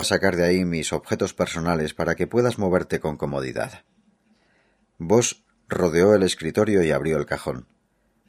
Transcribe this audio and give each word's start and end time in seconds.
A 0.00 0.04
sacar 0.04 0.36
de 0.36 0.44
ahí 0.44 0.64
mis 0.64 0.92
objetos 0.92 1.34
personales 1.34 1.92
para 1.92 2.14
que 2.14 2.28
puedas 2.28 2.56
moverte 2.56 3.00
con 3.00 3.16
comodidad. 3.16 3.82
Vos 4.96 5.44
rodeó 5.66 6.14
el 6.14 6.22
escritorio 6.22 6.84
y 6.84 6.92
abrió 6.92 7.18
el 7.18 7.26
cajón. 7.26 7.66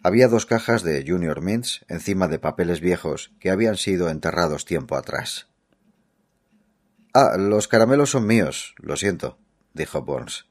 Había 0.02 0.27
dos 0.30 0.48
cajas 0.48 0.82
de 0.82 1.05
Junior 1.08 1.41
Mints 1.41 1.86
encima 1.88 2.27
de 2.27 2.40
papeles 2.40 2.80
viejos 2.80 3.34
que 3.40 3.52
habían 3.52 3.77
sido 3.77 4.10
enterrados 4.10 4.66
tiempo 4.66 4.96
atrás. 4.96 5.48
Ah, 7.13 7.38
los 7.38 7.68
caramelos 7.68 8.10
son 8.10 8.26
míos, 8.26 8.74
lo 8.77 8.96
siento, 8.96 9.38
dijo 9.74 10.02
Burns. 10.02 10.48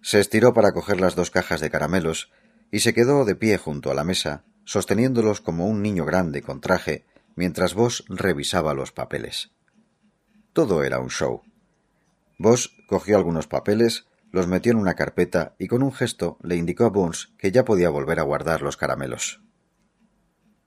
Se 0.00 0.20
estiró 0.20 0.54
para 0.54 0.70
coger 0.70 1.00
las 1.00 1.16
dos 1.16 1.32
cajas 1.32 1.60
de 1.60 1.70
caramelos 1.70 2.30
y 2.70 2.80
se 2.80 2.94
quedó 2.94 3.24
de 3.24 3.34
pie 3.34 3.58
junto 3.58 3.90
a 3.90 3.94
la 3.94 4.04
mesa, 4.04 4.44
sosteniéndolos 4.64 5.40
como 5.40 5.66
un 5.66 5.82
niño 5.82 6.04
grande 6.04 6.40
con 6.40 6.60
traje, 6.60 7.04
mientras 7.34 7.74
Vos 7.74 8.04
revisaba 8.08 8.74
los 8.74 8.92
papeles. 8.92 9.53
Todo 10.54 10.84
era 10.84 11.00
un 11.00 11.10
show. 11.10 11.42
Vos 12.38 12.76
cogió 12.86 13.16
algunos 13.16 13.48
papeles, 13.48 14.06
los 14.30 14.46
metió 14.46 14.70
en 14.70 14.78
una 14.78 14.94
carpeta 14.94 15.56
y 15.58 15.66
con 15.66 15.82
un 15.82 15.92
gesto 15.92 16.38
le 16.42 16.54
indicó 16.54 16.84
a 16.84 16.90
Bones 16.90 17.34
que 17.38 17.50
ya 17.50 17.64
podía 17.64 17.90
volver 17.90 18.20
a 18.20 18.22
guardar 18.22 18.62
los 18.62 18.76
caramelos. 18.76 19.42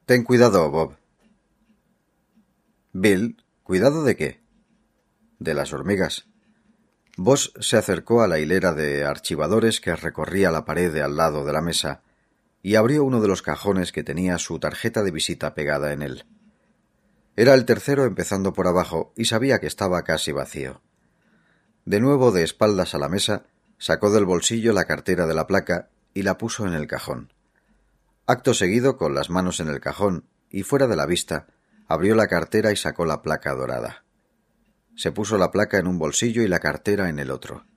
Ten 0.05 0.25
cuidado, 0.25 0.69
Bob. 0.69 0.97
Bill, 2.91 3.43
¿cuidado 3.63 4.03
de 4.03 4.17
qué? 4.17 4.41
De 5.39 5.53
las 5.53 5.71
hormigas. 5.71 6.27
Boss 7.15 7.53
se 7.59 7.77
acercó 7.77 8.21
a 8.21 8.27
la 8.27 8.39
hilera 8.39 8.73
de 8.73 9.05
archivadores 9.05 9.79
que 9.79 9.95
recorría 9.95 10.51
la 10.51 10.65
pared 10.65 10.93
al 10.97 11.15
lado 11.15 11.45
de 11.45 11.53
la 11.53 11.61
mesa 11.61 12.03
y 12.61 12.75
abrió 12.75 13.05
uno 13.05 13.21
de 13.21 13.29
los 13.29 13.41
cajones 13.41 13.93
que 13.93 14.03
tenía 14.03 14.37
su 14.37 14.59
tarjeta 14.59 15.01
de 15.01 15.11
visita 15.11 15.53
pegada 15.53 15.93
en 15.93 16.01
él. 16.01 16.25
Era 17.37 17.53
el 17.53 17.63
tercero 17.63 18.03
empezando 18.03 18.51
por 18.51 18.67
abajo 18.67 19.13
y 19.15 19.25
sabía 19.25 19.59
que 19.59 19.67
estaba 19.67 20.03
casi 20.03 20.33
vacío. 20.33 20.81
De 21.85 22.01
nuevo 22.01 22.33
de 22.33 22.43
espaldas 22.43 22.93
a 22.93 22.97
la 22.97 23.07
mesa, 23.07 23.45
Sacó 23.79 24.09
del 24.09 24.25
bolsillo 24.25 24.73
la 24.73 24.85
cartera 24.85 25.27
de 25.27 25.35
la 25.35 25.45
placa 25.45 25.89
y 26.13 26.23
la 26.23 26.37
puso 26.37 26.65
en 26.65 26.73
el 26.73 26.87
cajón. 26.87 27.31
Acto 28.25 28.53
seguido, 28.53 28.97
con 28.97 29.13
las 29.13 29.29
manos 29.29 29.59
en 29.59 29.69
el 29.69 29.79
cajón 29.79 30.25
y 30.49 30.63
fuera 30.63 30.87
de 30.87 30.95
la 30.95 31.05
vista, 31.05 31.47
abrió 31.87 32.15
la 32.15 32.27
cartera 32.27 32.71
y 32.71 32.75
sacó 32.75 33.05
la 33.05 33.21
placa 33.21 33.53
dorada. 33.53 34.03
Se 34.95 35.11
puso 35.11 35.37
la 35.37 35.51
placa 35.51 35.77
en 35.77 35.87
un 35.87 35.99
bolsillo 35.99 36.41
y 36.41 36.47
la 36.47 36.59
cartera 36.59 37.09
en 37.09 37.19
el 37.19 37.29
otro. 37.29 37.67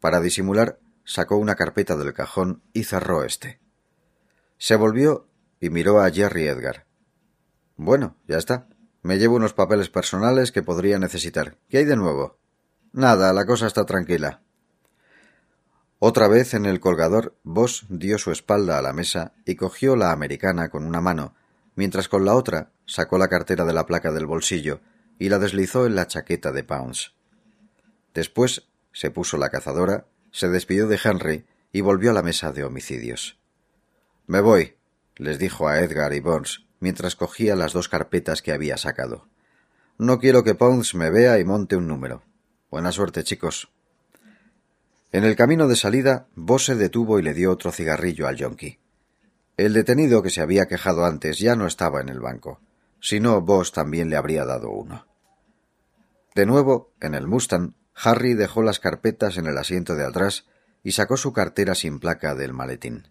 Para 0.00 0.20
disimular, 0.20 0.78
sacó 1.04 1.36
una 1.36 1.54
carpeta 1.54 1.96
del 1.96 2.12
cajón 2.12 2.62
y 2.74 2.84
cerró 2.84 3.24
éste. 3.24 3.58
Se 4.58 4.76
volvió 4.76 5.28
y 5.60 5.70
miró 5.70 6.00
a 6.00 6.10
Jerry 6.10 6.46
Edgar. 6.46 6.86
Bueno, 7.76 8.16
ya 8.28 8.36
está. 8.36 8.68
Me 9.02 9.18
llevo 9.18 9.34
unos 9.34 9.52
papeles 9.52 9.88
personales 9.88 10.52
que 10.52 10.62
podría 10.62 10.98
necesitar. 10.98 11.56
¿Qué 11.68 11.78
hay 11.78 11.84
de 11.84 11.96
nuevo? 11.96 12.38
Nada, 12.92 13.32
la 13.32 13.44
cosa 13.46 13.66
está 13.66 13.84
tranquila. 13.84 14.42
Otra 15.98 16.28
vez 16.28 16.54
en 16.54 16.66
el 16.66 16.78
colgador, 16.78 17.34
Boss 17.42 17.86
dio 17.88 18.18
su 18.18 18.30
espalda 18.30 18.78
a 18.78 18.82
la 18.82 18.92
mesa 18.92 19.32
y 19.44 19.56
cogió 19.56 19.96
la 19.96 20.12
americana 20.12 20.68
con 20.68 20.84
una 20.84 21.00
mano, 21.00 21.34
mientras 21.74 22.08
con 22.08 22.24
la 22.24 22.34
otra 22.34 22.70
sacó 22.86 23.18
la 23.18 23.28
cartera 23.28 23.64
de 23.64 23.72
la 23.72 23.86
placa 23.86 24.12
del 24.12 24.26
bolsillo 24.26 24.80
y 25.18 25.28
la 25.28 25.38
deslizó 25.40 25.86
en 25.86 25.96
la 25.96 26.06
chaqueta 26.06 26.52
de 26.52 26.62
Pounds. 26.62 27.14
Después 28.14 28.68
se 28.92 29.10
puso 29.10 29.36
la 29.36 29.50
cazadora, 29.50 30.06
se 30.30 30.48
despidió 30.48 30.86
de 30.86 31.00
Henry 31.02 31.44
y 31.72 31.80
volvió 31.80 32.10
a 32.10 32.14
la 32.14 32.22
mesa 32.22 32.52
de 32.52 32.64
homicidios. 32.64 33.38
Me 34.26 34.40
voy, 34.40 34.76
les 35.16 35.38
dijo 35.38 35.66
a 35.66 35.80
Edgar 35.80 36.12
y 36.14 36.20
Bones 36.20 36.64
mientras 36.82 37.16
cogía 37.16 37.54
las 37.56 37.72
dos 37.72 37.88
carpetas 37.88 38.42
que 38.42 38.52
había 38.52 38.76
sacado. 38.76 39.28
No 39.98 40.18
quiero 40.18 40.42
que 40.42 40.56
Pounds 40.56 40.94
me 40.96 41.10
vea 41.10 41.38
y 41.38 41.44
monte 41.44 41.76
un 41.76 41.86
número. 41.86 42.22
Buena 42.70 42.90
suerte, 42.90 43.22
chicos. 43.22 43.70
En 45.12 45.24
el 45.24 45.36
camino 45.36 45.68
de 45.68 45.76
salida, 45.76 46.26
Boss 46.34 46.64
se 46.64 46.74
detuvo 46.74 47.18
y 47.18 47.22
le 47.22 47.34
dio 47.34 47.52
otro 47.52 47.70
cigarrillo 47.70 48.26
al 48.26 48.36
yonki. 48.36 48.80
El 49.56 49.74
detenido 49.74 50.22
que 50.22 50.30
se 50.30 50.40
había 50.40 50.66
quejado 50.66 51.04
antes 51.04 51.38
ya 51.38 51.54
no 51.54 51.66
estaba 51.66 52.00
en 52.00 52.08
el 52.08 52.18
banco. 52.18 52.60
Si 53.00 53.20
no, 53.20 53.40
Boss 53.40 53.70
también 53.70 54.10
le 54.10 54.16
habría 54.16 54.44
dado 54.44 54.70
uno. 54.70 55.06
De 56.34 56.46
nuevo, 56.46 56.92
en 57.00 57.14
el 57.14 57.28
Mustang, 57.28 57.74
Harry 57.94 58.34
dejó 58.34 58.62
las 58.62 58.80
carpetas 58.80 59.36
en 59.36 59.46
el 59.46 59.56
asiento 59.56 59.94
de 59.94 60.04
atrás 60.04 60.46
y 60.82 60.92
sacó 60.92 61.16
su 61.16 61.32
cartera 61.32 61.76
sin 61.76 62.00
placa 62.00 62.34
del 62.34 62.52
maletín. 62.52 63.08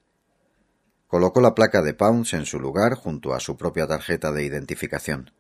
Colocó 1.12 1.42
la 1.42 1.56
placa 1.56 1.82
de 1.82 1.94
Pounds 1.94 2.34
en 2.36 2.46
su 2.46 2.58
lugar 2.58 2.96
junto 2.96 3.34
a 3.34 3.42
su 3.42 3.58
propia 3.58 3.86
tarjeta 3.86 4.32
de 4.32 4.46
identificación. 4.46 5.32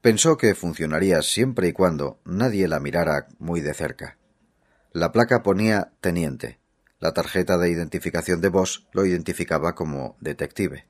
Pensó 0.00 0.36
que 0.36 0.54
funcionaría 0.54 1.20
siempre 1.22 1.66
y 1.66 1.72
cuando 1.72 2.20
nadie 2.24 2.68
la 2.68 2.78
mirara 2.78 3.26
muy 3.40 3.60
de 3.60 3.74
cerca. 3.74 4.18
La 4.92 5.10
placa 5.10 5.42
ponía 5.42 5.94
teniente. 6.00 6.60
La 7.00 7.12
tarjeta 7.12 7.58
de 7.58 7.70
identificación 7.70 8.40
de 8.40 8.50
Boss 8.50 8.86
lo 8.92 9.04
identificaba 9.04 9.74
como 9.74 10.16
detective. 10.20 10.86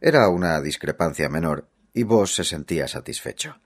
Era 0.00 0.28
una 0.28 0.60
discrepancia 0.60 1.28
menor 1.28 1.68
y 1.94 2.02
Boss 2.02 2.34
se 2.34 2.42
sentía 2.42 2.88
satisfecho. 2.88 3.60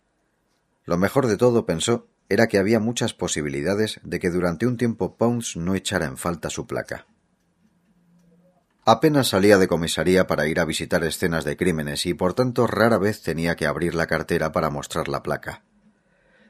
Lo 0.85 0.99
mejor 0.99 1.29
de 1.29 1.39
todo, 1.39 1.65
pensó, 1.65 2.09
era 2.29 2.47
que 2.47 2.59
había 2.59 2.79
muchas 2.79 3.15
posibilidades 3.15 4.01
de 4.05 4.21
que 4.21 4.29
durante 4.29 4.67
un 4.67 4.77
tiempo 4.77 5.17
Pounds 5.17 5.57
no 5.57 5.75
echara 5.75 6.05
en 6.05 6.19
falta 6.19 6.51
su 6.51 6.67
placa. 6.67 7.07
Apenas 8.93 9.29
salía 9.29 9.57
de 9.57 9.69
comisaría 9.69 10.27
para 10.27 10.49
ir 10.49 10.59
a 10.59 10.65
visitar 10.65 11.05
escenas 11.05 11.45
de 11.45 11.57
crímenes 11.57 12.07
y 12.07 12.15
por 12.15 12.35
tanto 12.35 12.67
rara 12.67 12.99
vez 12.99 13.23
tenía 13.23 13.55
que 13.55 13.67
abrir 13.67 13.95
la 13.95 14.09
cartera 14.09 14.51
para 14.51 14.69
mostrar 14.69 15.07
la 15.07 15.23
placa. 15.23 15.63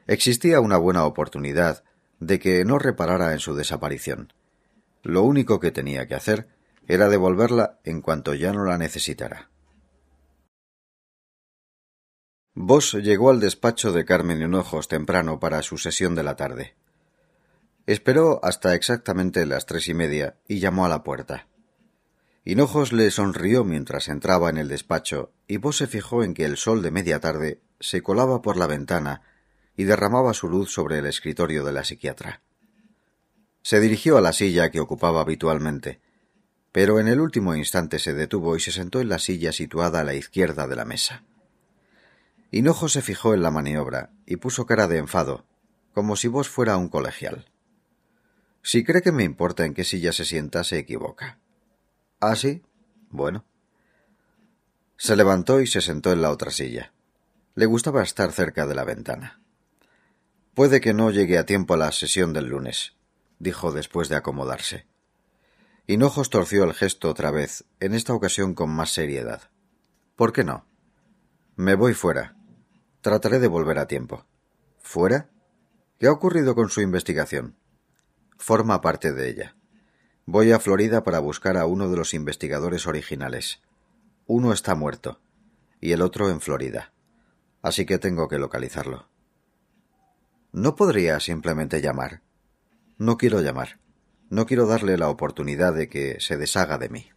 Existía 0.07 0.59
una 0.59 0.77
buena 0.77 1.05
oportunidad 1.05 1.83
de 2.19 2.39
que 2.39 2.65
no 2.65 2.79
reparara 2.79 3.33
en 3.33 3.37
su 3.37 3.53
desaparición. 3.53 4.33
Lo 5.03 5.21
único 5.21 5.59
que 5.59 5.69
tenía 5.69 6.07
que 6.07 6.15
hacer 6.15 6.47
era 6.87 7.09
devolverla 7.09 7.79
en 7.83 8.01
cuanto 8.01 8.33
ya 8.33 8.51
no 8.51 8.65
la 8.65 8.79
necesitara. 8.79 9.51
Boss 12.55 12.93
llegó 12.93 13.29
al 13.29 13.39
despacho 13.39 13.91
de 13.91 14.03
Carmen 14.03 14.41
Hinojos 14.41 14.87
temprano 14.87 15.39
para 15.39 15.61
su 15.61 15.77
sesión 15.77 16.15
de 16.15 16.23
la 16.23 16.35
tarde. 16.35 16.73
Esperó 17.85 18.39
hasta 18.41 18.73
exactamente 18.73 19.45
las 19.45 19.67
tres 19.67 19.87
y 19.89 19.93
media 19.93 20.37
y 20.47 20.57
llamó 20.57 20.87
a 20.87 20.89
la 20.89 21.03
puerta. 21.03 21.50
Hinojos 22.43 22.91
le 22.91 23.11
sonrió 23.11 23.63
mientras 23.63 24.07
entraba 24.07 24.49
en 24.49 24.57
el 24.57 24.67
despacho 24.67 25.31
y 25.47 25.57
Boss 25.57 25.77
se 25.77 25.87
fijó 25.87 26.23
en 26.23 26.33
que 26.33 26.45
el 26.45 26.57
sol 26.57 26.81
de 26.81 26.89
media 26.89 27.19
tarde 27.19 27.61
se 27.79 28.01
colaba 28.01 28.41
por 28.41 28.57
la 28.57 28.65
ventana 28.65 29.21
y 29.77 29.83
derramaba 29.83 30.33
su 30.33 30.49
luz 30.49 30.71
sobre 30.71 30.97
el 30.97 31.05
escritorio 31.05 31.63
de 31.63 31.71
la 31.71 31.83
psiquiatra. 31.83 32.41
Se 33.61 33.79
dirigió 33.79 34.17
a 34.17 34.21
la 34.21 34.33
silla 34.33 34.71
que 34.71 34.79
ocupaba 34.79 35.21
habitualmente, 35.21 36.01
pero 36.71 36.99
en 36.99 37.07
el 37.07 37.19
último 37.19 37.55
instante 37.55 37.99
se 37.99 38.13
detuvo 38.13 38.55
y 38.55 38.59
se 38.59 38.71
sentó 38.71 39.01
en 39.01 39.09
la 39.09 39.19
silla 39.19 39.51
situada 39.51 39.99
a 39.99 40.03
la 40.03 40.15
izquierda 40.15 40.67
de 40.67 40.75
la 40.75 40.85
mesa. 40.85 41.23
Hinojo 42.49 42.89
se 42.89 43.03
fijó 43.03 43.35
en 43.35 43.43
la 43.43 43.51
maniobra 43.51 44.09
y 44.25 44.37
puso 44.37 44.65
cara 44.65 44.87
de 44.87 44.97
enfado, 44.97 45.45
como 45.93 46.15
si 46.15 46.27
vos 46.27 46.49
fuera 46.49 46.77
un 46.77 46.89
colegial. 46.89 47.45
Si 48.63 48.83
cree 48.83 49.03
que 49.03 49.11
me 49.11 49.23
importa 49.23 49.65
en 49.65 49.73
qué 49.75 49.83
silla 49.83 50.11
se 50.11 50.25
sienta, 50.25 50.63
se 50.63 50.79
equivoca. 50.79 51.40
¿Ah, 52.21 52.35
sí? 52.35 52.61
Bueno. 53.09 53.45
Se 54.95 55.15
levantó 55.15 55.59
y 55.59 55.65
se 55.65 55.81
sentó 55.81 56.11
en 56.11 56.21
la 56.21 56.29
otra 56.29 56.51
silla. 56.51 56.93
Le 57.55 57.65
gustaba 57.65 58.03
estar 58.03 58.31
cerca 58.31 58.67
de 58.67 58.75
la 58.75 58.83
ventana. 58.83 59.41
Puede 60.53 60.81
que 60.81 60.93
no 60.93 61.09
llegue 61.09 61.39
a 61.39 61.47
tiempo 61.47 61.73
a 61.73 61.77
la 61.77 61.91
sesión 61.91 62.31
del 62.31 62.45
lunes, 62.45 62.95
dijo 63.39 63.71
después 63.71 64.07
de 64.07 64.17
acomodarse. 64.17 64.85
Hinojos 65.87 66.29
torció 66.29 66.63
el 66.63 66.75
gesto 66.75 67.09
otra 67.09 67.31
vez, 67.31 67.65
en 67.79 67.95
esta 67.95 68.13
ocasión 68.13 68.53
con 68.53 68.69
más 68.69 68.91
seriedad. 68.91 69.49
¿Por 70.15 70.31
qué 70.31 70.43
no? 70.43 70.67
Me 71.55 71.73
voy 71.73 71.95
fuera. 71.95 72.37
Trataré 73.01 73.39
de 73.39 73.47
volver 73.47 73.79
a 73.79 73.87
tiempo. 73.87 74.27
¿Fuera? 74.79 75.31
¿Qué 75.97 76.05
ha 76.05 76.11
ocurrido 76.11 76.53
con 76.53 76.69
su 76.69 76.81
investigación? 76.81 77.57
Forma 78.37 78.79
parte 78.79 79.11
de 79.11 79.27
ella. 79.27 79.55
Voy 80.33 80.53
a 80.53 80.61
Florida 80.61 81.03
para 81.03 81.19
buscar 81.19 81.57
a 81.57 81.65
uno 81.65 81.89
de 81.89 81.97
los 81.97 82.13
investigadores 82.13 82.87
originales. 82.87 83.59
Uno 84.27 84.53
está 84.53 84.75
muerto, 84.75 85.19
y 85.81 85.91
el 85.91 86.01
otro 86.01 86.29
en 86.29 86.39
Florida. 86.39 86.93
Así 87.61 87.85
que 87.85 87.97
tengo 87.97 88.29
que 88.29 88.39
localizarlo. 88.39 89.09
¿No 90.53 90.77
podría 90.77 91.19
simplemente 91.19 91.81
llamar? 91.81 92.21
No 92.97 93.17
quiero 93.17 93.41
llamar. 93.41 93.81
No 94.29 94.45
quiero 94.45 94.67
darle 94.67 94.97
la 94.97 95.09
oportunidad 95.09 95.73
de 95.73 95.89
que 95.89 96.21
se 96.21 96.37
deshaga 96.37 96.77
de 96.77 96.87
mí. 96.87 97.09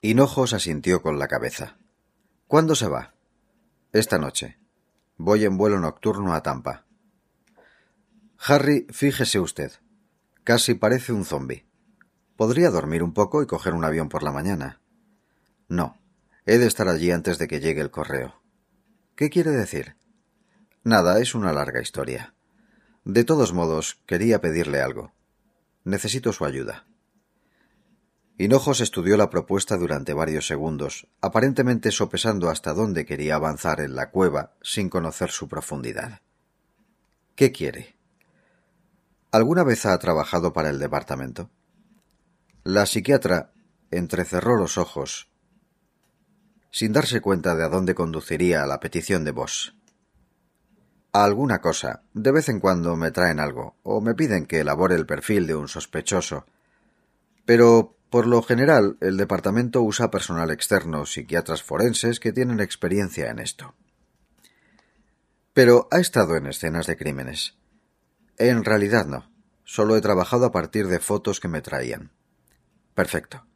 Hinojos 0.00 0.54
asintió 0.54 1.00
con 1.00 1.20
la 1.20 1.28
cabeza. 1.28 1.78
¿Cuándo 2.48 2.74
se 2.74 2.88
va? 2.88 3.14
Esta 3.92 4.18
noche. 4.18 4.58
Voy 5.16 5.44
en 5.44 5.56
vuelo 5.56 5.78
nocturno 5.78 6.34
a 6.34 6.42
Tampa. 6.42 6.86
Harry, 8.36 8.88
fíjese 8.90 9.38
usted. 9.38 9.70
Casi 10.44 10.74
parece 10.74 11.12
un 11.12 11.24
zombi. 11.24 11.64
Podría 12.36 12.70
dormir 12.70 13.02
un 13.02 13.12
poco 13.12 13.42
y 13.42 13.46
coger 13.46 13.74
un 13.74 13.84
avión 13.84 14.08
por 14.08 14.22
la 14.22 14.32
mañana. 14.32 14.80
No. 15.68 15.98
He 16.44 16.58
de 16.58 16.66
estar 16.66 16.88
allí 16.88 17.12
antes 17.12 17.38
de 17.38 17.46
que 17.46 17.60
llegue 17.60 17.80
el 17.80 17.92
correo. 17.92 18.42
¿Qué 19.14 19.30
quiere 19.30 19.52
decir? 19.52 19.96
Nada, 20.82 21.20
es 21.20 21.36
una 21.36 21.52
larga 21.52 21.80
historia. 21.80 22.34
De 23.04 23.22
todos 23.22 23.52
modos, 23.52 24.00
quería 24.06 24.40
pedirle 24.40 24.80
algo. 24.80 25.12
Necesito 25.84 26.32
su 26.32 26.44
ayuda. 26.44 26.86
Hinojos 28.38 28.80
estudió 28.80 29.16
la 29.16 29.30
propuesta 29.30 29.76
durante 29.76 30.14
varios 30.14 30.48
segundos, 30.48 31.06
aparentemente 31.20 31.92
sopesando 31.92 32.50
hasta 32.50 32.72
dónde 32.72 33.06
quería 33.06 33.36
avanzar 33.36 33.80
en 33.80 33.94
la 33.94 34.10
cueva 34.10 34.54
sin 34.62 34.88
conocer 34.88 35.30
su 35.30 35.46
profundidad. 35.46 36.22
¿Qué 37.36 37.52
quiere? 37.52 38.01
¿Alguna 39.32 39.64
vez 39.64 39.86
ha 39.86 39.98
trabajado 39.98 40.52
para 40.52 40.68
el 40.68 40.78
departamento? 40.78 41.48
La 42.64 42.84
psiquiatra 42.84 43.54
entrecerró 43.90 44.58
los 44.58 44.76
ojos, 44.76 45.30
sin 46.70 46.92
darse 46.92 47.22
cuenta 47.22 47.54
de 47.54 47.64
a 47.64 47.70
dónde 47.70 47.94
conduciría 47.94 48.66
la 48.66 48.78
petición 48.78 49.24
de 49.24 49.30
vos. 49.30 49.74
A 51.14 51.24
alguna 51.24 51.62
cosa. 51.62 52.02
De 52.12 52.30
vez 52.30 52.50
en 52.50 52.60
cuando 52.60 52.94
me 52.94 53.10
traen 53.10 53.40
algo, 53.40 53.76
o 53.82 54.02
me 54.02 54.14
piden 54.14 54.44
que 54.44 54.60
elabore 54.60 54.96
el 54.96 55.06
perfil 55.06 55.46
de 55.46 55.54
un 55.54 55.66
sospechoso. 55.66 56.44
Pero 57.46 57.96
por 58.10 58.26
lo 58.26 58.42
general, 58.42 58.98
el 59.00 59.16
departamento 59.16 59.80
usa 59.80 60.10
personal 60.10 60.50
externo, 60.50 61.06
psiquiatras 61.06 61.62
forenses 61.62 62.20
que 62.20 62.32
tienen 62.32 62.60
experiencia 62.60 63.30
en 63.30 63.38
esto. 63.38 63.74
Pero 65.54 65.88
ha 65.90 66.00
estado 66.00 66.36
en 66.36 66.46
escenas 66.46 66.86
de 66.86 66.98
crímenes. 66.98 67.56
En 68.38 68.64
realidad 68.64 69.06
no. 69.06 69.30
Solo 69.64 69.96
he 69.96 70.00
trabajado 70.00 70.46
a 70.46 70.52
partir 70.52 70.88
de 70.88 70.98
fotos 70.98 71.40
que 71.40 71.48
me 71.48 71.62
traían. 71.62 72.12
Perfecto. 72.94 73.46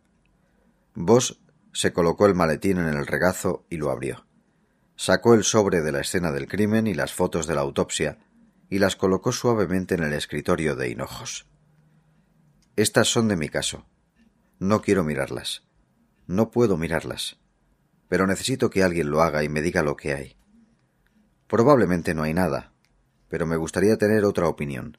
Vos 0.95 1.43
se 1.73 1.93
colocó 1.93 2.27
el 2.27 2.35
maletín 2.35 2.79
en 2.79 2.87
el 2.87 3.07
regazo 3.07 3.67
y 3.69 3.77
lo 3.77 3.91
abrió. 3.91 4.27
Sacó 4.95 5.35
el 5.35 5.45
sobre 5.45 5.83
de 5.83 5.93
la 5.93 6.01
escena 6.01 6.33
del 6.33 6.49
crimen 6.49 6.87
y 6.87 6.95
las 6.95 7.13
fotos 7.13 7.47
de 7.47 7.55
la 7.55 7.61
autopsia 7.61 8.19
y 8.71 8.79
las 8.79 8.97
colocó 8.97 9.33
suavemente 9.33 9.95
en 9.95 10.05
el 10.05 10.15
escritorio 10.15 10.75
de 10.75 10.89
hinojos. 10.89 11.47
Estas 12.77 13.09
son 13.09 13.29
de 13.29 13.37
mi 13.37 13.49
caso, 13.49 13.87
no 14.59 14.81
quiero 14.81 15.05
mirarlas. 15.05 15.65
No 16.27 16.51
puedo 16.51 16.79
mirarlas. 16.79 17.39
Pero 18.09 18.27
necesito 18.27 18.71
que 18.71 18.83
alguien 18.83 19.11
lo 19.11 19.21
haga 19.21 19.45
y 19.45 19.51
me 19.51 19.61
diga 19.61 19.83
lo 19.83 19.97
que 19.97 20.15
hay. 20.15 20.37
Probablemente 21.47 22.15
no 22.15 22.23
hay 22.23 22.33
nada, 22.33 22.73
pero 23.37 23.45
me 23.45 23.59
gustaría 23.59 23.99
tener 23.99 24.25
otra 24.25 24.49
opinión. 24.49 24.97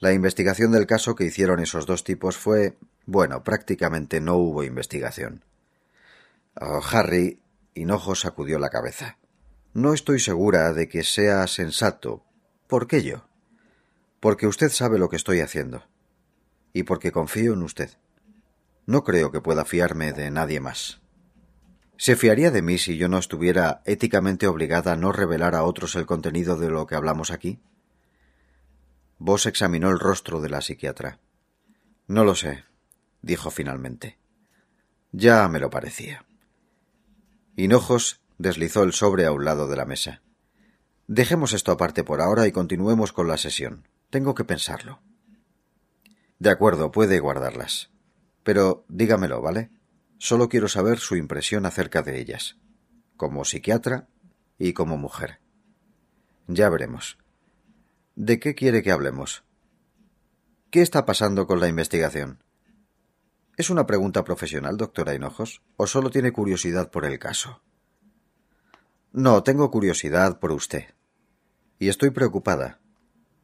La 0.00 0.12
investigación 0.12 0.72
del 0.72 0.88
caso 0.88 1.14
que 1.14 1.22
hicieron 1.22 1.60
esos 1.60 1.86
dos 1.86 2.02
tipos 2.02 2.36
fue... 2.36 2.76
bueno, 3.06 3.44
prácticamente 3.44 4.20
no 4.20 4.34
hubo 4.34 4.64
investigación. 4.64 5.44
Oh, 6.60 6.80
Harry, 6.90 7.40
Hinojo 7.72 8.16
sacudió 8.16 8.58
la 8.58 8.70
cabeza. 8.70 9.18
No 9.72 9.94
estoy 9.94 10.18
segura 10.18 10.72
de 10.72 10.88
que 10.88 11.04
sea 11.04 11.46
sensato. 11.46 12.24
¿Por 12.66 12.88
qué 12.88 13.04
yo? 13.04 13.28
Porque 14.18 14.48
usted 14.48 14.70
sabe 14.70 14.98
lo 14.98 15.08
que 15.08 15.14
estoy 15.14 15.38
haciendo. 15.38 15.84
Y 16.72 16.82
porque 16.82 17.12
confío 17.12 17.52
en 17.52 17.62
usted. 17.62 17.90
No 18.84 19.04
creo 19.04 19.30
que 19.30 19.40
pueda 19.40 19.64
fiarme 19.64 20.12
de 20.12 20.32
nadie 20.32 20.58
más. 20.58 21.00
¿Se 21.96 22.16
fiaría 22.16 22.50
de 22.50 22.62
mí 22.62 22.78
si 22.78 22.96
yo 22.96 23.08
no 23.08 23.18
estuviera 23.18 23.82
éticamente 23.84 24.46
obligada 24.46 24.92
a 24.92 24.96
no 24.96 25.12
revelar 25.12 25.54
a 25.54 25.62
otros 25.62 25.94
el 25.94 26.06
contenido 26.06 26.56
de 26.56 26.70
lo 26.70 26.86
que 26.86 26.96
hablamos 26.96 27.30
aquí? 27.30 27.60
Vos 29.18 29.46
examinó 29.46 29.90
el 29.90 30.00
rostro 30.00 30.40
de 30.40 30.50
la 30.50 30.60
psiquiatra. 30.60 31.20
No 32.08 32.24
lo 32.24 32.34
sé, 32.34 32.64
dijo 33.22 33.50
finalmente. 33.50 34.18
Ya 35.12 35.48
me 35.48 35.60
lo 35.60 35.70
parecía. 35.70 36.24
Hinojos 37.56 38.20
deslizó 38.38 38.82
el 38.82 38.92
sobre 38.92 39.26
a 39.26 39.32
un 39.32 39.44
lado 39.44 39.68
de 39.68 39.76
la 39.76 39.84
mesa. 39.84 40.20
Dejemos 41.06 41.52
esto 41.52 41.70
aparte 41.70 42.02
por 42.02 42.20
ahora 42.20 42.46
y 42.48 42.52
continuemos 42.52 43.12
con 43.12 43.28
la 43.28 43.36
sesión. 43.36 43.86
Tengo 44.10 44.34
que 44.34 44.44
pensarlo. 44.44 45.00
De 46.40 46.50
acuerdo, 46.50 46.90
puede 46.90 47.20
guardarlas. 47.20 47.90
Pero 48.42 48.84
dígamelo, 48.88 49.40
¿vale? 49.40 49.70
Solo 50.24 50.48
quiero 50.48 50.68
saber 50.68 51.00
su 51.00 51.16
impresión 51.16 51.66
acerca 51.66 52.00
de 52.00 52.18
ellas, 52.18 52.56
como 53.18 53.44
psiquiatra 53.44 54.08
y 54.56 54.72
como 54.72 54.96
mujer. 54.96 55.38
Ya 56.46 56.70
veremos. 56.70 57.18
¿De 58.14 58.40
qué 58.40 58.54
quiere 58.54 58.82
que 58.82 58.90
hablemos? 58.90 59.44
¿Qué 60.70 60.80
está 60.80 61.04
pasando 61.04 61.46
con 61.46 61.60
la 61.60 61.68
investigación? 61.68 62.42
¿Es 63.58 63.68
una 63.68 63.84
pregunta 63.84 64.24
profesional, 64.24 64.78
doctora 64.78 65.14
Hinojos, 65.14 65.60
o 65.76 65.86
solo 65.86 66.08
tiene 66.08 66.32
curiosidad 66.32 66.90
por 66.90 67.04
el 67.04 67.18
caso? 67.18 67.60
No, 69.12 69.42
tengo 69.42 69.70
curiosidad 69.70 70.38
por 70.38 70.52
usted. 70.52 70.94
Y 71.78 71.90
estoy 71.90 72.08
preocupada. 72.08 72.80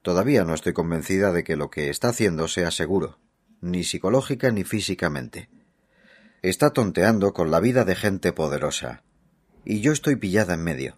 Todavía 0.00 0.47
no 0.47 0.55
estoy 0.55 0.73
convencida 0.73 1.31
de 1.31 1.44
que 1.44 1.56
lo 1.56 1.69
que 1.69 1.91
está 1.91 2.09
haciendo 2.09 2.49
sea 2.49 2.71
seguro 2.71 3.19
ni 3.61 3.85
psicológica 3.85 4.50
ni 4.50 4.65
físicamente. 4.65 5.50
Está 6.43 6.71
tonteando 6.71 7.35
con 7.35 7.51
la 7.51 7.61
vida 7.61 7.85
de 7.85 7.95
gente 7.95 8.33
poderosa. 8.33 9.03
Y 9.65 9.81
yo 9.81 9.93
estoy 9.93 10.17
pillada 10.17 10.55
en 10.55 10.63
medio. 10.63 10.97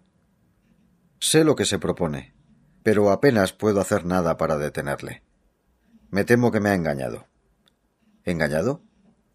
Sé 1.18 1.42
lo 1.42 1.56
que 1.56 1.64
se 1.64 1.80
propone, 1.80 2.32
pero 2.84 3.10
apenas 3.10 3.52
puedo 3.52 3.80
hacer 3.80 4.04
nada 4.04 4.36
para 4.36 4.56
detenerle. 4.56 5.24
Me 6.10 6.24
temo 6.24 6.52
que 6.52 6.60
me 6.60 6.70
ha 6.70 6.74
engañado. 6.74 7.26
¿Engañado? 8.24 8.84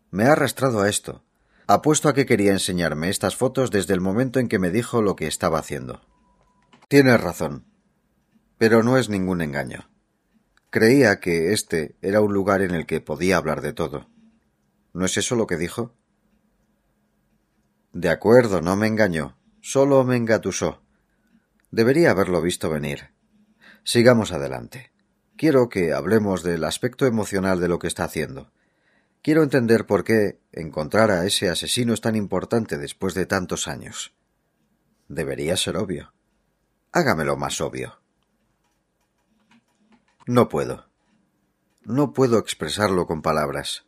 Me 0.09 0.23
ha 0.23 0.31
arrastrado 0.31 0.79
a 0.79 0.87
esto. 0.87 1.25
Apuesto 1.67 2.07
a 2.07 2.13
que 2.13 2.25
quería 2.25 2.53
enseñarme 2.53 3.09
estas 3.09 3.35
fotos 3.35 3.69
desde 3.69 3.93
el 3.93 3.99
momento 3.99 4.39
en 4.39 4.47
que 4.47 4.59
me 4.59 4.71
dijo 4.71 5.01
lo 5.01 5.17
que 5.17 5.27
estaba 5.27 5.59
haciendo. 5.59 6.01
Tienes 6.87 7.19
razón. 7.19 7.65
Pero 8.57 8.81
no 8.81 8.97
es 8.97 9.09
ningún 9.09 9.41
engaño. 9.41 9.89
Creía 10.69 11.19
que 11.19 11.51
este 11.51 11.97
era 12.01 12.21
un 12.21 12.33
lugar 12.33 12.61
en 12.61 12.73
el 12.73 12.85
que 12.85 13.01
podía 13.01 13.35
hablar 13.35 13.59
de 13.59 13.73
todo. 13.73 14.07
¿No 14.93 15.05
es 15.05 15.17
eso 15.17 15.35
lo 15.35 15.47
que 15.47 15.57
dijo? 15.57 15.96
De 17.97 18.09
acuerdo, 18.09 18.61
no 18.61 18.75
me 18.75 18.85
engañó, 18.85 19.39
solo 19.59 20.03
me 20.03 20.17
engatusó. 20.17 20.83
Debería 21.71 22.11
haberlo 22.11 22.43
visto 22.43 22.69
venir. 22.69 23.09
Sigamos 23.83 24.31
adelante. 24.31 24.91
Quiero 25.35 25.67
que 25.67 25.93
hablemos 25.93 26.43
del 26.43 26.63
aspecto 26.63 27.07
emocional 27.07 27.59
de 27.59 27.67
lo 27.67 27.79
que 27.79 27.87
está 27.87 28.03
haciendo. 28.03 28.51
Quiero 29.23 29.41
entender 29.41 29.87
por 29.87 30.03
qué 30.03 30.39
encontrar 30.51 31.09
a 31.09 31.25
ese 31.25 31.49
asesino 31.49 31.95
es 31.95 32.01
tan 32.01 32.15
importante 32.15 32.77
después 32.77 33.15
de 33.15 33.25
tantos 33.25 33.67
años. 33.67 34.13
Debería 35.07 35.57
ser 35.57 35.75
obvio. 35.75 36.13
Hágamelo 36.91 37.35
más 37.35 37.59
obvio. 37.61 37.99
No 40.27 40.49
puedo. 40.49 40.85
No 41.81 42.13
puedo 42.13 42.37
expresarlo 42.37 43.07
con 43.07 43.23
palabras. 43.23 43.86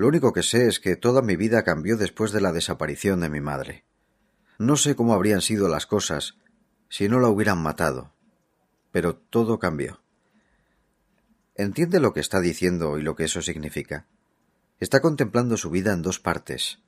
Lo 0.00 0.08
único 0.08 0.32
que 0.32 0.42
sé 0.42 0.66
es 0.66 0.80
que 0.80 0.96
toda 0.96 1.20
mi 1.20 1.36
vida 1.36 1.62
cambió 1.62 1.98
después 1.98 2.32
de 2.32 2.40
la 2.40 2.52
desaparición 2.52 3.20
de 3.20 3.28
mi 3.28 3.42
madre. 3.42 3.84
No 4.58 4.78
sé 4.78 4.96
cómo 4.96 5.12
habrían 5.12 5.42
sido 5.42 5.68
las 5.68 5.84
cosas 5.84 6.38
si 6.88 7.06
no 7.06 7.20
la 7.20 7.28
hubieran 7.28 7.62
matado, 7.62 8.14
pero 8.92 9.14
todo 9.14 9.58
cambió. 9.58 10.00
¿Entiende 11.54 12.00
lo 12.00 12.14
que 12.14 12.20
está 12.20 12.40
diciendo 12.40 12.96
y 12.96 13.02
lo 13.02 13.14
que 13.14 13.24
eso 13.24 13.42
significa? 13.42 14.06
Está 14.78 15.02
contemplando 15.02 15.58
su 15.58 15.68
vida 15.68 15.92
en 15.92 16.00
dos 16.00 16.18
partes. 16.18 16.78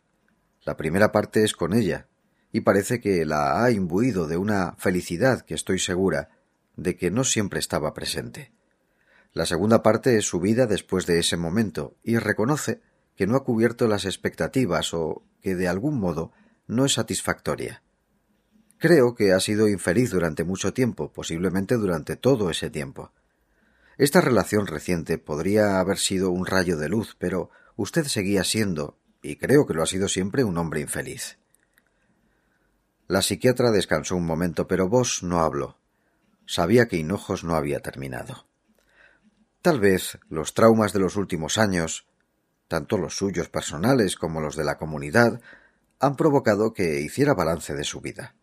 La 0.62 0.78
primera 0.78 1.12
parte 1.12 1.44
es 1.44 1.52
con 1.52 1.74
ella, 1.74 2.08
y 2.50 2.62
parece 2.62 3.02
que 3.02 3.26
la 3.26 3.62
ha 3.62 3.70
imbuido 3.72 4.26
de 4.26 4.38
una 4.38 4.74
felicidad 4.78 5.42
que 5.42 5.52
estoy 5.52 5.80
segura 5.80 6.30
de 6.76 6.96
que 6.96 7.10
no 7.10 7.24
siempre 7.24 7.60
estaba 7.60 7.92
presente. 7.92 8.54
La 9.34 9.44
segunda 9.44 9.82
parte 9.82 10.16
es 10.16 10.24
su 10.24 10.40
vida 10.40 10.64
después 10.64 11.04
de 11.04 11.18
ese 11.18 11.36
momento, 11.36 11.94
y 12.02 12.16
reconoce 12.16 12.80
que 13.16 13.26
no 13.26 13.36
ha 13.36 13.44
cubierto 13.44 13.88
las 13.88 14.04
expectativas 14.04 14.94
o 14.94 15.22
que 15.40 15.54
de 15.54 15.68
algún 15.68 15.98
modo 15.98 16.32
no 16.66 16.84
es 16.84 16.94
satisfactoria. 16.94 17.82
Creo 18.78 19.14
que 19.14 19.32
ha 19.32 19.40
sido 19.40 19.68
infeliz 19.68 20.10
durante 20.10 20.44
mucho 20.44 20.72
tiempo, 20.72 21.12
posiblemente 21.12 21.76
durante 21.76 22.16
todo 22.16 22.50
ese 22.50 22.70
tiempo. 22.70 23.12
Esta 23.96 24.20
relación 24.20 24.66
reciente 24.66 25.18
podría 25.18 25.78
haber 25.78 25.98
sido 25.98 26.30
un 26.30 26.46
rayo 26.46 26.76
de 26.76 26.88
luz, 26.88 27.16
pero 27.18 27.50
usted 27.76 28.04
seguía 28.06 28.42
siendo, 28.42 28.98
y 29.22 29.36
creo 29.36 29.66
que 29.66 29.74
lo 29.74 29.82
ha 29.82 29.86
sido 29.86 30.08
siempre, 30.08 30.42
un 30.42 30.58
hombre 30.58 30.80
infeliz. 30.80 31.38
La 33.06 33.22
psiquiatra 33.22 33.70
descansó 33.70 34.16
un 34.16 34.26
momento, 34.26 34.66
pero 34.66 34.88
vos 34.88 35.22
no 35.22 35.40
habló. 35.42 35.78
sabía 36.46 36.88
que 36.88 36.96
Hinojos 36.96 37.44
no 37.44 37.54
había 37.54 37.80
terminado. 37.80 38.46
Tal 39.60 39.78
vez 39.78 40.18
los 40.28 40.54
traumas 40.54 40.92
de 40.92 40.98
los 40.98 41.16
últimos 41.16 41.56
años, 41.56 42.06
tanto 42.72 42.96
los 42.96 43.18
suyos 43.18 43.50
personales 43.50 44.16
como 44.16 44.40
los 44.40 44.56
de 44.56 44.64
la 44.64 44.78
comunidad, 44.78 45.42
han 46.00 46.16
provocado 46.16 46.72
que 46.72 47.02
hiciera 47.02 47.34
balance 47.34 47.74
de 47.74 47.84
su 47.84 48.00
vida. 48.00 48.34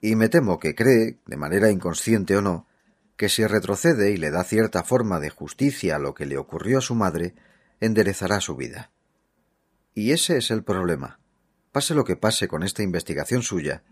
Y 0.00 0.14
me 0.14 0.28
temo 0.28 0.60
que 0.60 0.76
cree, 0.76 1.18
de 1.26 1.36
manera 1.36 1.68
inconsciente 1.68 2.36
o 2.36 2.42
no, 2.42 2.68
que 3.16 3.28
si 3.28 3.44
retrocede 3.44 4.12
y 4.12 4.18
le 4.18 4.30
da 4.30 4.44
cierta 4.44 4.84
forma 4.84 5.18
de 5.18 5.30
justicia 5.30 5.96
a 5.96 5.98
lo 5.98 6.14
que 6.14 6.26
le 6.26 6.38
ocurrió 6.38 6.78
a 6.78 6.80
su 6.80 6.94
madre, 6.94 7.34
enderezará 7.80 8.40
su 8.40 8.54
vida. 8.54 8.92
Y 9.94 10.12
ese 10.12 10.36
es 10.36 10.52
el 10.52 10.62
problema. 10.62 11.18
Pase 11.72 11.96
lo 11.96 12.04
que 12.04 12.14
pase 12.14 12.46
con 12.46 12.62
esta 12.62 12.84
investigación 12.84 13.42
suya, 13.42 13.82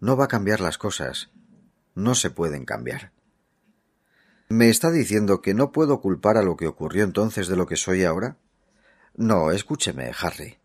no 0.00 0.16
va 0.16 0.24
a 0.24 0.28
cambiar 0.28 0.60
las 0.60 0.78
cosas. 0.78 1.28
No 1.94 2.14
se 2.14 2.30
pueden 2.30 2.64
cambiar. 2.64 3.12
¿Me 4.48 4.70
está 4.70 4.90
diciendo 4.90 5.42
que 5.42 5.52
no 5.52 5.72
puedo 5.72 6.00
culpar 6.00 6.38
a 6.38 6.42
lo 6.42 6.56
que 6.56 6.66
ocurrió 6.66 7.04
entonces 7.04 7.48
de 7.48 7.56
lo 7.56 7.66
que 7.66 7.76
soy 7.76 8.04
ahora? 8.04 8.38
No, 9.18 9.50
escúcheme, 9.50 10.12
Harry. 10.20 10.58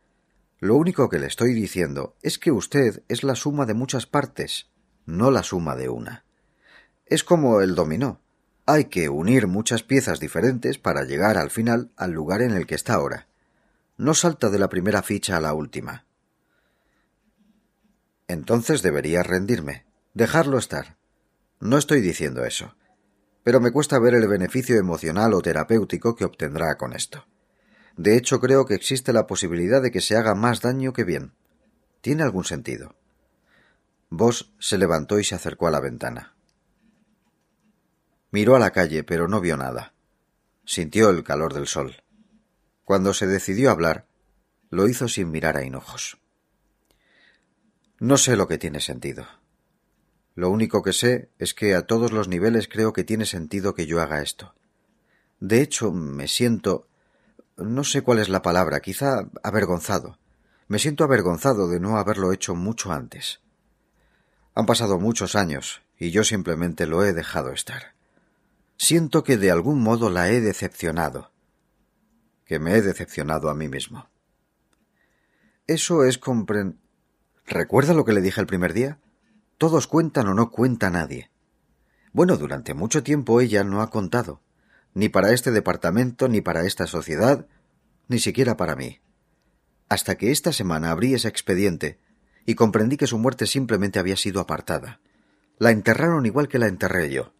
Lo 0.59 0.75
único 0.75 1.09
que 1.09 1.17
le 1.17 1.25
estoy 1.25 1.55
diciendo 1.55 2.15
es 2.21 2.37
que 2.37 2.51
usted 2.51 3.01
es 3.07 3.23
la 3.23 3.33
suma 3.33 3.65
de 3.65 3.73
muchas 3.73 4.05
partes, 4.05 4.69
no 5.07 5.31
la 5.31 5.41
suma 5.41 5.75
de 5.75 5.89
una. 5.89 6.23
Es 7.07 7.23
como 7.23 7.61
el 7.61 7.73
dominó. 7.73 8.21
Hay 8.67 8.85
que 8.85 9.09
unir 9.09 9.47
muchas 9.47 9.81
piezas 9.81 10.19
diferentes 10.19 10.77
para 10.77 11.03
llegar 11.03 11.39
al 11.39 11.49
final 11.49 11.89
al 11.97 12.11
lugar 12.11 12.43
en 12.43 12.51
el 12.51 12.67
que 12.67 12.75
está 12.75 12.93
ahora. 12.93 13.27
No 13.97 14.13
salta 14.13 14.51
de 14.51 14.59
la 14.59 14.69
primera 14.69 15.01
ficha 15.01 15.37
a 15.37 15.41
la 15.41 15.55
última. 15.55 16.05
Entonces 18.27 18.83
debería 18.83 19.23
rendirme, 19.23 19.87
dejarlo 20.13 20.59
estar. 20.59 20.99
No 21.59 21.79
estoy 21.79 22.01
diciendo 22.01 22.45
eso, 22.45 22.75
pero 23.43 23.59
me 23.59 23.71
cuesta 23.71 23.97
ver 23.97 24.13
el 24.13 24.27
beneficio 24.27 24.77
emocional 24.77 25.33
o 25.33 25.41
terapéutico 25.41 26.15
que 26.15 26.25
obtendrá 26.25 26.77
con 26.77 26.93
esto. 26.93 27.25
De 27.97 28.17
hecho, 28.17 28.39
creo 28.39 28.65
que 28.65 28.73
existe 28.73 29.13
la 29.13 29.27
posibilidad 29.27 29.81
de 29.81 29.91
que 29.91 30.01
se 30.01 30.15
haga 30.15 30.35
más 30.35 30.61
daño 30.61 30.93
que 30.93 31.03
bien. 31.03 31.33
¿Tiene 32.01 32.23
algún 32.23 32.43
sentido? 32.43 32.95
Vos 34.09 34.53
se 34.59 34.77
levantó 34.77 35.19
y 35.19 35.23
se 35.23 35.35
acercó 35.35 35.67
a 35.67 35.71
la 35.71 35.79
ventana. 35.79 36.35
Miró 38.31 38.55
a 38.55 38.59
la 38.59 38.71
calle, 38.71 39.03
pero 39.03 39.27
no 39.27 39.41
vio 39.41 39.57
nada. 39.57 39.93
Sintió 40.65 41.09
el 41.09 41.23
calor 41.23 41.53
del 41.53 41.67
sol. 41.67 42.03
Cuando 42.83 43.13
se 43.13 43.27
decidió 43.27 43.69
a 43.69 43.73
hablar, 43.73 44.07
lo 44.69 44.87
hizo 44.87 45.07
sin 45.07 45.29
mirar 45.29 45.55
a 45.55 45.63
hinojos. 45.63 46.17
No 47.99 48.17
sé 48.17 48.35
lo 48.35 48.47
que 48.47 48.57
tiene 48.57 48.81
sentido. 48.81 49.27
Lo 50.35 50.49
único 50.49 50.81
que 50.81 50.93
sé 50.93 51.29
es 51.37 51.53
que 51.53 51.75
a 51.75 51.83
todos 51.83 52.11
los 52.11 52.27
niveles 52.27 52.67
creo 52.67 52.91
que 52.91 53.03
tiene 53.03 53.25
sentido 53.25 53.75
que 53.75 53.85
yo 53.85 54.01
haga 54.01 54.21
esto. 54.21 54.55
De 55.39 55.61
hecho, 55.61 55.91
me 55.91 56.27
siento 56.27 56.87
no 57.57 57.83
sé 57.83 58.01
cuál 58.01 58.19
es 58.19 58.29
la 58.29 58.41
palabra, 58.41 58.79
quizá 58.79 59.27
avergonzado. 59.43 60.17
Me 60.67 60.79
siento 60.79 61.03
avergonzado 61.03 61.67
de 61.67 61.79
no 61.79 61.97
haberlo 61.97 62.31
hecho 62.31 62.55
mucho 62.55 62.91
antes. 62.91 63.41
Han 64.55 64.65
pasado 64.65 64.99
muchos 64.99 65.35
años 65.35 65.81
y 65.97 66.11
yo 66.11 66.23
simplemente 66.23 66.87
lo 66.87 67.03
he 67.03 67.13
dejado 67.13 67.51
estar. 67.51 67.93
Siento 68.77 69.23
que 69.23 69.37
de 69.37 69.51
algún 69.51 69.81
modo 69.81 70.09
la 70.09 70.29
he 70.29 70.41
decepcionado, 70.41 71.31
que 72.45 72.59
me 72.59 72.75
he 72.75 72.81
decepcionado 72.81 73.49
a 73.49 73.55
mí 73.55 73.67
mismo. 73.67 74.09
Eso 75.67 76.03
es 76.03 76.17
compren... 76.17 76.79
¿Recuerda 77.45 77.93
lo 77.93 78.05
que 78.05 78.13
le 78.13 78.21
dije 78.21 78.41
el 78.41 78.47
primer 78.47 78.73
día? 78.73 78.99
Todos 79.57 79.87
cuentan 79.87 80.27
o 80.27 80.33
no 80.33 80.49
cuenta 80.49 80.89
nadie. 80.89 81.29
Bueno, 82.11 82.37
durante 82.37 82.73
mucho 82.73 83.03
tiempo 83.03 83.41
ella 83.41 83.63
no 83.63 83.81
ha 83.81 83.89
contado, 83.89 84.41
ni 84.93 85.09
para 85.09 85.31
este 85.31 85.51
departamento, 85.51 86.27
ni 86.27 86.41
para 86.41 86.65
esta 86.65 86.87
sociedad, 86.87 87.47
ni 88.07 88.19
siquiera 88.19 88.57
para 88.57 88.75
mí. 88.75 88.99
Hasta 89.89 90.15
que 90.15 90.31
esta 90.31 90.53
semana 90.53 90.91
abrí 90.91 91.13
ese 91.13 91.27
expediente 91.27 91.99
y 92.45 92.55
comprendí 92.55 92.97
que 92.97 93.07
su 93.07 93.17
muerte 93.17 93.47
simplemente 93.47 93.99
había 93.99 94.17
sido 94.17 94.41
apartada. 94.41 94.99
La 95.57 95.71
enterraron 95.71 96.25
igual 96.25 96.47
que 96.47 96.59
la 96.59 96.67
enterré 96.67 97.09
yo. 97.11 97.33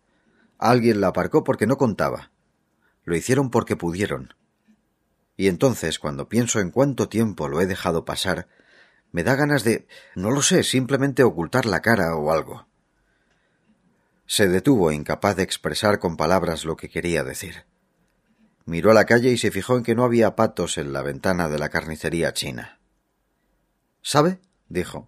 Alguien 0.58 1.02
la 1.02 1.08
aparcó 1.08 1.44
porque 1.44 1.68
no 1.68 1.78
contaba. 1.78 2.32
Lo 3.04 3.16
hicieron 3.16 3.50
porque 3.50 3.76
pudieron. 3.76 4.34
Y 5.36 5.48
entonces, 5.48 6.00
cuando 6.00 6.30
pienso 6.30 6.60
en 6.60 6.70
cuánto 6.70 7.10
tiempo 7.10 7.50
lo 7.50 7.60
he 7.60 7.66
dejado 7.66 8.06
pasar, 8.06 8.48
me 9.12 9.24
da 9.24 9.36
ganas 9.36 9.64
de, 9.64 9.88
no 10.16 10.32
lo 10.32 10.42
sé, 10.42 10.64
simplemente 10.64 11.24
ocultar 11.24 11.66
la 11.66 11.82
cara 11.82 12.16
o 12.16 12.32
algo. 12.32 12.68
Se 14.34 14.48
detuvo, 14.48 14.92
incapaz 14.92 15.36
de 15.36 15.44
expresar 15.44 16.00
con 16.00 16.18
palabras 16.18 16.66
lo 16.66 16.76
que 16.76 16.90
quería 16.90 17.24
decir. 17.24 17.68
Miró 18.66 18.90
a 18.90 18.96
la 18.96 19.06
calle 19.06 19.30
y 19.30 19.38
se 19.38 19.52
fijó 19.52 19.78
en 19.78 19.84
que 19.84 19.94
no 19.94 20.04
había 20.04 20.36
patos 20.36 20.80
en 20.80 20.92
la 20.92 21.04
ventana 21.04 21.50
de 21.50 21.60
la 21.60 21.70
carnicería 21.70 22.34
china. 22.34 22.80
¿Sabe? 24.02 24.40
dijo. 24.70 25.08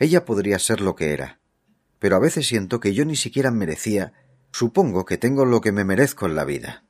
Ella 0.00 0.24
podría 0.24 0.58
ser 0.58 0.80
lo 0.80 0.96
que 0.96 1.12
era, 1.12 1.38
pero 2.00 2.16
a 2.16 2.18
veces 2.18 2.48
siento 2.48 2.80
que 2.80 2.92
yo 2.92 3.04
ni 3.04 3.14
siquiera 3.14 3.52
merecía 3.52 4.14
Supongo 4.50 5.04
que 5.04 5.16
tengo 5.16 5.44
lo 5.44 5.60
que 5.60 5.70
me 5.70 5.84
merezco 5.84 6.26
en 6.26 6.34
la 6.34 6.44
vida. 6.44 6.82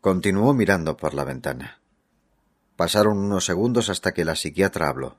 Continuó 0.00 0.54
mirando 0.54 0.96
por 0.96 1.14
la 1.14 1.24
ventana. 1.24 1.82
Pasaron 2.76 3.18
unos 3.18 3.44
segundos 3.44 3.88
hasta 3.88 4.14
que 4.14 4.24
la 4.24 4.36
psiquiatra 4.36 4.88
habló. 4.88 5.18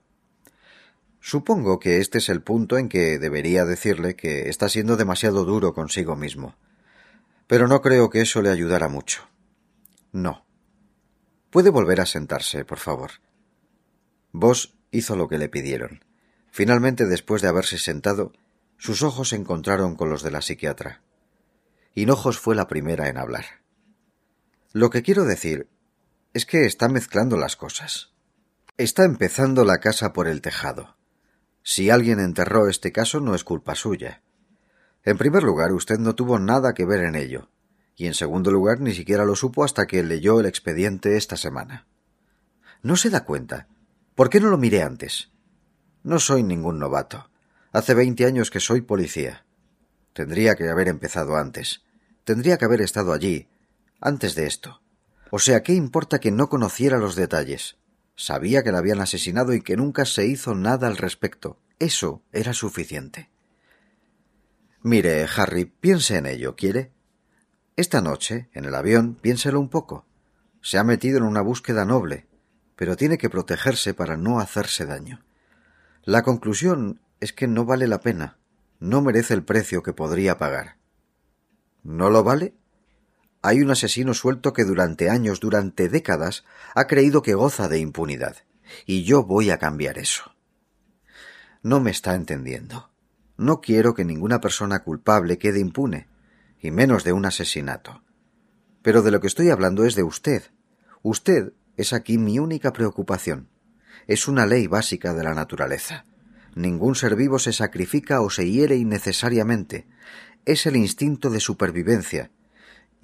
Supongo 1.25 1.79
que 1.79 1.99
este 1.99 2.17
es 2.17 2.27
el 2.27 2.41
punto 2.41 2.77
en 2.77 2.89
que 2.89 3.17
debería 3.17 3.63
decirle 3.63 4.17
que 4.17 4.49
está 4.49 4.67
siendo 4.67 4.97
demasiado 4.97 5.45
duro 5.45 5.73
consigo 5.73 6.17
mismo. 6.17 6.57
Pero 7.47 7.69
no 7.69 7.81
creo 7.81 8.09
que 8.09 8.19
eso 8.19 8.41
le 8.41 8.49
ayudara 8.49 8.89
mucho. 8.89 9.25
No. 10.11 10.45
¿Puede 11.49 11.69
volver 11.69 12.01
a 12.01 12.05
sentarse, 12.05 12.65
por 12.65 12.77
favor? 12.77 13.11
Vos 14.33 14.75
hizo 14.91 15.15
lo 15.15 15.29
que 15.29 15.37
le 15.37 15.47
pidieron. 15.47 16.03
Finalmente, 16.51 17.05
después 17.05 17.41
de 17.41 17.47
haberse 17.47 17.77
sentado, 17.77 18.33
sus 18.77 19.01
ojos 19.01 19.29
se 19.29 19.37
encontraron 19.37 19.95
con 19.95 20.09
los 20.09 20.23
de 20.23 20.31
la 20.31 20.41
psiquiatra. 20.41 21.03
Hinojos 21.95 22.37
fue 22.37 22.53
la 22.53 22.67
primera 22.67 23.07
en 23.07 23.17
hablar. 23.17 23.45
Lo 24.73 24.89
que 24.89 25.03
quiero 25.03 25.23
decir 25.23 25.69
es 26.33 26.45
que 26.45 26.65
está 26.65 26.89
mezclando 26.89 27.37
las 27.37 27.55
cosas. 27.55 28.11
Está 28.75 29.05
empezando 29.05 29.63
la 29.63 29.77
casa 29.77 30.11
por 30.11 30.27
el 30.27 30.41
tejado. 30.41 30.97
Si 31.63 31.89
alguien 31.89 32.19
enterró 32.19 32.67
este 32.67 32.91
caso 32.91 33.21
no 33.21 33.33
es 33.33 33.43
culpa 33.43 33.73
suya. 33.73 34.21
En 35.03 35.17
primer 35.17 35.43
lugar, 35.43 35.71
usted 35.71 35.97
no 35.97 36.13
tuvo 36.13 36.37
nada 36.37 36.73
que 36.73 36.85
ver 36.85 37.01
en 37.01 37.15
ello, 37.15 37.49
y 37.95 38.07
en 38.07 38.13
segundo 38.13 38.51
lugar, 38.51 38.81
ni 38.81 38.93
siquiera 38.93 39.25
lo 39.25 39.35
supo 39.35 39.63
hasta 39.63 39.85
que 39.85 40.03
leyó 40.03 40.39
el 40.39 40.45
expediente 40.45 41.17
esta 41.17 41.37
semana. 41.37 41.87
¿No 42.81 42.97
se 42.97 43.09
da 43.09 43.23
cuenta? 43.23 43.67
¿Por 44.15 44.29
qué 44.29 44.39
no 44.39 44.49
lo 44.49 44.57
miré 44.57 44.83
antes? 44.83 45.31
No 46.03 46.19
soy 46.19 46.43
ningún 46.43 46.79
novato. 46.79 47.29
Hace 47.71 47.93
veinte 47.93 48.25
años 48.25 48.51
que 48.51 48.59
soy 48.59 48.81
policía. 48.81 49.45
Tendría 50.13 50.55
que 50.55 50.69
haber 50.69 50.89
empezado 50.89 51.37
antes. 51.37 51.81
Tendría 52.23 52.57
que 52.57 52.65
haber 52.65 52.81
estado 52.81 53.13
allí, 53.13 53.47
antes 53.99 54.35
de 54.35 54.47
esto. 54.47 54.81
O 55.31 55.39
sea, 55.39 55.63
¿qué 55.63 55.73
importa 55.73 56.19
que 56.19 56.31
no 56.31 56.49
conociera 56.49 56.97
los 56.97 57.15
detalles? 57.15 57.77
Sabía 58.15 58.63
que 58.63 58.71
la 58.71 58.79
habían 58.79 59.01
asesinado 59.01 59.53
y 59.53 59.61
que 59.61 59.75
nunca 59.75 60.05
se 60.05 60.25
hizo 60.25 60.55
nada 60.55 60.87
al 60.87 60.97
respecto. 60.97 61.59
Eso 61.79 62.21
era 62.31 62.53
suficiente. 62.53 63.29
Mire, 64.81 65.25
Harry, 65.35 65.65
piense 65.65 66.17
en 66.17 66.25
ello, 66.25 66.55
¿quiere? 66.55 66.91
Esta 67.75 68.01
noche, 68.01 68.49
en 68.53 68.65
el 68.65 68.75
avión, 68.75 69.15
piénselo 69.15 69.59
un 69.59 69.69
poco. 69.69 70.05
Se 70.61 70.77
ha 70.77 70.83
metido 70.83 71.17
en 71.17 71.23
una 71.23 71.41
búsqueda 71.41 71.85
noble, 71.85 72.27
pero 72.75 72.95
tiene 72.95 73.17
que 73.17 73.29
protegerse 73.29 73.93
para 73.93 74.17
no 74.17 74.39
hacerse 74.39 74.85
daño. 74.85 75.23
La 76.03 76.21
conclusión 76.21 77.01
es 77.19 77.33
que 77.33 77.47
no 77.47 77.65
vale 77.65 77.87
la 77.87 78.01
pena, 78.01 78.37
no 78.79 79.01
merece 79.01 79.33
el 79.33 79.43
precio 79.43 79.81
que 79.81 79.93
podría 79.93 80.37
pagar. 80.37 80.77
¿No 81.83 82.09
lo 82.09 82.23
vale? 82.23 82.53
Hay 83.43 83.61
un 83.61 83.69
asesino 83.69 84.13
suelto 84.13 84.53
que 84.53 84.63
durante 84.63 85.09
años, 85.09 85.39
durante 85.39 85.89
décadas, 85.89 86.45
ha 86.73 86.87
creído 86.87 87.21
que 87.21 87.33
goza 87.33 87.67
de 87.67 87.77
impunidad. 87.77 88.37
Y 88.85 89.03
yo 89.03 89.23
voy 89.23 89.51
a 89.51 89.59
cambiar 89.59 89.97
eso. 89.97 90.33
No 91.61 91.79
me 91.79 91.91
está 91.91 92.15
entendiendo. 92.15 92.89
No 93.37 93.61
quiero 93.61 93.93
que 93.93 94.05
ninguna 94.05 94.39
persona 94.39 94.79
culpable 94.83 95.37
quede 95.37 95.59
impune, 95.59 96.07
y 96.59 96.71
menos 96.71 97.03
de 97.03 97.11
un 97.11 97.25
asesinato. 97.25 98.01
Pero 98.81 99.01
de 99.01 99.11
lo 99.11 99.19
que 99.19 99.27
estoy 99.27 99.49
hablando 99.49 99.85
es 99.85 99.95
de 99.95 100.03
usted. 100.03 100.43
Usted 101.01 101.53
es 101.75 101.93
aquí 101.93 102.17
mi 102.17 102.39
única 102.39 102.71
preocupación. 102.71 103.49
Es 104.07 104.27
una 104.27 104.45
ley 104.45 104.67
básica 104.67 105.13
de 105.13 105.23
la 105.23 105.33
naturaleza. 105.33 106.05
Ningún 106.55 106.95
ser 106.95 107.15
vivo 107.15 107.39
se 107.39 107.51
sacrifica 107.51 108.21
o 108.21 108.29
se 108.29 108.49
hiere 108.49 108.77
innecesariamente 108.77 109.85
es 110.45 110.65
el 110.65 110.75
instinto 110.75 111.29
de 111.29 111.39
supervivencia, 111.39 112.31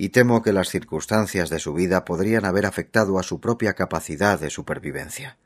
y 0.01 0.10
temo 0.10 0.41
que 0.41 0.53
las 0.53 0.70
circunstancias 0.70 1.50
de 1.50 1.60
su 1.60 1.74
vida 1.74 2.06
podrían 2.06 2.46
haber 2.46 2.65
afectado 2.65 3.20
a 3.20 3.24
su 3.24 3.41
propia 3.41 3.74
capacidad 3.74 4.39
de 4.39 4.50
supervivencia. 4.50 5.38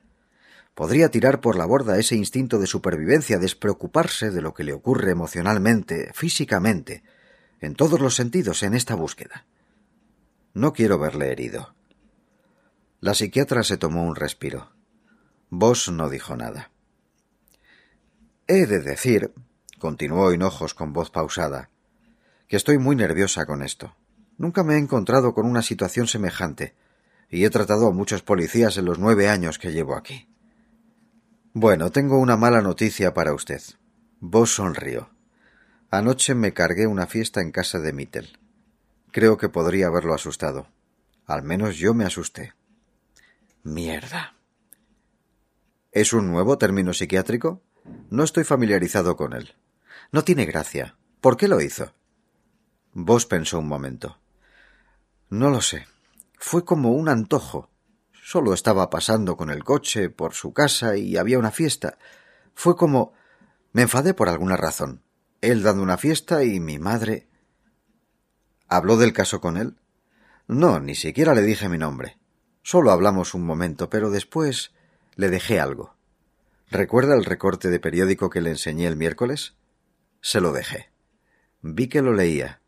podría 0.75 1.10
tirar 1.10 1.41
por 1.41 1.55
la 1.55 1.65
borda 1.65 1.98
ese 1.98 2.15
instinto 2.15 2.60
de 2.60 2.67
supervivencia, 2.67 3.39
despreocuparse 3.39 4.29
de 4.29 4.41
lo 4.41 4.53
que 4.53 4.63
le 4.63 4.74
ocurre 4.74 5.12
emocionalmente, 5.12 6.12
físicamente, 6.13 7.03
en 7.62 7.74
todos 7.74 8.00
los 8.00 8.15
sentidos 8.15 8.62
en 8.62 8.75
esta 8.75 8.93
búsqueda. 8.93 9.45
No 10.53 10.72
quiero 10.74 11.00
verle 11.00 11.31
herido. 11.31 11.74
La 13.01 13.15
psiquiatra 13.15 13.63
se 13.63 13.77
tomó 13.77 14.03
un 14.03 14.15
respiro. 14.15 14.72
Vos 15.50 15.91
no 15.91 16.10
dijo 16.10 16.36
nada. 16.36 16.72
He 18.48 18.67
de 18.67 18.81
decir, 18.81 19.31
continuó 19.79 20.31
Hinojos 20.31 20.75
con 20.75 20.93
voz 20.93 21.10
pausada, 21.10 21.69
que 22.48 22.55
estoy 22.55 22.77
muy 22.77 22.95
nerviosa 22.95 23.48
con 23.48 23.63
esto. 23.63 23.95
Nunca 24.43 24.62
me 24.62 24.73
he 24.73 24.77
encontrado 24.77 25.33
con 25.33 25.45
una 25.45 25.62
situación 25.62 26.05
semejante, 26.05 26.75
y 27.29 27.45
he 27.45 27.50
tratado 27.50 27.88
a 27.88 27.93
muchos 27.93 28.23
policías 28.23 28.75
en 28.75 28.83
los 28.83 29.00
nueve 29.00 29.29
años 29.29 29.57
que 29.57 29.71
llevo 29.71 29.95
aquí. 29.95 30.27
Bueno, 31.53 31.93
tengo 31.93 32.19
una 32.19 32.35
mala 32.35 32.62
noticia 32.62 33.13
para 33.13 33.33
usted. 33.33 33.62
Vos 34.19 34.53
sonrió. 34.53 35.12
Anoche 35.91 36.35
me 36.35 36.51
cargué 36.53 36.88
una 36.88 37.07
fiesta 37.07 37.39
en 37.39 37.51
casa 37.51 37.79
de 37.79 37.93
Mittel. 37.93 38.38
Creo 39.13 39.38
que 39.38 39.47
podría 39.47 39.88
haberlo 39.88 40.13
asustado. 40.13 40.67
Al 41.25 41.43
menos 41.43 41.77
yo 41.77 41.93
me 41.93 42.03
asusté. 42.03 42.53
Mierda. 43.63 44.35
¿Es 45.93 46.12
un 46.12 46.29
nuevo 46.29 46.57
término 46.57 46.91
psiquiátrico? 46.91 47.62
No 48.09 48.25
estoy 48.25 48.43
familiarizado 48.43 49.15
con 49.15 49.31
él. 49.31 49.55
No 50.12 50.25
tiene 50.25 50.45
gracia. 50.45 50.97
¿Por 51.21 51.38
qué 51.38 51.47
lo 51.47 51.62
hizo? 51.62 51.93
Vos 52.91 53.25
pensó 53.25 53.59
un 53.59 53.69
momento. 53.69 54.17
No 55.33 55.49
lo 55.49 55.61
sé. 55.61 55.87
Fue 56.37 56.63
como 56.63 56.91
un 56.91 57.09
antojo. 57.09 57.71
Solo 58.11 58.53
estaba 58.53 58.91
pasando 58.91 59.35
con 59.35 59.49
el 59.49 59.63
coche 59.63 60.11
por 60.11 60.35
su 60.35 60.53
casa 60.53 60.95
y 60.95 61.17
había 61.17 61.39
una 61.39 61.49
fiesta. 61.49 61.97
Fue 62.53 62.75
como. 62.75 63.13
Me 63.71 63.81
enfadé 63.81 64.13
por 64.13 64.29
alguna 64.29 64.57
razón. 64.57 65.01
Él 65.41 65.63
dando 65.63 65.81
una 65.81 65.97
fiesta 65.97 66.43
y 66.43 66.59
mi 66.59 66.77
madre. 66.77 67.27
¿Habló 68.67 68.95
del 68.95 69.11
caso 69.11 69.41
con 69.41 69.57
él? 69.57 69.75
No, 70.47 70.79
ni 70.79 70.93
siquiera 70.93 71.33
le 71.33 71.41
dije 71.41 71.67
mi 71.67 71.79
nombre. 71.79 72.19
Solo 72.61 72.91
hablamos 72.91 73.33
un 73.33 73.43
momento, 73.43 73.89
pero 73.89 74.11
después 74.11 74.71
le 75.15 75.31
dejé 75.31 75.59
algo. 75.59 75.95
¿Recuerda 76.69 77.15
el 77.15 77.25
recorte 77.25 77.71
de 77.71 77.79
periódico 77.79 78.29
que 78.29 78.41
le 78.41 78.51
enseñé 78.51 78.85
el 78.85 78.97
miércoles? 78.97 79.55
Se 80.21 80.41
lo 80.41 80.53
dejé. 80.53 80.91
Vi 81.63 81.87
que 81.87 82.03
lo 82.03 82.13
leía. 82.13 82.61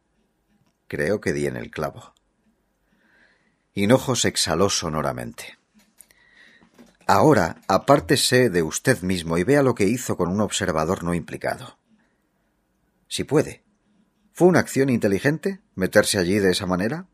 Creo 0.87 1.21
que 1.21 1.31
di 1.31 1.45
en 1.45 1.57
el 1.57 1.69
clavo. 1.69 2.14
Hinojos 3.77 4.23
exhaló 4.23 4.69
sonoramente. 4.69 5.57
Ahora 7.07 7.57
apártese 7.67 8.49
de 8.49 8.63
usted 8.63 9.01
mismo 9.01 9.37
y 9.37 9.43
vea 9.43 9.63
lo 9.63 9.75
que 9.75 9.83
hizo 9.83 10.15
con 10.15 10.29
un 10.29 10.39
observador 10.39 11.03
no 11.03 11.13
implicado. 11.13 11.77
Si 13.09 13.25
puede. 13.25 13.65
¿Fue 14.31 14.47
una 14.47 14.59
acción 14.59 14.89
inteligente 14.89 15.59
meterse 15.75 16.17
allí 16.17 16.39
de 16.39 16.51
esa 16.51 16.65
manera? 16.65 17.07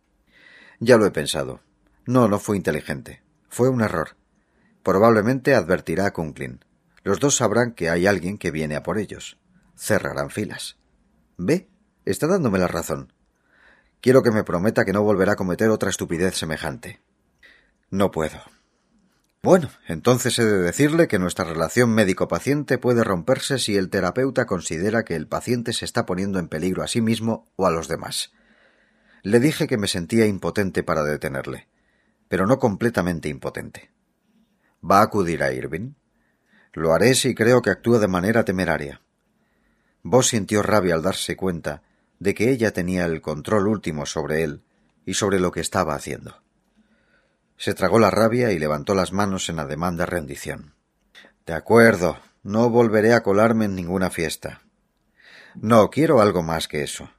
Ya 0.79 0.97
lo 0.97 1.07
he 1.07 1.11
pensado. 1.11 1.61
No, 2.05 2.27
no 2.27 2.37
fue 2.37 2.57
inteligente. 2.57 3.23
Fue 3.49 3.67
un 3.67 3.81
error. 3.81 4.15
Probablemente 4.83 5.55
advertirá 5.55 6.05
a 6.05 6.13
Kunklin. 6.13 6.63
Los 7.03 7.19
dos 7.19 7.37
sabrán 7.37 7.73
que 7.73 7.89
hay 7.89 8.05
alguien 8.05 8.37
que 8.37 8.51
viene 8.51 8.75
a 8.75 8.83
por 8.83 8.99
ellos. 8.99 9.39
Cerrarán 9.75 10.29
filas. 10.29 10.77
¿Ve? 11.37 11.67
Está 12.05 12.27
dándome 12.27 12.59
la 12.59 12.67
razón. 12.67 13.13
Quiero 14.01 14.23
que 14.23 14.31
me 14.31 14.43
prometa 14.43 14.83
que 14.83 14.93
no 14.93 15.03
volverá 15.03 15.33
a 15.33 15.35
cometer 15.35 15.69
otra 15.69 15.91
estupidez 15.91 16.35
semejante. 16.35 16.99
No 17.91 18.09
puedo. 18.09 18.41
Bueno, 19.43 19.69
entonces 19.87 20.37
he 20.39 20.45
de 20.45 20.57
decirle 20.57 21.07
que 21.07 21.19
nuestra 21.19 21.45
relación 21.45 21.91
médico-paciente 21.93 22.79
puede 22.79 23.03
romperse 23.03 23.59
si 23.59 23.77
el 23.77 23.89
terapeuta 23.89 24.47
considera 24.47 25.03
que 25.03 25.15
el 25.15 25.27
paciente 25.27 25.71
se 25.73 25.85
está 25.85 26.07
poniendo 26.07 26.39
en 26.39 26.47
peligro 26.47 26.81
a 26.81 26.87
sí 26.87 26.99
mismo 26.99 27.47
o 27.55 27.67
a 27.67 27.71
los 27.71 27.87
demás. 27.87 28.31
Le 29.21 29.39
dije 29.39 29.67
que 29.67 29.77
me 29.77 29.87
sentía 29.87 30.25
impotente 30.25 30.81
para 30.81 31.03
detenerle, 31.03 31.67
pero 32.27 32.47
no 32.47 32.57
completamente 32.57 33.29
impotente. 33.29 33.91
¿Va 34.83 34.99
a 34.99 35.03
acudir 35.03 35.43
a 35.43 35.53
Irving? 35.53 35.93
Lo 36.73 36.93
haré 36.93 37.13
si 37.13 37.35
creo 37.35 37.61
que 37.61 37.69
actúa 37.69 37.99
de 37.99 38.07
manera 38.07 38.45
temeraria. 38.45 39.01
Vos 40.01 40.29
sintió 40.29 40.63
rabia 40.63 40.95
al 40.95 41.03
darse 41.03 41.35
cuenta 41.35 41.83
de 42.21 42.35
que 42.35 42.51
ella 42.51 42.71
tenía 42.71 43.05
el 43.05 43.19
control 43.19 43.67
último 43.67 44.05
sobre 44.05 44.43
él 44.43 44.61
y 45.07 45.15
sobre 45.15 45.39
lo 45.39 45.51
que 45.51 45.59
estaba 45.59 45.95
haciendo. 45.95 46.43
Se 47.57 47.73
tragó 47.73 47.97
la 47.97 48.11
rabia 48.11 48.51
y 48.51 48.59
levantó 48.59 48.93
las 48.93 49.11
manos 49.11 49.49
en 49.49 49.57
ademán 49.57 49.97
de 49.97 50.05
rendición. 50.05 50.75
De 51.47 51.53
acuerdo, 51.53 52.19
no 52.43 52.69
volveré 52.69 53.15
a 53.15 53.23
colarme 53.23 53.65
en 53.65 53.73
ninguna 53.75 54.11
fiesta. 54.11 54.61
No, 55.55 55.89
quiero 55.89 56.21
algo 56.21 56.43
más 56.43 56.67
que 56.67 56.83
eso. 56.83 57.09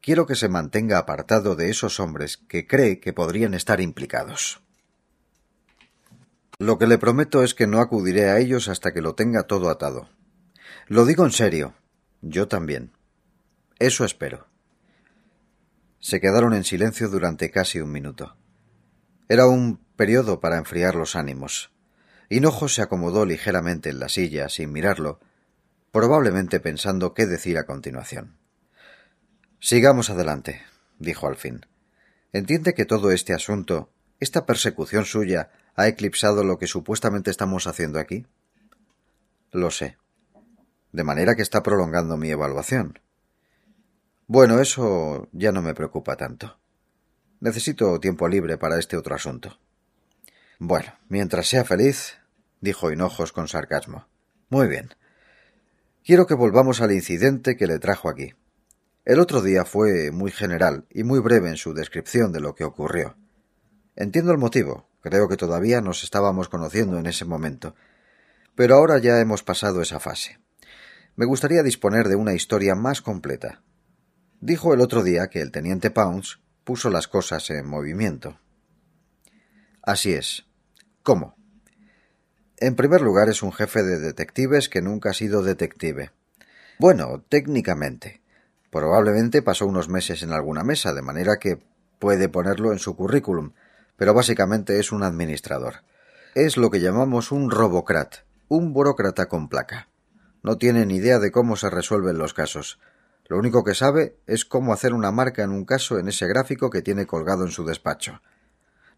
Quiero 0.00 0.26
que 0.26 0.34
se 0.34 0.48
mantenga 0.48 0.98
apartado 0.98 1.54
de 1.54 1.70
esos 1.70 2.00
hombres 2.00 2.36
que 2.36 2.66
cree 2.66 2.98
que 2.98 3.12
podrían 3.12 3.54
estar 3.54 3.80
implicados. 3.80 4.60
Lo 6.58 6.78
que 6.78 6.88
le 6.88 6.98
prometo 6.98 7.44
es 7.44 7.54
que 7.54 7.68
no 7.68 7.80
acudiré 7.80 8.28
a 8.28 8.40
ellos 8.40 8.66
hasta 8.66 8.92
que 8.92 9.02
lo 9.02 9.14
tenga 9.14 9.44
todo 9.44 9.70
atado. 9.70 10.08
Lo 10.88 11.06
digo 11.06 11.24
en 11.24 11.30
serio. 11.30 11.74
Yo 12.22 12.48
también. 12.48 12.90
Eso 13.82 14.04
espero. 14.04 14.46
Se 15.98 16.20
quedaron 16.20 16.54
en 16.54 16.62
silencio 16.62 17.08
durante 17.08 17.50
casi 17.50 17.80
un 17.80 17.90
minuto. 17.90 18.36
Era 19.28 19.48
un 19.48 19.78
periodo 19.96 20.38
para 20.38 20.56
enfriar 20.56 20.94
los 20.94 21.16
ánimos. 21.16 21.72
Hinojo 22.28 22.68
se 22.68 22.82
acomodó 22.82 23.26
ligeramente 23.26 23.90
en 23.90 23.98
la 23.98 24.08
silla 24.08 24.48
sin 24.48 24.70
mirarlo, 24.70 25.18
probablemente 25.90 26.60
pensando 26.60 27.12
qué 27.12 27.26
decir 27.26 27.58
a 27.58 27.66
continuación. 27.66 28.36
Sigamos 29.58 30.10
adelante, 30.10 30.62
dijo 31.00 31.26
al 31.26 31.34
fin. 31.34 31.66
¿Entiende 32.32 32.74
que 32.74 32.84
todo 32.84 33.10
este 33.10 33.34
asunto, 33.34 33.90
esta 34.20 34.46
persecución 34.46 35.06
suya, 35.06 35.50
ha 35.74 35.88
eclipsado 35.88 36.44
lo 36.44 36.56
que 36.56 36.68
supuestamente 36.68 37.32
estamos 37.32 37.66
haciendo 37.66 37.98
aquí? 37.98 38.26
Lo 39.50 39.72
sé. 39.72 39.96
De 40.92 41.02
manera 41.02 41.34
que 41.34 41.42
está 41.42 41.64
prolongando 41.64 42.16
mi 42.16 42.30
evaluación. 42.30 43.00
Bueno, 44.34 44.60
eso 44.60 45.28
ya 45.32 45.52
no 45.52 45.60
me 45.60 45.74
preocupa 45.74 46.16
tanto. 46.16 46.56
Necesito 47.40 48.00
tiempo 48.00 48.28
libre 48.28 48.56
para 48.56 48.78
este 48.78 48.96
otro 48.96 49.14
asunto. 49.14 49.58
Bueno, 50.58 50.94
mientras 51.10 51.48
sea 51.48 51.66
feliz, 51.66 52.16
dijo 52.62 52.90
Hinojos 52.90 53.30
con 53.30 53.46
sarcasmo. 53.46 54.06
Muy 54.48 54.68
bien. 54.68 54.88
Quiero 56.02 56.26
que 56.26 56.32
volvamos 56.32 56.80
al 56.80 56.92
incidente 56.92 57.58
que 57.58 57.66
le 57.66 57.78
trajo 57.78 58.08
aquí. 58.08 58.32
El 59.04 59.20
otro 59.20 59.42
día 59.42 59.66
fue 59.66 60.10
muy 60.12 60.30
general 60.30 60.86
y 60.88 61.04
muy 61.04 61.20
breve 61.20 61.50
en 61.50 61.58
su 61.58 61.74
descripción 61.74 62.32
de 62.32 62.40
lo 62.40 62.54
que 62.54 62.64
ocurrió. 62.64 63.16
Entiendo 63.96 64.32
el 64.32 64.38
motivo, 64.38 64.88
creo 65.02 65.28
que 65.28 65.36
todavía 65.36 65.82
nos 65.82 66.04
estábamos 66.04 66.48
conociendo 66.48 66.98
en 66.98 67.04
ese 67.04 67.26
momento, 67.26 67.74
pero 68.54 68.76
ahora 68.76 68.96
ya 68.96 69.20
hemos 69.20 69.42
pasado 69.42 69.82
esa 69.82 70.00
fase. 70.00 70.38
Me 71.16 71.26
gustaría 71.26 71.62
disponer 71.62 72.08
de 72.08 72.16
una 72.16 72.32
historia 72.32 72.74
más 72.74 73.02
completa, 73.02 73.60
Dijo 74.42 74.74
el 74.74 74.80
otro 74.80 75.04
día 75.04 75.28
que 75.28 75.40
el 75.40 75.52
teniente 75.52 75.92
Pounds 75.92 76.40
puso 76.64 76.90
las 76.90 77.06
cosas 77.06 77.48
en 77.50 77.64
movimiento. 77.64 78.40
Así 79.84 80.14
es. 80.14 80.46
¿Cómo? 81.04 81.36
En 82.56 82.74
primer 82.74 83.02
lugar 83.02 83.28
es 83.28 83.44
un 83.44 83.52
jefe 83.52 83.84
de 83.84 84.00
detectives 84.00 84.68
que 84.68 84.82
nunca 84.82 85.10
ha 85.10 85.14
sido 85.14 85.44
detective. 85.44 86.10
Bueno, 86.80 87.22
técnicamente. 87.28 88.20
Probablemente 88.72 89.42
pasó 89.42 89.64
unos 89.64 89.88
meses 89.88 90.24
en 90.24 90.32
alguna 90.32 90.64
mesa, 90.64 90.92
de 90.92 91.02
manera 91.02 91.36
que 91.36 91.60
puede 92.00 92.28
ponerlo 92.28 92.72
en 92.72 92.80
su 92.80 92.96
currículum, 92.96 93.52
pero 93.96 94.12
básicamente 94.12 94.80
es 94.80 94.90
un 94.90 95.04
administrador. 95.04 95.84
Es 96.34 96.56
lo 96.56 96.68
que 96.72 96.80
llamamos 96.80 97.30
un 97.30 97.48
robocrat, 97.48 98.16
un 98.48 98.72
burócrata 98.72 99.26
con 99.26 99.48
placa. 99.48 99.88
No 100.42 100.58
tiene 100.58 100.84
ni 100.84 100.96
idea 100.96 101.20
de 101.20 101.30
cómo 101.30 101.54
se 101.54 101.70
resuelven 101.70 102.18
los 102.18 102.34
casos. 102.34 102.80
Lo 103.28 103.38
único 103.38 103.64
que 103.64 103.74
sabe 103.74 104.18
es 104.26 104.44
cómo 104.44 104.72
hacer 104.72 104.94
una 104.94 105.10
marca 105.10 105.42
en 105.42 105.50
un 105.50 105.64
caso 105.64 105.98
en 105.98 106.08
ese 106.08 106.26
gráfico 106.26 106.70
que 106.70 106.82
tiene 106.82 107.06
colgado 107.06 107.44
en 107.44 107.50
su 107.50 107.64
despacho. 107.64 108.20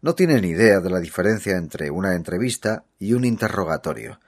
No 0.01 0.15
tiene 0.15 0.41
ni 0.41 0.49
idea 0.49 0.79
de 0.81 0.89
la 0.89 0.99
diferencia 0.99 1.57
entre 1.57 1.89
una 1.89 2.15
entrevista 2.15 2.85
y 2.99 3.13
un 3.13 3.25
interrogatorio. 3.25 4.19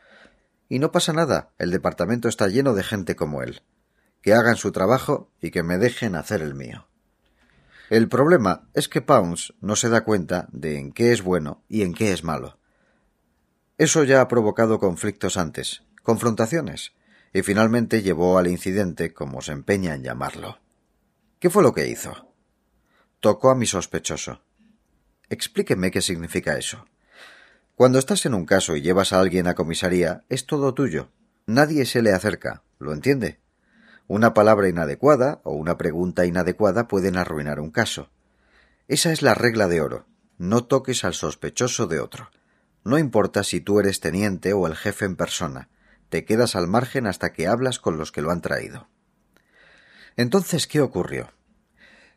Y 0.69 0.79
no 0.79 0.91
pasa 0.91 1.13
nada, 1.13 1.51
el 1.57 1.71
departamento 1.71 2.27
está 2.27 2.47
lleno 2.47 2.73
de 2.73 2.83
gente 2.83 3.15
como 3.15 3.41
él. 3.41 3.61
Que 4.21 4.33
hagan 4.33 4.55
su 4.55 4.71
trabajo 4.71 5.31
y 5.41 5.51
que 5.51 5.63
me 5.63 5.77
dejen 5.77 6.15
hacer 6.15 6.41
el 6.41 6.55
mío. 6.55 6.87
El 7.89 8.09
problema 8.09 8.67
es 8.73 8.89
que 8.89 9.01
Pounds 9.01 9.53
no 9.61 9.77
se 9.77 9.87
da 9.89 10.03
cuenta 10.03 10.47
de 10.51 10.77
en 10.77 10.91
qué 10.91 11.13
es 11.13 11.21
bueno 11.21 11.63
y 11.69 11.83
en 11.83 11.93
qué 11.93 12.11
es 12.11 12.23
malo. 12.23 12.59
Eso 13.77 14.03
ya 14.03 14.19
ha 14.19 14.27
provocado 14.27 14.79
conflictos 14.79 15.37
antes, 15.37 15.83
confrontaciones, 16.03 16.93
y 17.33 17.41
finalmente 17.41 18.01
llevó 18.01 18.37
al 18.37 18.47
incidente, 18.47 19.13
como 19.13 19.41
se 19.41 19.51
empeña 19.51 19.93
en 19.93 20.03
llamarlo. 20.03 20.59
¿Qué 21.39 21.49
fue 21.49 21.63
lo 21.63 21.73
que 21.73 21.87
hizo? 21.87 22.33
Tocó 23.19 23.49
a 23.49 23.55
mi 23.55 23.65
sospechoso. 23.65 24.41
Explíqueme 25.29 25.91
qué 25.91 26.01
significa 26.01 26.57
eso. 26.57 26.85
Cuando 27.75 27.99
estás 27.99 28.25
en 28.25 28.33
un 28.33 28.45
caso 28.45 28.75
y 28.75 28.81
llevas 28.81 29.13
a 29.13 29.19
alguien 29.19 29.47
a 29.47 29.53
comisaría, 29.53 30.23
es 30.29 30.45
todo 30.45 30.73
tuyo. 30.73 31.11
Nadie 31.45 31.85
se 31.85 32.01
le 32.01 32.11
acerca, 32.11 32.63
¿lo 32.79 32.91
entiende? 32.91 33.39
Una 34.07 34.33
palabra 34.33 34.69
inadecuada 34.69 35.41
o 35.43 35.53
una 35.53 35.77
pregunta 35.77 36.25
inadecuada 36.25 36.87
pueden 36.87 37.17
arruinar 37.17 37.59
un 37.59 37.71
caso. 37.71 38.09
Esa 38.87 39.11
es 39.11 39.21
la 39.21 39.33
regla 39.33 39.67
de 39.67 39.81
oro. 39.81 40.05
No 40.37 40.63
toques 40.63 41.03
al 41.03 41.13
sospechoso 41.13 41.87
de 41.87 41.99
otro. 41.99 42.31
No 42.83 42.97
importa 42.97 43.43
si 43.43 43.59
tú 43.59 43.79
eres 43.79 43.99
teniente 43.99 44.53
o 44.53 44.65
el 44.65 44.75
jefe 44.75 45.05
en 45.05 45.15
persona. 45.15 45.69
Te 46.09 46.25
quedas 46.25 46.55
al 46.55 46.67
margen 46.67 47.07
hasta 47.07 47.33
que 47.33 47.47
hablas 47.47 47.79
con 47.79 47.97
los 47.97 48.11
que 48.11 48.21
lo 48.21 48.31
han 48.31 48.41
traído. 48.41 48.87
Entonces, 50.15 50.67
¿qué 50.67 50.81
ocurrió? 50.81 51.31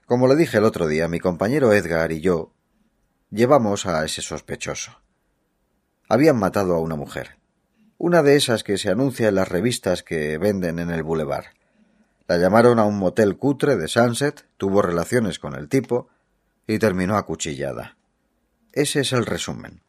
Como 0.07 0.27
le 0.27 0.37
dije 0.37 0.59
el 0.59 0.65
otro 0.65 0.87
día, 0.87 1.09
mi 1.09 1.21
compañero 1.21 1.73
Edgar 1.73 2.13
y 2.13 2.21
yo 2.21 2.53
llevamos 3.31 3.87
a 3.87 4.05
ese 4.05 4.23
sospechoso. 4.23 5.01
Habían 6.09 6.37
matado 6.37 6.75
a 6.75 6.81
una 6.81 6.97
mujer. 6.97 7.39
Una 7.97 8.23
de 8.23 8.37
esas 8.37 8.65
que 8.65 8.79
se 8.79 8.91
anuncia 8.91 9.29
en 9.29 9.37
las 9.37 9.49
revistas 9.49 10.03
que 10.03 10.39
venden 10.39 10.79
en 10.79 10.91
el 10.91 11.03
boulevard. 11.03 11.47
La 12.27 12.39
llamaron 12.39 12.79
a 12.79 12.85
un 12.85 12.99
motel 12.99 13.37
cutre 13.37 13.77
de 13.77 13.89
Sunset, 13.89 14.47
tuvo 14.57 14.83
relaciones 14.83 15.39
con 15.39 15.55
el 15.55 15.69
tipo 15.69 16.09
y 16.67 16.79
terminó 16.79 17.17
acuchillada. 17.17 17.97
Ese 18.73 19.01
es 19.01 19.13
el 19.13 19.27
resumen. 19.27 19.83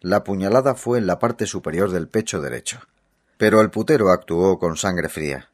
La 0.00 0.24
puñalada 0.24 0.74
fue 0.74 0.98
en 0.98 1.06
la 1.06 1.18
parte 1.18 1.46
superior 1.46 1.90
del 1.90 2.08
pecho 2.08 2.40
derecho. 2.40 2.80
Pero 3.42 3.60
el 3.60 3.70
putero 3.70 4.10
actuó 4.10 4.56
con 4.60 4.76
sangre 4.76 5.08
fría. 5.08 5.50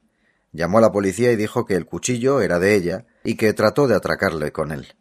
Llamó 0.52 0.76
a 0.76 0.82
la 0.82 0.92
policía 0.92 1.32
y 1.32 1.36
dijo 1.36 1.64
que 1.64 1.74
el 1.74 1.86
cuchillo 1.86 2.42
era 2.42 2.58
de 2.58 2.74
ella 2.74 3.06
y 3.24 3.36
que 3.36 3.54
trató 3.54 3.88
de 3.88 3.94
atracarle 3.94 4.52
con 4.52 4.72
él. 4.72 4.94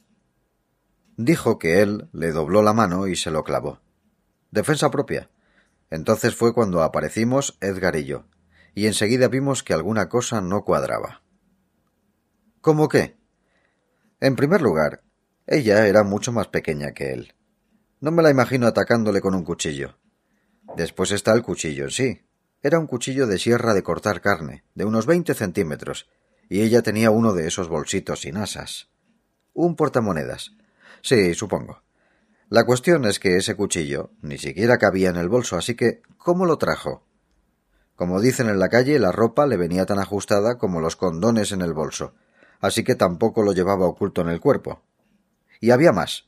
Dijo 1.18 1.60
que 1.60 1.82
él 1.82 2.08
le 2.14 2.32
dobló 2.32 2.64
la 2.64 2.72
mano 2.72 3.08
y 3.08 3.18
se 3.18 3.30
lo 3.30 3.44
clavó. 3.44 3.82
Defensa 4.52 4.90
propia. 4.90 5.30
Entonces 5.90 6.34
fue 6.34 6.54
cuando 6.54 6.82
aparecimos 6.82 7.58
Edgar 7.60 7.98
y 7.98 8.06
yo, 8.06 8.24
y 8.74 8.88
enseguida 8.88 9.28
vimos 9.28 9.64
que 9.64 9.74
alguna 9.74 10.08
cosa 10.08 10.40
no 10.40 10.64
cuadraba. 10.64 11.24
¿Cómo 12.62 12.88
qué? 12.88 13.18
En 14.22 14.38
primer 14.38 14.62
lugar, 14.62 15.04
ella 15.46 15.88
era 15.88 16.04
mucho 16.04 16.32
más 16.32 16.48
pequeña 16.48 16.94
que 16.94 17.12
él. 17.12 17.34
No 18.00 18.12
me 18.12 18.24
la 18.24 18.30
imagino 18.30 18.66
atacándole 18.66 19.20
con 19.20 19.36
un 19.36 19.44
cuchillo. 19.44 19.98
Después 20.78 21.12
está 21.12 21.34
el 21.34 21.44
cuchillo 21.44 21.84
en 21.84 21.92
sí. 21.92 22.27
Era 22.64 22.80
un 22.80 22.88
cuchillo 22.88 23.28
de 23.28 23.38
sierra 23.38 23.74
de 23.74 23.84
cortar 23.84 24.22
carne, 24.22 24.64
de 24.74 24.86
unos 24.86 25.06
veinte 25.06 25.34
centímetros, 25.34 26.10
y 26.50 26.62
ella 26.62 26.82
tenía 26.82 27.12
uno 27.12 27.34
de 27.34 27.48
esos 27.48 27.68
bolsitos 27.68 28.22
sin 28.22 28.38
asas. 28.38 28.90
Un 29.54 29.76
portamonedas. 29.76 30.52
Sí, 31.02 31.34
supongo. 31.34 31.84
La 32.50 32.66
cuestión 32.66 33.06
es 33.06 33.20
que 33.20 33.38
ese 33.38 33.56
cuchillo 33.56 34.12
ni 34.22 34.38
siquiera 34.38 34.78
cabía 34.78 35.10
en 35.10 35.18
el 35.18 35.30
bolso, 35.30 35.58
así 35.58 35.76
que 35.76 36.02
¿cómo 36.18 36.46
lo 36.46 36.58
trajo? 36.58 37.06
Como 37.96 38.22
dicen 38.22 38.48
en 38.48 38.60
la 38.60 38.70
calle, 38.70 39.00
la 39.00 39.12
ropa 39.12 39.46
le 39.48 39.58
venía 39.58 39.86
tan 39.86 40.00
ajustada 40.00 40.58
como 40.58 40.80
los 40.80 40.96
condones 40.96 41.52
en 41.52 41.62
el 41.62 41.74
bolso, 41.74 42.14
así 42.60 42.84
que 42.84 42.96
tampoco 42.96 43.44
lo 43.44 43.54
llevaba 43.54 43.86
oculto 43.86 44.22
en 44.22 44.30
el 44.30 44.40
cuerpo. 44.40 44.82
Y 45.60 45.72
había 45.72 45.92
más. 45.92 46.26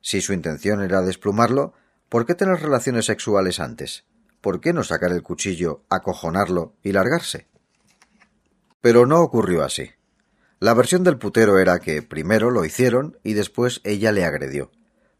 Si 0.00 0.20
su 0.20 0.32
intención 0.32 0.82
era 0.82 1.02
desplumarlo, 1.02 1.72
¿por 2.08 2.26
qué 2.26 2.34
tener 2.34 2.60
relaciones 2.60 3.06
sexuales 3.06 3.60
antes? 3.60 4.04
¿Por 4.44 4.60
qué 4.60 4.74
no 4.74 4.84
sacar 4.84 5.10
el 5.10 5.22
cuchillo, 5.22 5.84
acojonarlo 5.88 6.74
y 6.82 6.92
largarse? 6.92 7.48
Pero 8.82 9.06
no 9.06 9.22
ocurrió 9.22 9.64
así. 9.64 9.92
La 10.60 10.74
versión 10.74 11.02
del 11.02 11.16
putero 11.16 11.58
era 11.58 11.78
que 11.78 12.02
primero 12.02 12.50
lo 12.50 12.66
hicieron 12.66 13.18
y 13.22 13.32
después 13.32 13.80
ella 13.84 14.12
le 14.12 14.26
agredió, 14.26 14.70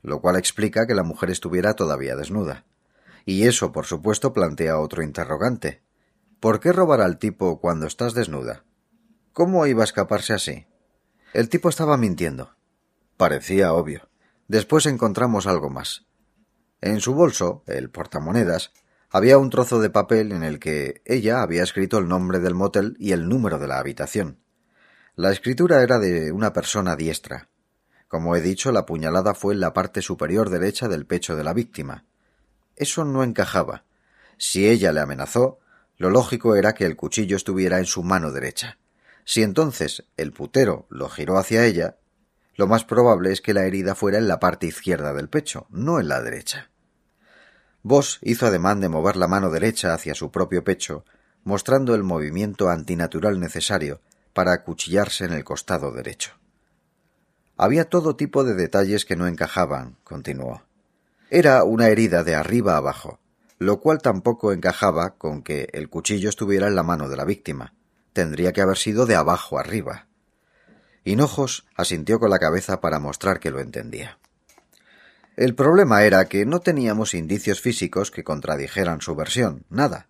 lo 0.02 0.20
cual 0.20 0.36
explica 0.36 0.86
que 0.86 0.94
la 0.94 1.04
mujer 1.04 1.30
estuviera 1.30 1.72
todavía 1.72 2.16
desnuda. 2.16 2.66
Y 3.24 3.46
eso, 3.46 3.72
por 3.72 3.86
supuesto, 3.86 4.34
plantea 4.34 4.78
otro 4.78 5.02
interrogante. 5.02 5.80
¿Por 6.38 6.60
qué 6.60 6.72
robar 6.74 7.00
al 7.00 7.16
tipo 7.18 7.62
cuando 7.62 7.86
estás 7.86 8.12
desnuda? 8.12 8.62
¿Cómo 9.32 9.66
iba 9.66 9.84
a 9.84 9.84
escaparse 9.84 10.34
así? 10.34 10.66
El 11.32 11.48
tipo 11.48 11.70
estaba 11.70 11.96
mintiendo. 11.96 12.56
Parecía 13.16 13.72
obvio. 13.72 14.06
Después 14.48 14.84
encontramos 14.84 15.46
algo 15.46 15.70
más. 15.70 16.04
En 16.82 17.00
su 17.00 17.14
bolso, 17.14 17.62
el 17.66 17.88
portamonedas, 17.88 18.74
había 19.14 19.38
un 19.38 19.48
trozo 19.48 19.78
de 19.78 19.90
papel 19.90 20.32
en 20.32 20.42
el 20.42 20.58
que 20.58 21.00
ella 21.04 21.40
había 21.40 21.62
escrito 21.62 21.98
el 21.98 22.08
nombre 22.08 22.40
del 22.40 22.56
motel 22.56 22.96
y 22.98 23.12
el 23.12 23.28
número 23.28 23.60
de 23.60 23.68
la 23.68 23.78
habitación. 23.78 24.40
La 25.14 25.30
escritura 25.30 25.84
era 25.84 26.00
de 26.00 26.32
una 26.32 26.52
persona 26.52 26.96
diestra. 26.96 27.48
Como 28.08 28.34
he 28.34 28.40
dicho, 28.40 28.72
la 28.72 28.86
puñalada 28.86 29.34
fue 29.34 29.54
en 29.54 29.60
la 29.60 29.72
parte 29.72 30.02
superior 30.02 30.50
derecha 30.50 30.88
del 30.88 31.06
pecho 31.06 31.36
de 31.36 31.44
la 31.44 31.54
víctima. 31.54 32.04
Eso 32.74 33.04
no 33.04 33.22
encajaba. 33.22 33.84
Si 34.36 34.66
ella 34.66 34.90
le 34.90 34.98
amenazó, 34.98 35.60
lo 35.96 36.10
lógico 36.10 36.56
era 36.56 36.72
que 36.72 36.84
el 36.84 36.96
cuchillo 36.96 37.36
estuviera 37.36 37.78
en 37.78 37.86
su 37.86 38.02
mano 38.02 38.32
derecha. 38.32 38.78
Si 39.24 39.44
entonces 39.44 40.02
el 40.16 40.32
putero 40.32 40.88
lo 40.90 41.08
giró 41.08 41.38
hacia 41.38 41.64
ella, 41.64 41.98
lo 42.56 42.66
más 42.66 42.84
probable 42.84 43.30
es 43.30 43.40
que 43.40 43.54
la 43.54 43.64
herida 43.64 43.94
fuera 43.94 44.18
en 44.18 44.26
la 44.26 44.40
parte 44.40 44.66
izquierda 44.66 45.14
del 45.14 45.28
pecho, 45.28 45.68
no 45.70 46.00
en 46.00 46.08
la 46.08 46.20
derecha. 46.20 46.72
Voss 47.84 48.18
hizo 48.22 48.46
ademán 48.46 48.80
de 48.80 48.88
mover 48.88 49.14
la 49.14 49.28
mano 49.28 49.50
derecha 49.50 49.94
hacia 49.94 50.16
su 50.16 50.32
propio 50.32 50.64
pecho, 50.64 51.04
mostrando 51.44 51.94
el 51.94 52.02
movimiento 52.02 52.68
antinatural 52.68 53.38
necesario 53.38 54.00
para 54.32 54.52
acuchillarse 54.52 55.24
en 55.24 55.32
el 55.32 55.44
costado 55.44 55.92
derecho. 55.92 56.32
Había 57.56 57.84
todo 57.84 58.16
tipo 58.16 58.42
de 58.42 58.54
detalles 58.54 59.04
que 59.04 59.14
no 59.14 59.28
encajaban, 59.28 59.96
continuó. 60.02 60.64
Era 61.30 61.62
una 61.62 61.86
herida 61.86 62.24
de 62.24 62.34
arriba 62.34 62.76
abajo, 62.76 63.20
lo 63.60 63.78
cual 63.78 64.02
tampoco 64.02 64.52
encajaba 64.52 65.10
con 65.10 65.42
que 65.42 65.68
el 65.72 65.88
cuchillo 65.88 66.28
estuviera 66.28 66.66
en 66.66 66.74
la 66.74 66.82
mano 66.82 67.08
de 67.08 67.16
la 67.16 67.24
víctima 67.24 67.74
tendría 68.14 68.52
que 68.52 68.62
haber 68.62 68.78
sido 68.78 69.04
de 69.04 69.16
abajo 69.16 69.58
arriba. 69.58 70.06
Hinojos 71.04 71.66
asintió 71.76 72.18
con 72.18 72.30
la 72.30 72.38
cabeza 72.38 72.80
para 72.80 72.98
mostrar 72.98 73.40
que 73.40 73.50
lo 73.50 73.60
entendía. 73.60 74.18
El 75.36 75.56
problema 75.56 76.04
era 76.04 76.26
que 76.26 76.46
no 76.46 76.60
teníamos 76.60 77.12
indicios 77.12 77.60
físicos 77.60 78.12
que 78.12 78.22
contradijeran 78.22 79.00
su 79.00 79.16
versión, 79.16 79.64
nada. 79.68 80.08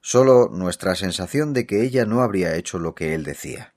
Solo 0.00 0.48
nuestra 0.52 0.96
sensación 0.96 1.52
de 1.52 1.64
que 1.64 1.82
ella 1.82 2.04
no 2.06 2.22
habría 2.22 2.56
hecho 2.56 2.80
lo 2.80 2.96
que 2.96 3.14
él 3.14 3.22
decía. 3.22 3.72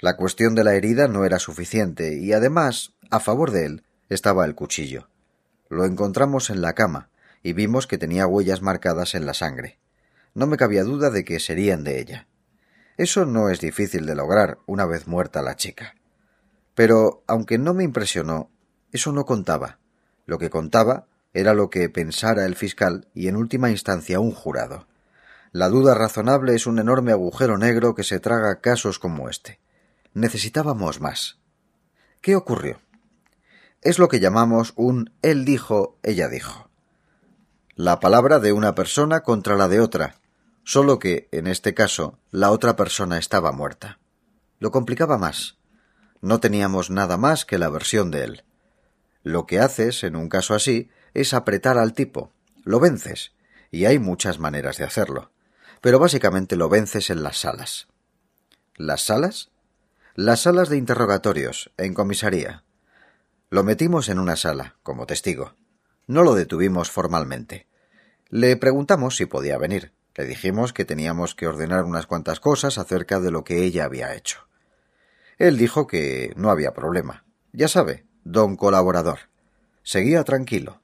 La 0.00 0.16
cuestión 0.16 0.54
de 0.54 0.64
la 0.64 0.74
herida 0.74 1.08
no 1.08 1.26
era 1.26 1.38
suficiente 1.38 2.16
y 2.16 2.32
además, 2.32 2.94
a 3.10 3.20
favor 3.20 3.50
de 3.50 3.66
él, 3.66 3.84
estaba 4.08 4.46
el 4.46 4.54
cuchillo. 4.54 5.10
Lo 5.68 5.84
encontramos 5.84 6.48
en 6.48 6.62
la 6.62 6.72
cama 6.72 7.10
y 7.42 7.52
vimos 7.52 7.86
que 7.86 7.98
tenía 7.98 8.26
huellas 8.26 8.62
marcadas 8.62 9.14
en 9.14 9.26
la 9.26 9.34
sangre. 9.34 9.78
No 10.32 10.46
me 10.46 10.56
cabía 10.56 10.84
duda 10.84 11.10
de 11.10 11.24
que 11.24 11.38
serían 11.38 11.84
de 11.84 12.00
ella. 12.00 12.28
Eso 12.96 13.26
no 13.26 13.50
es 13.50 13.60
difícil 13.60 14.06
de 14.06 14.14
lograr 14.14 14.58
una 14.64 14.86
vez 14.86 15.06
muerta 15.06 15.42
la 15.42 15.56
chica. 15.56 15.96
Pero, 16.74 17.22
aunque 17.26 17.58
no 17.58 17.74
me 17.74 17.84
impresionó, 17.84 18.50
eso 18.90 19.12
no 19.12 19.26
contaba. 19.26 19.78
Lo 20.26 20.38
que 20.38 20.50
contaba 20.50 21.06
era 21.34 21.54
lo 21.54 21.70
que 21.70 21.88
pensara 21.88 22.44
el 22.44 22.56
fiscal 22.56 23.08
y 23.14 23.28
en 23.28 23.36
última 23.36 23.70
instancia 23.70 24.20
un 24.20 24.32
jurado. 24.32 24.86
La 25.52 25.68
duda 25.68 25.94
razonable 25.94 26.54
es 26.54 26.66
un 26.66 26.78
enorme 26.78 27.12
agujero 27.12 27.58
negro 27.58 27.94
que 27.94 28.04
se 28.04 28.20
traga 28.20 28.60
casos 28.60 28.98
como 28.98 29.28
este. 29.28 29.60
Necesitábamos 30.14 31.00
más. 31.00 31.38
¿Qué 32.20 32.36
ocurrió? 32.36 32.80
Es 33.82 33.98
lo 33.98 34.08
que 34.08 34.20
llamamos 34.20 34.72
un 34.76 35.12
él 35.22 35.44
dijo, 35.44 35.98
ella 36.02 36.28
dijo. 36.28 36.70
La 37.74 38.00
palabra 38.00 38.38
de 38.38 38.52
una 38.52 38.74
persona 38.74 39.20
contra 39.22 39.56
la 39.56 39.68
de 39.68 39.80
otra, 39.80 40.16
solo 40.62 40.98
que, 40.98 41.28
en 41.32 41.46
este 41.46 41.74
caso, 41.74 42.18
la 42.30 42.50
otra 42.50 42.76
persona 42.76 43.18
estaba 43.18 43.52
muerta. 43.52 43.98
Lo 44.58 44.70
complicaba 44.70 45.18
más. 45.18 45.56
No 46.20 46.38
teníamos 46.38 46.90
nada 46.90 47.16
más 47.16 47.44
que 47.44 47.58
la 47.58 47.68
versión 47.68 48.10
de 48.10 48.24
él. 48.24 48.44
Lo 49.22 49.46
que 49.46 49.60
haces, 49.60 50.04
en 50.04 50.16
un 50.16 50.28
caso 50.28 50.54
así, 50.54 50.90
es 51.14 51.34
apretar 51.34 51.78
al 51.78 51.92
tipo. 51.92 52.32
Lo 52.64 52.80
vences, 52.80 53.32
y 53.70 53.84
hay 53.84 53.98
muchas 53.98 54.38
maneras 54.38 54.78
de 54.78 54.84
hacerlo. 54.84 55.30
Pero 55.80 55.98
básicamente 55.98 56.56
lo 56.56 56.68
vences 56.68 57.10
en 57.10 57.22
las 57.22 57.38
salas. 57.38 57.88
¿Las 58.76 59.02
salas? 59.02 59.50
Las 60.14 60.40
salas 60.42 60.68
de 60.68 60.76
interrogatorios, 60.76 61.70
en 61.76 61.94
comisaría. 61.94 62.64
Lo 63.50 63.64
metimos 63.64 64.08
en 64.08 64.18
una 64.18 64.36
sala, 64.36 64.76
como 64.82 65.06
testigo. 65.06 65.54
No 66.06 66.22
lo 66.22 66.34
detuvimos 66.34 66.90
formalmente. 66.90 67.66
Le 68.28 68.56
preguntamos 68.56 69.16
si 69.16 69.26
podía 69.26 69.58
venir. 69.58 69.92
Le 70.14 70.24
dijimos 70.24 70.72
que 70.72 70.84
teníamos 70.84 71.34
que 71.34 71.46
ordenar 71.46 71.84
unas 71.84 72.06
cuantas 72.06 72.40
cosas 72.40 72.78
acerca 72.78 73.20
de 73.20 73.30
lo 73.30 73.44
que 73.44 73.62
ella 73.62 73.84
había 73.84 74.14
hecho. 74.14 74.46
Él 75.38 75.56
dijo 75.56 75.86
que 75.86 76.32
no 76.36 76.50
había 76.50 76.74
problema. 76.74 77.24
Ya 77.52 77.68
sabe, 77.68 78.06
don 78.24 78.56
colaborador. 78.56 79.18
Seguía 79.82 80.24
tranquilo. 80.24 80.80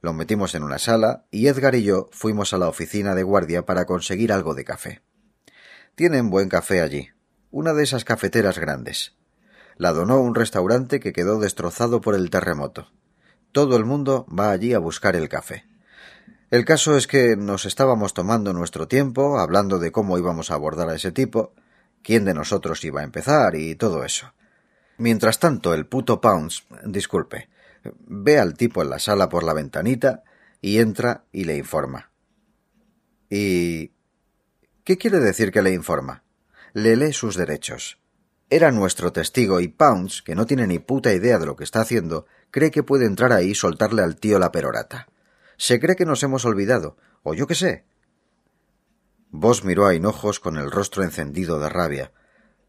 Lo 0.00 0.12
metimos 0.12 0.54
en 0.54 0.62
una 0.62 0.78
sala 0.78 1.26
y 1.30 1.46
Edgar 1.46 1.74
y 1.74 1.82
yo 1.82 2.08
fuimos 2.12 2.52
a 2.52 2.58
la 2.58 2.68
oficina 2.68 3.14
de 3.14 3.22
guardia 3.22 3.66
para 3.66 3.84
conseguir 3.84 4.32
algo 4.32 4.54
de 4.54 4.64
café. 4.64 5.02
Tienen 5.94 6.30
buen 6.30 6.48
café 6.48 6.80
allí, 6.80 7.10
una 7.50 7.74
de 7.74 7.82
esas 7.82 8.04
cafeteras 8.04 8.58
grandes. 8.58 9.14
La 9.76 9.92
donó 9.92 10.20
un 10.20 10.34
restaurante 10.34 11.00
que 11.00 11.12
quedó 11.12 11.38
destrozado 11.38 12.00
por 12.00 12.14
el 12.14 12.30
terremoto. 12.30 12.90
Todo 13.52 13.76
el 13.76 13.84
mundo 13.84 14.26
va 14.26 14.50
allí 14.50 14.72
a 14.72 14.78
buscar 14.78 15.16
el 15.16 15.28
café. 15.28 15.64
El 16.50 16.64
caso 16.64 16.96
es 16.96 17.06
que 17.06 17.36
nos 17.36 17.64
estábamos 17.64 18.14
tomando 18.14 18.52
nuestro 18.52 18.88
tiempo, 18.88 19.38
hablando 19.38 19.78
de 19.78 19.92
cómo 19.92 20.18
íbamos 20.18 20.50
a 20.50 20.54
abordar 20.54 20.88
a 20.88 20.96
ese 20.96 21.12
tipo, 21.12 21.52
quién 22.02 22.24
de 22.24 22.34
nosotros 22.34 22.82
iba 22.84 23.02
a 23.02 23.04
empezar 23.04 23.54
y 23.54 23.74
todo 23.74 24.04
eso. 24.04 24.32
Mientras 25.00 25.38
tanto, 25.38 25.72
el 25.72 25.86
puto 25.86 26.20
Pounce, 26.20 26.64
disculpe, 26.84 27.48
ve 28.00 28.38
al 28.38 28.52
tipo 28.52 28.82
en 28.82 28.90
la 28.90 28.98
sala 28.98 29.30
por 29.30 29.44
la 29.44 29.54
ventanita 29.54 30.24
y 30.60 30.78
entra 30.78 31.24
y 31.32 31.44
le 31.44 31.56
informa. 31.56 32.10
¿Y 33.30 33.92
qué 34.84 34.98
quiere 34.98 35.20
decir 35.20 35.52
que 35.52 35.62
le 35.62 35.72
informa? 35.72 36.22
Le 36.74 36.96
lee 36.96 37.14
sus 37.14 37.34
derechos. 37.34 37.98
Era 38.50 38.72
nuestro 38.72 39.10
testigo 39.10 39.62
y 39.62 39.68
Pounce, 39.68 40.20
que 40.22 40.34
no 40.34 40.44
tiene 40.44 40.66
ni 40.66 40.78
puta 40.78 41.14
idea 41.14 41.38
de 41.38 41.46
lo 41.46 41.56
que 41.56 41.64
está 41.64 41.80
haciendo, 41.80 42.26
cree 42.50 42.70
que 42.70 42.82
puede 42.82 43.06
entrar 43.06 43.32
ahí 43.32 43.52
y 43.52 43.54
soltarle 43.54 44.02
al 44.02 44.16
tío 44.16 44.38
la 44.38 44.52
perorata. 44.52 45.08
Se 45.56 45.80
cree 45.80 45.96
que 45.96 46.04
nos 46.04 46.22
hemos 46.24 46.44
olvidado, 46.44 46.98
o 47.22 47.32
yo 47.32 47.46
qué 47.46 47.54
sé. 47.54 47.86
Vos 49.30 49.64
miró 49.64 49.86
a 49.86 49.94
Hinojos 49.94 50.40
con 50.40 50.58
el 50.58 50.70
rostro 50.70 51.04
encendido 51.04 51.58
de 51.58 51.70
rabia, 51.70 52.12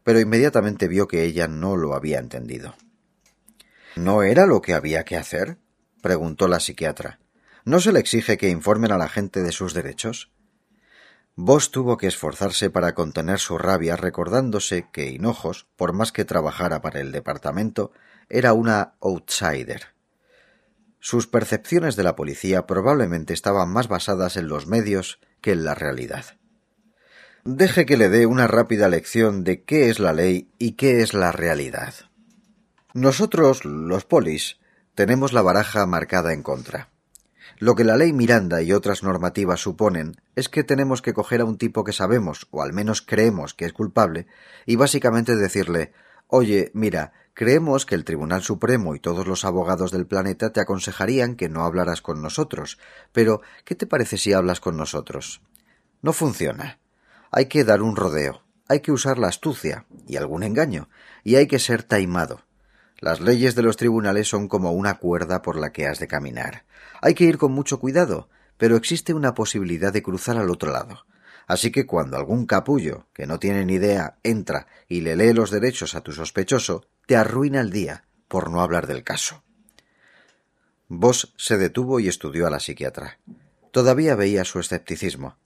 pero 0.04 0.20
inmediatamente 0.20 0.88
vio 0.88 1.08
que 1.08 1.24
ella 1.24 1.48
no 1.48 1.76
lo 1.76 1.94
había 1.94 2.18
entendido. 2.18 2.74
¿No 3.96 4.22
era 4.22 4.46
lo 4.46 4.62
que 4.62 4.74
había 4.74 5.04
que 5.04 5.16
hacer? 5.16 5.58
preguntó 6.00 6.48
la 6.48 6.60
psiquiatra. 6.60 7.20
¿No 7.64 7.80
se 7.80 7.92
le 7.92 8.00
exige 8.00 8.38
que 8.38 8.48
informen 8.48 8.90
a 8.90 8.98
la 8.98 9.08
gente 9.08 9.42
de 9.42 9.52
sus 9.52 9.74
derechos? 9.74 10.32
Vos 11.34 11.70
tuvo 11.70 11.96
que 11.96 12.08
esforzarse 12.08 12.70
para 12.70 12.94
contener 12.94 13.38
su 13.38 13.56
rabia 13.56 13.96
recordándose 13.96 14.88
que 14.92 15.10
Hinojos, 15.10 15.66
por 15.76 15.92
más 15.92 16.12
que 16.12 16.24
trabajara 16.24 16.82
para 16.82 17.00
el 17.00 17.12
departamento, 17.12 17.92
era 18.28 18.52
una 18.52 18.94
outsider. 19.00 19.94
Sus 21.00 21.26
percepciones 21.26 21.96
de 21.96 22.02
la 22.02 22.16
policía 22.16 22.66
probablemente 22.66 23.32
estaban 23.32 23.70
más 23.70 23.88
basadas 23.88 24.36
en 24.36 24.48
los 24.48 24.66
medios 24.66 25.20
que 25.40 25.52
en 25.52 25.64
la 25.64 25.74
realidad. 25.74 26.36
Deje 27.44 27.86
que 27.86 27.96
le 27.96 28.08
dé 28.08 28.26
una 28.26 28.46
rápida 28.46 28.88
lección 28.88 29.42
de 29.42 29.64
qué 29.64 29.90
es 29.90 29.98
la 29.98 30.12
ley 30.12 30.48
y 30.60 30.72
qué 30.72 31.02
es 31.02 31.12
la 31.12 31.32
realidad. 31.32 31.92
Nosotros, 32.94 33.64
los 33.64 34.04
polis, 34.04 34.60
tenemos 34.94 35.32
la 35.32 35.42
baraja 35.42 35.84
marcada 35.86 36.32
en 36.34 36.44
contra. 36.44 36.90
Lo 37.58 37.74
que 37.74 37.82
la 37.82 37.96
ley 37.96 38.12
Miranda 38.12 38.62
y 38.62 38.72
otras 38.72 39.02
normativas 39.02 39.58
suponen 39.58 40.14
es 40.36 40.48
que 40.48 40.62
tenemos 40.62 41.02
que 41.02 41.14
coger 41.14 41.40
a 41.40 41.44
un 41.44 41.58
tipo 41.58 41.82
que 41.82 41.92
sabemos, 41.92 42.46
o 42.52 42.62
al 42.62 42.72
menos 42.72 43.02
creemos 43.02 43.54
que 43.54 43.64
es 43.64 43.72
culpable, 43.72 44.28
y 44.64 44.76
básicamente 44.76 45.34
decirle 45.34 45.92
Oye, 46.28 46.70
mira, 46.74 47.12
creemos 47.34 47.86
que 47.86 47.96
el 47.96 48.04
Tribunal 48.04 48.44
Supremo 48.44 48.94
y 48.94 49.00
todos 49.00 49.26
los 49.26 49.44
abogados 49.44 49.90
del 49.90 50.06
planeta 50.06 50.52
te 50.52 50.60
aconsejarían 50.60 51.34
que 51.34 51.48
no 51.48 51.64
hablaras 51.64 52.02
con 52.02 52.22
nosotros, 52.22 52.78
pero 53.10 53.40
¿qué 53.64 53.74
te 53.74 53.88
parece 53.88 54.16
si 54.16 54.32
hablas 54.32 54.60
con 54.60 54.76
nosotros? 54.76 55.42
No 56.02 56.12
funciona. 56.12 56.78
Hay 57.34 57.46
que 57.46 57.64
dar 57.64 57.80
un 57.80 57.96
rodeo, 57.96 58.42
hay 58.68 58.80
que 58.80 58.92
usar 58.92 59.18
la 59.18 59.28
astucia 59.28 59.86
y 60.06 60.16
algún 60.16 60.42
engaño, 60.42 60.90
y 61.24 61.36
hay 61.36 61.46
que 61.46 61.58
ser 61.58 61.82
taimado. 61.82 62.42
Las 62.98 63.22
leyes 63.22 63.54
de 63.54 63.62
los 63.62 63.78
tribunales 63.78 64.28
son 64.28 64.48
como 64.48 64.72
una 64.72 64.98
cuerda 64.98 65.40
por 65.40 65.56
la 65.56 65.72
que 65.72 65.86
has 65.86 65.98
de 65.98 66.06
caminar. 66.06 66.66
Hay 67.00 67.14
que 67.14 67.24
ir 67.24 67.38
con 67.38 67.50
mucho 67.52 67.80
cuidado, 67.80 68.28
pero 68.58 68.76
existe 68.76 69.14
una 69.14 69.34
posibilidad 69.34 69.94
de 69.94 70.02
cruzar 70.02 70.36
al 70.36 70.50
otro 70.50 70.72
lado. 70.72 71.06
Así 71.46 71.72
que 71.72 71.86
cuando 71.86 72.18
algún 72.18 72.44
capullo, 72.44 73.06
que 73.14 73.26
no 73.26 73.38
tiene 73.38 73.64
ni 73.64 73.74
idea, 73.74 74.18
entra 74.22 74.66
y 74.86 75.00
le 75.00 75.16
lee 75.16 75.32
los 75.32 75.50
derechos 75.50 75.94
a 75.94 76.02
tu 76.02 76.12
sospechoso, 76.12 76.86
te 77.06 77.16
arruina 77.16 77.62
el 77.62 77.70
día, 77.70 78.04
por 78.28 78.50
no 78.50 78.60
hablar 78.60 78.86
del 78.86 79.04
caso. 79.04 79.42
Vos 80.86 81.32
se 81.38 81.56
detuvo 81.56 81.98
y 81.98 82.08
estudió 82.08 82.46
a 82.46 82.50
la 82.50 82.60
psiquiatra. 82.60 83.18
Todavía 83.70 84.16
veía 84.16 84.44
su 84.44 84.60
escepticismo. 84.60 85.38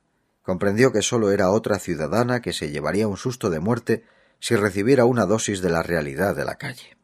Comprendió 0.47 0.93
que 0.93 1.03
sólo 1.03 1.33
era 1.33 1.51
otra 1.51 1.81
ciudadana 1.81 2.41
que 2.41 2.53
se 2.53 2.71
llevaría 2.71 3.09
un 3.09 3.17
susto 3.17 3.51
de 3.51 3.59
muerte 3.59 4.05
si 4.39 4.55
recibiera 4.55 5.05
una 5.05 5.27
dosis 5.27 5.61
de 5.61 5.71
la 5.71 5.83
realidad 5.83 6.37
de 6.37 6.45
la 6.45 6.55
calle. 6.55 6.97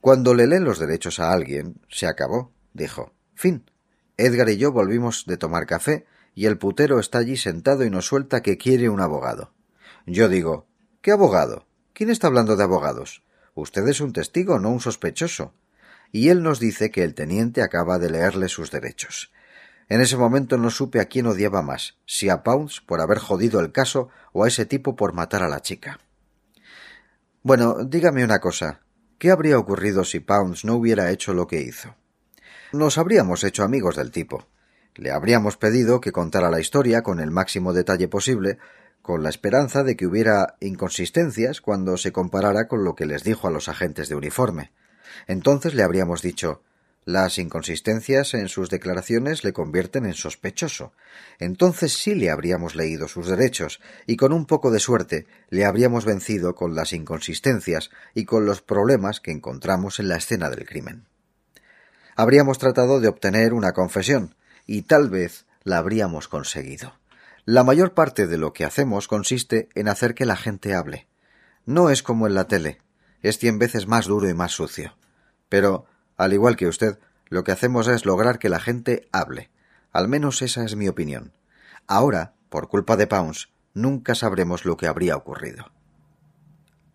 Cuando 0.00 0.32
le 0.32 0.46
leen 0.46 0.64
los 0.64 0.78
derechos 0.78 1.20
a 1.20 1.34
alguien, 1.34 1.82
se 1.90 2.06
acabó, 2.06 2.50
dijo. 2.72 3.12
Fin. 3.34 3.70
Edgar 4.16 4.48
y 4.48 4.56
yo 4.56 4.72
volvimos 4.72 5.26
de 5.26 5.36
tomar 5.36 5.66
café 5.66 6.06
y 6.34 6.46
el 6.46 6.56
putero 6.56 6.98
está 6.98 7.18
allí 7.18 7.36
sentado 7.36 7.84
y 7.84 7.90
nos 7.90 8.06
suelta 8.06 8.40
que 8.40 8.56
quiere 8.56 8.88
un 8.88 9.02
abogado. 9.02 9.52
Yo 10.06 10.30
digo, 10.30 10.66
¿qué 11.02 11.10
abogado? 11.10 11.66
¿Quién 11.92 12.08
está 12.08 12.28
hablando 12.28 12.56
de 12.56 12.62
abogados? 12.62 13.22
Usted 13.52 13.86
es 13.86 14.00
un 14.00 14.14
testigo, 14.14 14.58
no 14.58 14.70
un 14.70 14.80
sospechoso. 14.80 15.52
Y 16.10 16.30
él 16.30 16.42
nos 16.42 16.58
dice 16.58 16.90
que 16.90 17.04
el 17.04 17.12
teniente 17.12 17.60
acaba 17.60 17.98
de 17.98 18.08
leerle 18.08 18.48
sus 18.48 18.70
derechos. 18.70 19.30
En 19.88 20.00
ese 20.00 20.16
momento 20.16 20.56
no 20.56 20.70
supe 20.70 21.00
a 21.00 21.06
quién 21.06 21.26
odiaba 21.26 21.62
más, 21.62 21.96
si 22.06 22.28
a 22.28 22.42
Pounce 22.42 22.80
por 22.86 23.00
haber 23.00 23.18
jodido 23.18 23.60
el 23.60 23.72
caso 23.72 24.08
o 24.32 24.44
a 24.44 24.48
ese 24.48 24.66
tipo 24.66 24.96
por 24.96 25.12
matar 25.12 25.42
a 25.42 25.48
la 25.48 25.60
chica. 25.60 26.00
Bueno, 27.42 27.84
dígame 27.84 28.24
una 28.24 28.38
cosa. 28.38 28.80
¿Qué 29.18 29.30
habría 29.30 29.58
ocurrido 29.58 30.04
si 30.04 30.20
Pounds 30.20 30.64
no 30.64 30.74
hubiera 30.74 31.10
hecho 31.10 31.34
lo 31.34 31.46
que 31.46 31.60
hizo? 31.60 31.94
Nos 32.72 32.98
habríamos 32.98 33.44
hecho 33.44 33.62
amigos 33.62 33.96
del 33.96 34.10
tipo. 34.10 34.46
Le 34.94 35.10
habríamos 35.10 35.56
pedido 35.56 36.00
que 36.00 36.12
contara 36.12 36.50
la 36.50 36.60
historia 36.60 37.02
con 37.02 37.20
el 37.20 37.30
máximo 37.30 37.72
detalle 37.72 38.08
posible, 38.08 38.58
con 39.02 39.22
la 39.22 39.28
esperanza 39.28 39.82
de 39.82 39.96
que 39.96 40.06
hubiera 40.06 40.56
inconsistencias 40.60 41.60
cuando 41.60 41.96
se 41.98 42.12
comparara 42.12 42.68
con 42.68 42.84
lo 42.84 42.94
que 42.94 43.04
les 43.04 43.22
dijo 43.22 43.46
a 43.46 43.50
los 43.50 43.68
agentes 43.68 44.08
de 44.08 44.14
uniforme. 44.14 44.72
Entonces 45.26 45.74
le 45.74 45.82
habríamos 45.82 46.22
dicho 46.22 46.62
las 47.04 47.38
inconsistencias 47.38 48.32
en 48.34 48.48
sus 48.48 48.70
declaraciones 48.70 49.44
le 49.44 49.52
convierten 49.52 50.06
en 50.06 50.14
sospechoso. 50.14 50.92
Entonces 51.38 51.92
sí 51.92 52.14
le 52.14 52.30
habríamos 52.30 52.74
leído 52.74 53.08
sus 53.08 53.26
derechos, 53.26 53.80
y 54.06 54.16
con 54.16 54.32
un 54.32 54.46
poco 54.46 54.70
de 54.70 54.80
suerte 54.80 55.26
le 55.50 55.66
habríamos 55.66 56.06
vencido 56.06 56.54
con 56.54 56.74
las 56.74 56.92
inconsistencias 56.92 57.90
y 58.14 58.24
con 58.24 58.46
los 58.46 58.62
problemas 58.62 59.20
que 59.20 59.32
encontramos 59.32 60.00
en 60.00 60.08
la 60.08 60.16
escena 60.16 60.48
del 60.48 60.66
crimen. 60.66 61.06
Habríamos 62.16 62.58
tratado 62.58 63.00
de 63.00 63.08
obtener 63.08 63.52
una 63.52 63.72
confesión, 63.72 64.34
y 64.66 64.82
tal 64.82 65.10
vez 65.10 65.46
la 65.62 65.78
habríamos 65.78 66.28
conseguido. 66.28 66.94
La 67.44 67.64
mayor 67.64 67.92
parte 67.92 68.26
de 68.26 68.38
lo 68.38 68.54
que 68.54 68.64
hacemos 68.64 69.08
consiste 69.08 69.68
en 69.74 69.88
hacer 69.88 70.14
que 70.14 70.24
la 70.24 70.36
gente 70.36 70.74
hable. 70.74 71.06
No 71.66 71.90
es 71.90 72.02
como 72.02 72.26
en 72.26 72.34
la 72.34 72.46
tele, 72.46 72.80
es 73.20 73.38
cien 73.38 73.58
veces 73.58 73.86
más 73.86 74.06
duro 74.06 74.28
y 74.28 74.34
más 74.34 74.52
sucio. 74.52 74.96
Pero 75.50 75.86
al 76.16 76.32
igual 76.32 76.56
que 76.56 76.68
usted, 76.68 76.98
lo 77.28 77.42
que 77.44 77.52
hacemos 77.52 77.88
es 77.88 78.06
lograr 78.06 78.38
que 78.38 78.48
la 78.48 78.60
gente 78.60 79.08
hable. 79.12 79.50
Al 79.92 80.08
menos 80.08 80.42
esa 80.42 80.64
es 80.64 80.76
mi 80.76 80.88
opinión. 80.88 81.32
Ahora, 81.86 82.34
por 82.48 82.68
culpa 82.68 82.96
de 82.96 83.06
Pounce, 83.06 83.48
nunca 83.72 84.14
sabremos 84.14 84.64
lo 84.64 84.76
que 84.76 84.86
habría 84.86 85.16
ocurrido. 85.16 85.72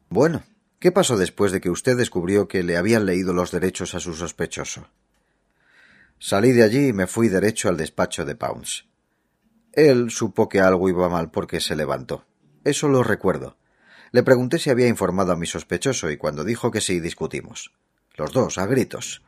Bueno, 0.09 0.43
¿qué 0.79 0.91
pasó 0.91 1.17
después 1.17 1.51
de 1.51 1.61
que 1.61 1.69
usted 1.69 1.97
descubrió 1.97 2.47
que 2.47 2.63
le 2.63 2.77
habían 2.77 3.05
leído 3.05 3.33
los 3.33 3.51
derechos 3.51 3.95
a 3.95 3.99
su 3.99 4.13
sospechoso? 4.13 4.87
Salí 6.17 6.51
de 6.51 6.63
allí 6.63 6.87
y 6.87 6.93
me 6.93 7.07
fui 7.07 7.29
derecho 7.29 7.69
al 7.69 7.77
despacho 7.77 8.25
de 8.25 8.35
Pounce. 8.35 8.83
Él 9.73 10.09
supo 10.11 10.49
que 10.49 10.59
algo 10.59 10.89
iba 10.89 11.09
mal 11.09 11.31
porque 11.31 11.59
se 11.59 11.75
levantó. 11.75 12.25
Eso 12.63 12.87
lo 12.87 13.03
recuerdo. 13.03 13.57
Le 14.11 14.23
pregunté 14.23 14.57
si 14.59 14.69
había 14.69 14.87
informado 14.87 15.31
a 15.31 15.37
mi 15.37 15.45
sospechoso 15.45 16.09
y 16.09 16.17
cuando 16.17 16.43
dijo 16.43 16.71
que 16.71 16.81
sí 16.81 16.99
discutimos 16.99 17.71
los 18.19 18.31
dos, 18.33 18.57
a 18.57 18.67
gritos. 18.67 19.23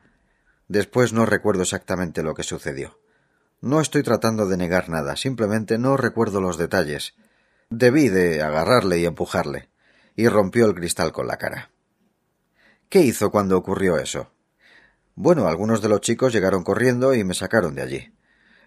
Después 0.68 1.14
no 1.14 1.26
recuerdo 1.26 1.64
exactamente 1.64 2.22
lo 2.22 2.36
que 2.36 2.44
sucedió. 2.44 3.00
No 3.62 3.82
estoy 3.82 4.04
tratando 4.04 4.46
de 4.48 4.58
negar 4.58 4.90
nada, 4.90 5.16
simplemente 5.16 5.78
no 5.78 5.98
recuerdo 5.98 6.42
los 6.42 6.58
detalles. 6.58 7.16
Debí 7.70 8.10
de 8.10 8.42
agarrarle 8.42 9.00
y 9.00 9.06
empujarle, 9.06 9.70
y 10.16 10.28
rompió 10.28 10.66
el 10.66 10.76
cristal 10.76 11.12
con 11.12 11.28
la 11.28 11.38
cara. 11.38 11.72
¿Qué 12.90 13.02
hizo 13.02 13.32
cuando 13.32 13.58
ocurrió 13.58 13.98
eso? 13.98 14.32
Bueno, 15.16 15.48
algunos 15.48 15.82
de 15.82 15.90
los 15.90 16.02
chicos 16.02 16.34
llegaron 16.34 16.64
corriendo 16.64 17.14
y 17.14 17.24
me 17.24 17.34
sacaron 17.34 17.76
de 17.76 17.82
allí. 17.82 18.14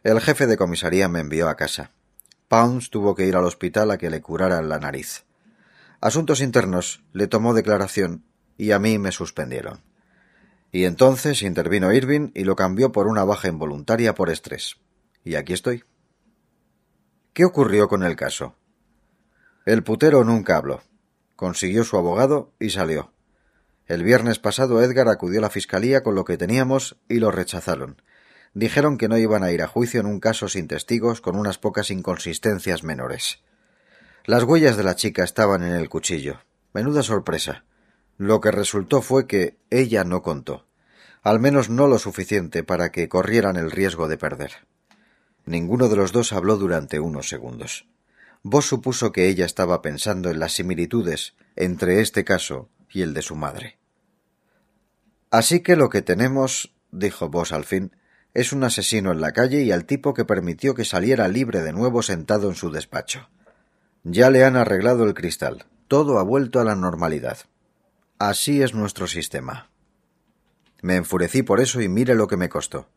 El 0.02 0.20
jefe 0.20 0.46
de 0.46 0.56
comisaría 0.56 1.08
me 1.08 1.20
envió 1.20 1.48
a 1.48 1.56
casa. 1.56 1.92
Pounds 2.48 2.90
tuvo 2.90 3.14
que 3.14 3.26
ir 3.26 3.36
al 3.36 3.44
hospital 3.44 3.90
a 3.90 3.98
que 3.98 4.10
le 4.10 4.20
curaran 4.20 4.68
la 4.68 4.78
nariz. 4.78 5.24
Asuntos 6.00 6.40
internos 6.40 7.02
le 7.12 7.26
tomó 7.26 7.54
declaración 7.54 8.24
y 8.56 8.72
a 8.72 8.78
mí 8.78 8.98
me 8.98 9.12
suspendieron. 9.12 9.82
Y 10.74 10.86
entonces 10.86 11.42
intervino 11.42 11.92
Irving 11.92 12.32
y 12.34 12.42
lo 12.42 12.56
cambió 12.56 12.90
por 12.90 13.06
una 13.06 13.22
baja 13.22 13.46
involuntaria 13.46 14.16
por 14.16 14.28
estrés. 14.28 14.74
Y 15.22 15.36
aquí 15.36 15.52
estoy. 15.52 15.84
¿Qué 17.32 17.44
ocurrió 17.44 17.86
con 17.86 18.02
el 18.02 18.16
caso? 18.16 18.56
El 19.66 19.84
putero 19.84 20.24
nunca 20.24 20.56
habló. 20.56 20.82
Consiguió 21.36 21.84
su 21.84 21.96
abogado 21.96 22.56
y 22.58 22.70
salió. 22.70 23.12
El 23.86 24.02
viernes 24.02 24.40
pasado 24.40 24.82
Edgar 24.82 25.08
acudió 25.08 25.38
a 25.38 25.42
la 25.42 25.48
fiscalía 25.48 26.02
con 26.02 26.16
lo 26.16 26.24
que 26.24 26.38
teníamos 26.38 26.96
y 27.08 27.20
lo 27.20 27.30
rechazaron. 27.30 28.02
Dijeron 28.52 28.98
que 28.98 29.06
no 29.06 29.16
iban 29.16 29.44
a 29.44 29.52
ir 29.52 29.62
a 29.62 29.68
juicio 29.68 30.00
en 30.00 30.06
un 30.06 30.18
caso 30.18 30.48
sin 30.48 30.66
testigos 30.66 31.20
con 31.20 31.36
unas 31.36 31.56
pocas 31.56 31.92
inconsistencias 31.92 32.82
menores. 32.82 33.44
Las 34.24 34.42
huellas 34.42 34.76
de 34.76 34.82
la 34.82 34.96
chica 34.96 35.22
estaban 35.22 35.62
en 35.62 35.76
el 35.76 35.88
cuchillo. 35.88 36.40
Menuda 36.72 37.04
sorpresa. 37.04 37.64
Lo 38.16 38.40
que 38.40 38.50
resultó 38.50 39.02
fue 39.02 39.26
que 39.26 39.56
ella 39.70 40.04
no 40.04 40.22
contó, 40.22 40.66
al 41.22 41.40
menos 41.40 41.68
no 41.70 41.88
lo 41.88 41.98
suficiente 41.98 42.62
para 42.62 42.92
que 42.92 43.08
corrieran 43.08 43.56
el 43.56 43.70
riesgo 43.70 44.08
de 44.08 44.18
perder. 44.18 44.52
Ninguno 45.46 45.88
de 45.88 45.96
los 45.96 46.12
dos 46.12 46.32
habló 46.32 46.56
durante 46.56 47.00
unos 47.00 47.28
segundos. 47.28 47.86
Vos 48.42 48.66
supuso 48.66 49.10
que 49.10 49.28
ella 49.28 49.46
estaba 49.46 49.82
pensando 49.82 50.30
en 50.30 50.38
las 50.38 50.52
similitudes 50.52 51.34
entre 51.56 52.00
este 52.00 52.24
caso 52.24 52.68
y 52.90 53.02
el 53.02 53.14
de 53.14 53.22
su 53.22 53.34
madre. 53.36 53.78
Así 55.30 55.60
que 55.60 55.76
lo 55.76 55.88
que 55.88 56.02
tenemos, 56.02 56.72
dijo 56.92 57.28
Vos 57.28 57.52
al 57.52 57.64
fin, 57.64 57.96
es 58.34 58.52
un 58.52 58.64
asesino 58.64 59.12
en 59.12 59.20
la 59.20 59.32
calle 59.32 59.62
y 59.62 59.72
al 59.72 59.84
tipo 59.84 60.14
que 60.14 60.24
permitió 60.24 60.74
que 60.74 60.84
saliera 60.84 61.26
libre 61.28 61.62
de 61.62 61.72
nuevo 61.72 62.02
sentado 62.02 62.48
en 62.48 62.54
su 62.54 62.70
despacho. 62.70 63.28
Ya 64.02 64.30
le 64.30 64.44
han 64.44 64.56
arreglado 64.56 65.04
el 65.04 65.14
cristal. 65.14 65.64
Todo 65.88 66.18
ha 66.18 66.22
vuelto 66.22 66.60
a 66.60 66.64
la 66.64 66.74
normalidad. 66.74 67.38
Así 68.18 68.62
es 68.62 68.74
nuestro 68.74 69.08
sistema. 69.08 69.70
Me 70.82 70.94
enfurecí 70.94 71.42
por 71.42 71.60
eso 71.60 71.80
y 71.80 71.88
mire 71.88 72.14
lo 72.14 72.28
que 72.28 72.36
me 72.36 72.48
costó. 72.48 72.88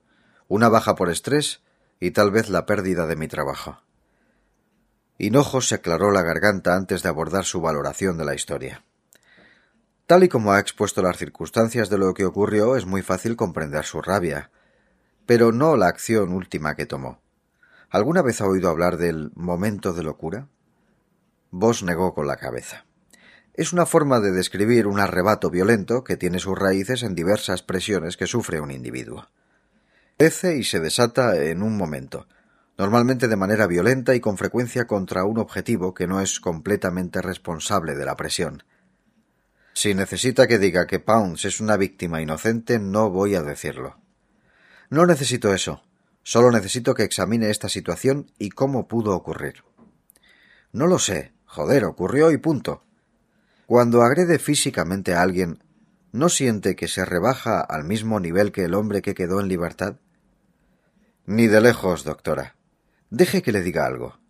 Una 0.48 0.70
baja 0.70 0.96
por 0.96 1.10
estrés 1.10 1.62
y 2.00 2.12
tal 2.12 2.30
vez 2.30 2.50
la 2.50 2.68
pérdida 2.68 3.08
de 3.08 3.16
mi 3.16 3.28
trabajo. 3.28 3.82
Hinojos 5.18 5.70
se 5.70 5.76
aclaró 5.76 6.12
la 6.12 6.22
garganta 6.22 6.76
antes 6.76 7.02
de 7.02 7.10
abordar 7.10 7.46
su 7.46 7.62
valoración 7.62 8.20
de 8.20 8.26
la 8.26 8.36
historia. 8.36 8.84
Tal 10.06 10.24
y 10.24 10.30
como 10.30 10.52
ha 10.52 10.60
expuesto 10.60 11.02
las 11.02 11.18
circunstancias 11.18 11.90
de 11.90 11.98
lo 11.98 12.14
que 12.14 12.26
ocurrió, 12.26 12.76
es 12.76 12.86
muy 12.86 13.02
fácil 13.02 13.36
comprender 13.36 13.86
su 13.86 14.02
rabia, 14.02 14.52
pero 15.26 15.52
no 15.52 15.76
la 15.76 15.88
acción 15.88 16.32
última 16.32 16.76
que 16.76 16.86
tomó. 16.86 17.20
¿Alguna 17.90 18.22
vez 18.22 18.40
ha 18.40 18.46
oído 18.46 18.70
hablar 18.70 18.98
del 18.98 19.32
momento 19.36 19.94
de 19.94 20.04
locura? 20.04 20.48
Vos 21.50 21.82
negó 21.82 22.14
con 22.14 22.28
la 22.28 22.36
cabeza. 22.36 22.87
Es 23.58 23.74
una 23.74 23.88
forma 23.88 24.20
de 24.20 24.32
describir 24.32 24.86
un 24.86 25.00
arrebato 25.00 25.50
violento 25.50 26.04
que 26.04 26.16
tiene 26.16 26.38
sus 26.38 26.56
raíces 26.56 27.02
en 27.02 27.16
diversas 27.16 27.64
presiones 27.64 28.16
que 28.16 28.28
sufre 28.28 28.62
un 28.62 28.70
individuo. 28.70 29.30
Crece 30.16 30.58
y 30.58 30.64
se 30.64 30.80
desata 30.80 31.36
en 31.44 31.64
un 31.64 31.76
momento, 31.76 32.28
normalmente 32.78 33.28
de 33.28 33.36
manera 33.36 33.66
violenta 33.66 34.14
y 34.14 34.20
con 34.20 34.38
frecuencia 34.38 34.86
contra 34.86 35.26
un 35.26 35.40
objetivo 35.40 35.96
que 35.96 36.06
no 36.06 36.22
es 36.22 36.40
completamente 36.40 37.20
responsable 37.20 37.96
de 37.96 38.06
la 38.06 38.16
presión. 38.16 38.62
Si 39.74 39.96
necesita 39.96 40.46
que 40.46 40.60
diga 40.60 40.86
que 40.86 41.00
Pounds 41.00 41.46
es 41.46 41.60
una 41.60 41.78
víctima 41.78 42.22
inocente, 42.22 42.78
no 42.78 43.10
voy 43.10 43.34
a 43.34 43.42
decirlo. 43.42 43.98
No 44.92 45.08
necesito 45.08 45.52
eso. 45.52 45.82
Solo 46.22 46.52
necesito 46.52 46.94
que 46.94 47.04
examine 47.04 47.50
esta 47.50 47.70
situación 47.70 48.32
y 48.38 48.50
cómo 48.50 48.88
pudo 48.88 49.16
ocurrir. 49.16 49.64
No 50.72 50.86
lo 50.86 51.00
sé. 51.00 51.34
Joder, 51.46 51.86
ocurrió 51.86 52.30
y 52.30 52.38
punto. 52.38 52.84
Cuando 53.68 54.02
agrede 54.02 54.40
físicamente 54.40 55.14
a 55.14 55.22
alguien, 55.22 55.62
¿no 56.14 56.30
siente 56.30 56.78
que 56.78 56.88
se 56.88 57.04
rebaja 57.04 57.60
al 57.60 57.84
mismo 57.84 58.22
nivel 58.22 58.54
que 58.54 58.64
el 58.64 58.74
hombre 58.74 59.02
que 59.02 59.14
quedó 59.14 59.42
en 59.42 59.50
libertad? 59.50 59.98
Ni 61.26 61.48
de 61.48 61.60
lejos, 61.60 62.06
doctora. 62.06 62.56
Deje 63.10 63.42
que 63.42 63.52
le 63.52 63.62
diga 63.62 63.86
algo. 63.86 64.22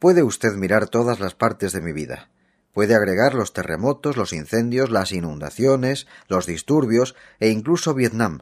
Puede 0.00 0.24
usted 0.24 0.56
mirar 0.56 0.88
todas 0.88 1.20
las 1.20 1.36
partes 1.36 1.72
de 1.72 1.80
mi 1.80 1.92
vida. 1.92 2.32
Puede 2.72 2.96
agregar 2.96 3.34
los 3.34 3.52
terremotos, 3.52 4.16
los 4.16 4.32
incendios, 4.32 4.90
las 4.90 5.12
inundaciones, 5.12 6.08
los 6.26 6.44
disturbios 6.44 7.14
e 7.38 7.50
incluso 7.50 7.94
Vietnam. 7.94 8.40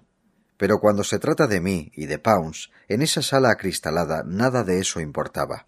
Pero 0.57 0.81
cuando 0.81 1.05
se 1.05 1.19
trata 1.19 1.47
de 1.47 1.61
mí 1.61 1.93
y 1.95 2.07
de 2.07 2.19
Pounds, 2.19 2.71
en 2.89 3.03
esa 3.03 3.21
sala 3.21 3.51
acristalada 3.51 4.23
nada 4.27 4.65
de 4.65 4.79
eso 4.79 4.99
importaba. 4.99 5.67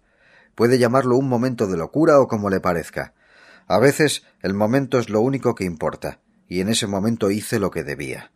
Puede 0.55 0.79
llamarlo 0.79 1.17
un 1.17 1.29
momento 1.29 1.67
de 1.67 1.77
locura 1.77 2.19
o 2.19 2.27
como 2.27 2.49
le 2.49 2.61
parezca. 2.61 3.13
A 3.67 3.79
veces 3.79 4.23
el 4.41 4.53
momento 4.53 4.99
es 4.99 5.09
lo 5.09 5.21
único 5.21 5.55
que 5.55 5.63
importa, 5.63 6.19
y 6.47 6.61
en 6.61 6.69
ese 6.69 6.87
momento 6.87 7.31
hice 7.31 7.59
lo 7.59 7.71
que 7.71 7.83
debía. 7.83 8.31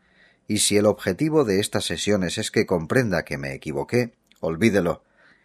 Y 0.48 0.60
si 0.60 0.78
el 0.78 0.88
objetivo 0.88 1.46
de 1.46 1.60
estas 1.60 1.86
sesiones 1.86 2.38
es 2.40 2.50
que 2.50 2.66
comprenda 2.66 3.24
que 3.24 3.38
me 3.38 3.54
equivoqué, 3.54 4.16
olvídelo. 4.40 5.04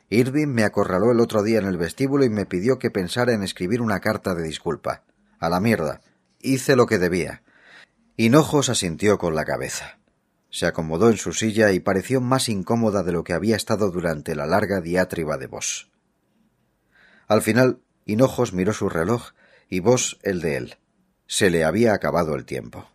Irving 0.09 0.49
me 0.49 0.64
acorraló 0.64 1.12
el 1.12 1.20
otro 1.20 1.42
día 1.42 1.59
en 1.59 1.66
el 1.66 1.77
vestíbulo 1.77 2.25
y 2.25 2.31
me 2.31 2.47
pidió 2.47 2.79
que 2.79 2.90
pensara 2.90 3.35
en 3.35 3.42
escribir 3.42 3.83
una 3.83 4.01
carta 4.01 4.35
de 4.35 4.42
disculpa. 4.42 5.03
A 5.38 5.51
la 5.51 5.61
mierda. 5.61 6.01
Hice 6.40 6.77
lo 6.77 6.87
que 6.87 6.99
debía. 6.99 7.42
Hinojos 8.16 8.70
asintió 8.70 9.18
con 9.18 9.35
la 9.35 9.44
cabeza. 9.44 9.99
Se 10.49 10.66
acomodó 10.66 11.11
en 11.11 11.16
su 11.16 11.33
silla 11.33 11.73
y 11.73 11.81
pareció 11.81 12.20
más 12.20 12.49
incómoda 12.49 13.03
de 13.03 13.12
lo 13.12 13.25
que 13.25 13.33
había 13.33 13.57
estado 13.57 13.90
durante 13.90 14.35
la 14.35 14.47
larga 14.47 14.81
diátriba 14.81 15.37
de 15.37 15.49
Vos. 15.49 15.90
Al 17.27 17.42
final, 17.42 17.81
Hinojos 18.07 18.53
miró 18.53 18.73
su 18.73 18.88
reloj 18.88 19.33
y 19.74 19.80
Vos 19.80 20.20
el 20.22 20.40
de 20.40 20.56
él. 20.56 20.76
Se 21.26 21.50
le 21.50 21.64
había 21.64 21.94
acabado 21.94 22.37
el 22.37 22.44
tiempo. 22.44 22.88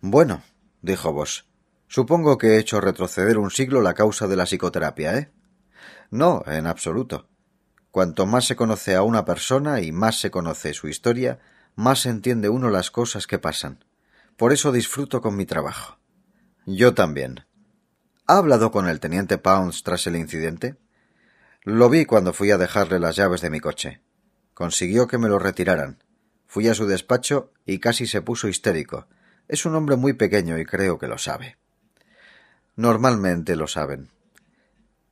Bueno, 0.00 0.44
dijo 0.80 1.12
Vos, 1.12 1.48
supongo 1.88 2.38
que 2.38 2.50
he 2.50 2.58
hecho 2.60 2.80
retroceder 2.80 3.38
un 3.38 3.50
siglo 3.50 3.82
la 3.82 3.94
causa 3.94 4.28
de 4.28 4.36
la 4.36 4.44
psicoterapia, 4.44 5.18
¿eh? 5.18 5.32
No, 6.12 6.44
en 6.46 6.68
absoluto. 6.68 7.28
Cuanto 7.90 8.26
más 8.26 8.44
se 8.44 8.54
conoce 8.54 8.94
a 8.94 9.02
una 9.02 9.24
persona 9.24 9.80
y 9.80 9.90
más 9.90 10.20
se 10.20 10.30
conoce 10.30 10.72
su 10.72 10.86
historia, 10.86 11.40
más 11.74 12.06
entiende 12.06 12.48
uno 12.48 12.70
las 12.70 12.92
cosas 12.92 13.26
que 13.26 13.40
pasan. 13.40 13.84
Por 14.36 14.52
eso 14.52 14.70
disfruto 14.70 15.20
con 15.20 15.34
mi 15.34 15.46
trabajo. 15.46 15.98
Yo 16.64 16.94
también. 16.94 17.44
¿Ha 18.28 18.36
hablado 18.36 18.70
con 18.70 18.86
el 18.86 19.00
teniente 19.00 19.38
Pounds 19.38 19.82
tras 19.82 20.06
el 20.06 20.14
incidente? 20.14 20.76
Lo 21.64 21.88
vi 21.90 22.04
cuando 22.04 22.32
fui 22.32 22.52
a 22.52 22.56
dejarle 22.56 23.00
las 23.00 23.16
llaves 23.16 23.40
de 23.40 23.50
mi 23.50 23.58
coche. 23.58 24.03
Consiguió 24.54 25.06
que 25.06 25.18
me 25.18 25.28
lo 25.28 25.38
retiraran. 25.38 26.02
Fui 26.46 26.68
a 26.68 26.74
su 26.74 26.86
despacho 26.86 27.52
y 27.66 27.80
casi 27.80 28.06
se 28.06 28.22
puso 28.22 28.48
histérico. 28.48 29.08
Es 29.48 29.66
un 29.66 29.74
hombre 29.74 29.96
muy 29.96 30.12
pequeño 30.14 30.58
y 30.58 30.64
creo 30.64 30.98
que 30.98 31.08
lo 31.08 31.18
sabe. 31.18 31.58
Normalmente 32.76 33.56
lo 33.56 33.66
saben. 33.66 34.10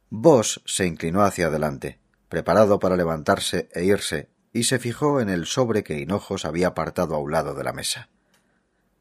Vos 0.08 0.62
se 0.64 0.86
inclinó 0.86 1.22
hacia 1.22 1.46
adelante, 1.46 1.98
preparado 2.28 2.78
para 2.78 2.96
levantarse 2.96 3.68
e 3.72 3.84
irse, 3.84 4.30
y 4.52 4.64
se 4.64 4.78
fijó 4.78 5.20
en 5.20 5.28
el 5.28 5.46
sobre 5.46 5.82
que 5.82 5.98
Hinojos 5.98 6.44
había 6.44 6.68
apartado 6.68 7.14
a 7.14 7.18
un 7.18 7.32
lado 7.32 7.54
de 7.54 7.64
la 7.64 7.72
mesa. 7.72 8.08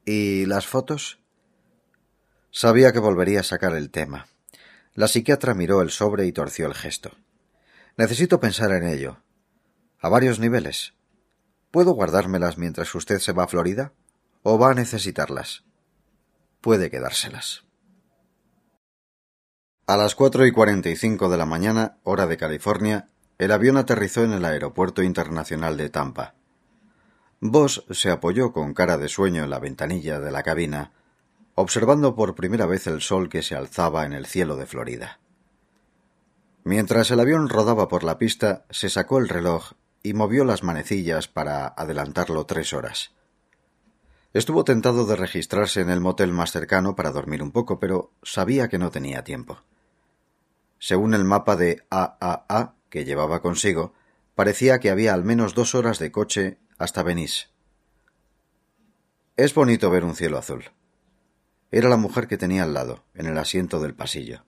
¿Y 0.06 0.46
las 0.46 0.66
fotos? 0.66 1.20
Sabía 2.50 2.92
que 2.92 3.00
volvería 3.00 3.42
a 3.42 3.44
sacar 3.44 3.76
el 3.76 3.92
tema. 3.92 4.28
La 4.94 5.08
psiquiatra 5.08 5.54
miró 5.54 5.82
el 5.82 5.90
sobre 5.92 6.26
y 6.26 6.32
torció 6.32 6.66
el 6.66 6.74
gesto. 6.74 7.12
Necesito 7.98 8.40
pensar 8.40 8.72
en 8.72 8.88
ello. 8.88 9.22
A 10.04 10.10
varios 10.10 10.40
niveles. 10.40 10.96
¿Puedo 11.70 11.92
guardármelas 11.92 12.58
mientras 12.58 12.94
usted 12.96 13.20
se 13.20 13.34
va 13.34 13.44
a 13.44 13.48
Florida? 13.48 13.94
¿O 14.42 14.58
va 14.58 14.72
a 14.72 14.74
necesitarlas? 14.74 15.64
Puede 16.60 16.90
quedárselas. 16.90 17.66
A 19.86 19.98
las 19.98 20.16
cuatro 20.16 20.48
y 20.48 20.52
cuarenta 20.52 20.90
y 20.90 20.96
cinco 20.96 21.30
de 21.30 21.38
la 21.38 21.46
mañana, 21.46 22.00
hora 22.02 22.26
de 22.26 22.38
California, 22.38 23.10
el 23.38 23.52
avión 23.52 23.78
aterrizó 23.78 24.24
en 24.24 24.32
el 24.34 24.44
Aeropuerto 24.44 25.04
Internacional 25.04 25.78
de 25.78 25.90
Tampa. 25.90 26.34
Voss 27.40 27.86
se 27.92 28.10
apoyó 28.10 28.54
con 28.54 28.74
cara 28.74 28.98
de 28.98 29.08
sueño 29.08 29.44
en 29.44 29.52
la 29.52 29.60
ventanilla 29.60 30.20
de 30.20 30.32
la 30.32 30.42
cabina, 30.42 30.94
observando 31.54 32.16
por 32.16 32.34
primera 32.34 32.66
vez 32.66 32.88
el 32.88 33.02
sol 33.02 33.30
que 33.30 33.44
se 33.44 33.56
alzaba 33.56 34.08
en 34.08 34.14
el 34.14 34.26
cielo 34.26 34.56
de 34.56 34.66
Florida. 34.66 35.20
Mientras 36.64 37.12
el 37.12 37.20
avión 37.20 37.50
rodaba 37.50 37.88
por 37.88 38.04
la 38.04 38.18
pista, 38.18 38.66
se 38.72 38.90
sacó 38.90 39.20
el 39.20 39.30
reloj 39.30 39.74
y 40.04 40.14
movió 40.14 40.46
las 40.46 40.64
manecillas 40.64 41.28
para 41.28 41.68
adelantarlo 41.68 42.46
tres 42.46 42.74
horas. 42.74 43.12
Estuvo 44.34 44.64
tentado 44.64 45.06
de 45.06 45.16
registrarse 45.16 45.82
en 45.82 45.90
el 45.90 46.00
motel 46.00 46.32
más 46.32 46.52
cercano 46.52 46.96
para 46.96 47.12
dormir 47.12 47.44
un 47.44 47.52
poco, 47.52 47.80
pero 47.80 48.12
sabía 48.24 48.70
que 48.70 48.78
no 48.78 48.90
tenía 48.90 49.24
tiempo. 49.24 49.60
Según 50.80 51.14
el 51.14 51.26
mapa 51.26 51.56
de 51.56 51.86
AAA 51.90 52.76
que 52.90 53.06
llevaba 53.06 53.42
consigo, 53.42 53.94
parecía 54.36 54.80
que 54.80 54.90
había 54.90 55.14
al 55.14 55.24
menos 55.24 55.54
dos 55.54 55.76
horas 55.76 56.00
de 56.00 56.12
coche 56.12 56.58
hasta 56.78 57.04
Venice. 57.04 57.48
Es 59.38 59.54
bonito 59.54 59.90
ver 59.90 60.04
un 60.04 60.16
cielo 60.16 60.38
azul. 60.38 60.72
Era 61.72 61.90
la 61.90 61.98
mujer 61.98 62.28
que 62.28 62.38
tenía 62.38 62.64
al 62.64 62.74
lado, 62.74 63.04
en 63.14 63.28
el 63.28 63.38
asiento 63.38 63.80
del 63.80 63.96
pasillo. 63.96 64.44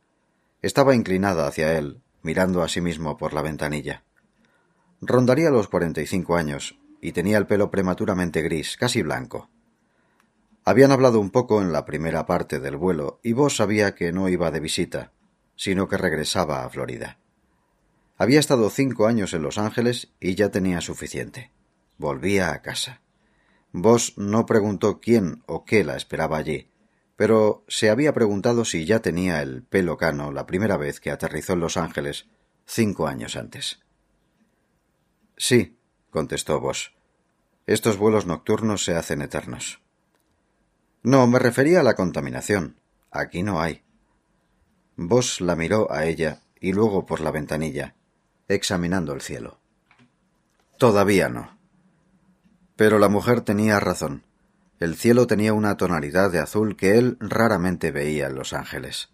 Estaba 0.61 0.95
inclinada 0.95 1.45
hacia 1.45 1.77
él, 1.77 2.01
mirando 2.21 2.63
a 2.63 2.67
sí 2.67 2.81
mismo 2.81 3.17
por 3.17 3.33
la 3.33 3.41
ventanilla. 3.41 4.03
Rondaría 5.05 5.49
los 5.49 5.67
cuarenta 5.67 6.01
y 6.01 6.07
cinco 6.07 6.37
años, 6.37 6.79
y 7.01 7.11
tenía 7.11 7.37
el 7.37 7.45
pelo 7.45 7.69
prematuramente 7.69 8.41
gris, 8.41 8.77
casi 8.77 9.01
blanco. 9.01 9.49
Habían 10.63 10.91
hablado 10.91 11.19
un 11.19 11.29
poco 11.29 11.61
en 11.61 11.73
la 11.73 11.83
primera 11.83 12.25
parte 12.25 12.59
del 12.59 12.77
vuelo, 12.77 13.19
y 13.21 13.33
vos 13.33 13.57
sabía 13.57 13.95
que 13.95 14.13
no 14.13 14.29
iba 14.29 14.49
de 14.49 14.61
visita, 14.61 15.11
sino 15.57 15.89
que 15.89 15.97
regresaba 15.97 16.63
a 16.63 16.69
Florida. 16.69 17.17
Había 18.17 18.39
estado 18.39 18.69
cinco 18.69 19.07
años 19.07 19.33
en 19.33 19.41
Los 19.41 19.57
Ángeles 19.57 20.13
y 20.21 20.35
ya 20.35 20.49
tenía 20.49 20.79
suficiente. 20.79 21.51
Volvía 21.97 22.51
a 22.51 22.61
casa. 22.61 23.01
Vos 23.73 24.13
no 24.17 24.45
preguntó 24.45 25.01
quién 25.01 25.43
o 25.47 25.65
qué 25.65 25.83
la 25.83 25.97
esperaba 25.97 26.37
allí, 26.37 26.69
pero 27.17 27.65
se 27.67 27.89
había 27.89 28.13
preguntado 28.13 28.63
si 28.63 28.85
ya 28.85 28.99
tenía 28.99 29.41
el 29.41 29.63
pelo 29.63 29.97
cano 29.97 30.31
la 30.31 30.45
primera 30.45 30.77
vez 30.77 30.99
que 30.99 31.11
aterrizó 31.11 31.53
en 31.53 31.59
Los 31.59 31.75
Ángeles, 31.75 32.27
cinco 32.65 33.07
años 33.07 33.35
antes. 33.35 33.79
Sí, 35.37 35.77
contestó 36.09 36.59
Vos. 36.59 36.93
Estos 37.65 37.97
vuelos 37.97 38.25
nocturnos 38.25 38.83
se 38.83 38.95
hacen 38.95 39.21
eternos. 39.21 39.81
No, 41.01 41.27
me 41.27 41.39
refería 41.39 41.81
a 41.81 41.83
la 41.83 41.95
contaminación. 41.95 42.77
Aquí 43.11 43.43
no 43.43 43.61
hay. 43.61 43.83
Vos 44.95 45.41
la 45.41 45.55
miró 45.55 45.91
a 45.91 46.05
ella 46.05 46.41
y 46.59 46.71
luego 46.71 47.05
por 47.05 47.19
la 47.19 47.31
ventanilla, 47.31 47.95
examinando 48.47 49.13
el 49.13 49.21
cielo. 49.21 49.59
Todavía 50.77 51.29
no. 51.29 51.57
Pero 52.75 52.99
la 52.99 53.09
mujer 53.09 53.41
tenía 53.41 53.79
razón. 53.79 54.23
El 54.79 54.95
cielo 54.95 55.27
tenía 55.27 55.53
una 55.53 55.77
tonalidad 55.77 56.31
de 56.31 56.39
azul 56.39 56.75
que 56.75 56.97
él 56.97 57.17
raramente 57.19 57.91
veía 57.91 58.27
en 58.27 58.35
Los 58.35 58.53
Ángeles. 58.53 59.09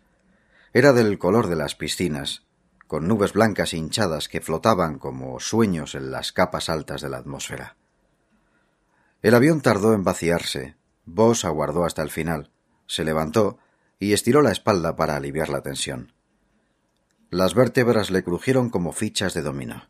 Era 0.73 0.93
del 0.93 1.17
color 1.17 1.47
de 1.47 1.55
las 1.55 1.75
piscinas, 1.75 2.43
con 2.89 3.07
nubes 3.07 3.33
blancas 3.33 3.75
hinchadas 3.75 4.27
que 4.27 4.41
flotaban 4.41 4.97
como 4.97 5.39
sueños 5.39 5.93
en 5.93 6.09
las 6.09 6.31
capas 6.31 6.69
altas 6.69 7.01
de 7.01 7.09
la 7.09 7.19
atmósfera. 7.19 7.77
El 9.21 9.35
avión 9.35 9.61
tardó 9.61 9.93
en 9.93 10.03
vaciarse. 10.03 10.75
Vos 11.05 11.45
aguardó 11.45 11.85
hasta 11.85 12.01
el 12.01 12.09
final, 12.09 12.49
se 12.87 13.03
levantó 13.03 13.59
y 13.99 14.13
estiró 14.13 14.41
la 14.41 14.51
espalda 14.51 14.95
para 14.95 15.15
aliviar 15.15 15.49
la 15.49 15.61
tensión. 15.61 16.13
Las 17.29 17.53
vértebras 17.53 18.09
le 18.09 18.23
crujieron 18.23 18.71
como 18.71 18.91
fichas 18.91 19.35
de 19.35 19.43
dominó. 19.43 19.83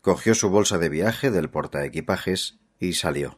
Cogió 0.00 0.36
su 0.36 0.48
bolsa 0.48 0.78
de 0.78 0.88
viaje 0.88 1.32
del 1.32 1.50
portaequipajes 1.50 2.60
y 2.78 2.92
salió. 2.92 3.36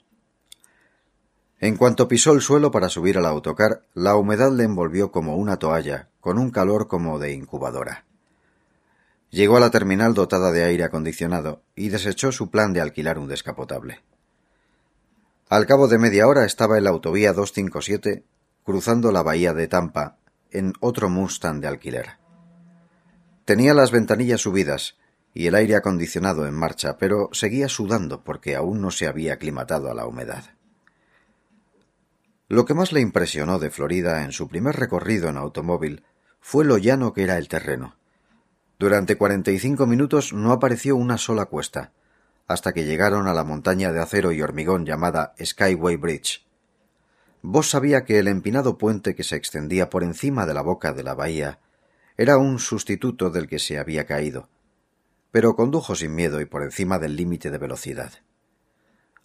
En 1.58 1.78
cuanto 1.78 2.06
pisó 2.06 2.34
el 2.34 2.42
suelo 2.42 2.70
para 2.70 2.90
subir 2.90 3.16
al 3.16 3.24
autocar, 3.24 3.86
la 3.94 4.14
humedad 4.14 4.52
le 4.52 4.64
envolvió 4.64 5.10
como 5.10 5.36
una 5.36 5.56
toalla, 5.56 6.10
con 6.20 6.38
un 6.38 6.50
calor 6.50 6.86
como 6.86 7.18
de 7.18 7.32
incubadora. 7.32 8.04
Llegó 9.30 9.56
a 9.58 9.60
la 9.60 9.70
terminal 9.70 10.14
dotada 10.14 10.52
de 10.52 10.64
aire 10.64 10.84
acondicionado 10.84 11.62
y 11.76 11.90
desechó 11.90 12.32
su 12.32 12.50
plan 12.50 12.72
de 12.72 12.80
alquilar 12.80 13.18
un 13.18 13.28
descapotable. 13.28 14.00
Al 15.50 15.66
cabo 15.66 15.88
de 15.88 15.98
media 15.98 16.26
hora 16.26 16.44
estaba 16.44 16.78
en 16.78 16.84
la 16.84 16.90
autovía 16.90 17.32
257 17.32 18.24
cruzando 18.64 19.12
la 19.12 19.22
bahía 19.22 19.54
de 19.54 19.66
Tampa 19.66 20.18
en 20.50 20.72
otro 20.80 21.08
Mustang 21.08 21.60
de 21.60 21.68
alquiler. 21.68 22.18
Tenía 23.44 23.74
las 23.74 23.90
ventanillas 23.90 24.42
subidas 24.42 24.96
y 25.34 25.46
el 25.46 25.54
aire 25.54 25.76
acondicionado 25.76 26.46
en 26.46 26.54
marcha, 26.54 26.98
pero 26.98 27.28
seguía 27.32 27.68
sudando 27.68 28.24
porque 28.24 28.56
aún 28.56 28.80
no 28.80 28.90
se 28.90 29.06
había 29.06 29.34
aclimatado 29.34 29.90
a 29.90 29.94
la 29.94 30.06
humedad. 30.06 30.44
Lo 32.48 32.64
que 32.64 32.74
más 32.74 32.92
le 32.92 33.00
impresionó 33.00 33.58
de 33.58 33.70
Florida 33.70 34.24
en 34.24 34.32
su 34.32 34.48
primer 34.48 34.76
recorrido 34.76 35.28
en 35.28 35.36
automóvil 35.36 36.04
fue 36.40 36.64
lo 36.64 36.78
llano 36.78 37.12
que 37.12 37.24
era 37.24 37.36
el 37.36 37.48
terreno. 37.48 37.97
Durante 38.78 39.16
cuarenta 39.16 39.50
y 39.50 39.58
cinco 39.58 39.86
minutos 39.86 40.32
no 40.32 40.52
apareció 40.52 40.94
una 40.94 41.18
sola 41.18 41.46
cuesta, 41.46 41.90
hasta 42.46 42.72
que 42.72 42.84
llegaron 42.84 43.26
a 43.26 43.34
la 43.34 43.42
montaña 43.42 43.92
de 43.92 44.00
acero 44.00 44.30
y 44.30 44.40
hormigón 44.40 44.86
llamada 44.86 45.34
Skyway 45.44 45.96
Bridge. 45.96 46.46
Vos 47.42 47.70
sabía 47.70 48.04
que 48.04 48.20
el 48.20 48.28
empinado 48.28 48.78
puente 48.78 49.16
que 49.16 49.24
se 49.24 49.34
extendía 49.34 49.90
por 49.90 50.04
encima 50.04 50.46
de 50.46 50.54
la 50.54 50.62
boca 50.62 50.92
de 50.92 51.02
la 51.02 51.14
bahía 51.14 51.58
era 52.16 52.38
un 52.38 52.60
sustituto 52.60 53.30
del 53.30 53.48
que 53.48 53.58
se 53.58 53.78
había 53.78 54.06
caído, 54.06 54.48
pero 55.32 55.56
condujo 55.56 55.96
sin 55.96 56.14
miedo 56.14 56.40
y 56.40 56.44
por 56.46 56.62
encima 56.62 57.00
del 57.00 57.16
límite 57.16 57.50
de 57.50 57.58
velocidad. 57.58 58.12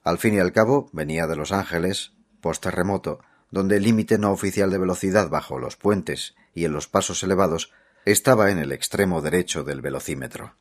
Al 0.04 0.18
fin 0.18 0.34
y 0.34 0.39
al 0.39 0.51
cabo 0.51 0.89
venía 0.93 1.28
de 1.28 1.36
Los 1.36 1.51
Ángeles, 1.51 2.14
post-terremoto, 2.41 3.20
donde 3.51 3.78
el 3.78 3.84
límite 3.84 4.18
no 4.18 4.32
oficial 4.32 4.72
de 4.72 4.80
velocidad 4.80 5.30
bajo 5.30 5.60
los 5.60 5.78
puentes 5.78 6.36
y 6.56 6.66
en 6.66 6.74
los 6.74 6.88
pasos 6.88 7.22
elevados 7.22 7.72
estaba 8.06 8.51
en 8.51 8.58
el 8.58 8.72
extremo 8.72 9.22
derecho 9.22 9.64
del 9.64 9.82
velocímetro. 9.82 10.56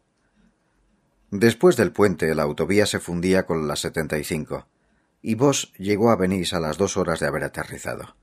Después 1.30 1.76
del 1.76 1.92
puente 1.92 2.34
la 2.34 2.42
autovía 2.42 2.86
se 2.86 3.00
fundía 3.00 3.46
con 3.46 3.66
la 3.66 3.76
75 3.76 4.66
y 5.22 5.34
Voss 5.34 5.72
llegó 5.78 6.10
a 6.10 6.16
Venice 6.16 6.56
a 6.56 6.60
las 6.60 6.76
dos 6.76 6.96
horas 6.96 7.20
de 7.20 7.26
haber 7.26 7.44
aterrizado. 7.44 8.16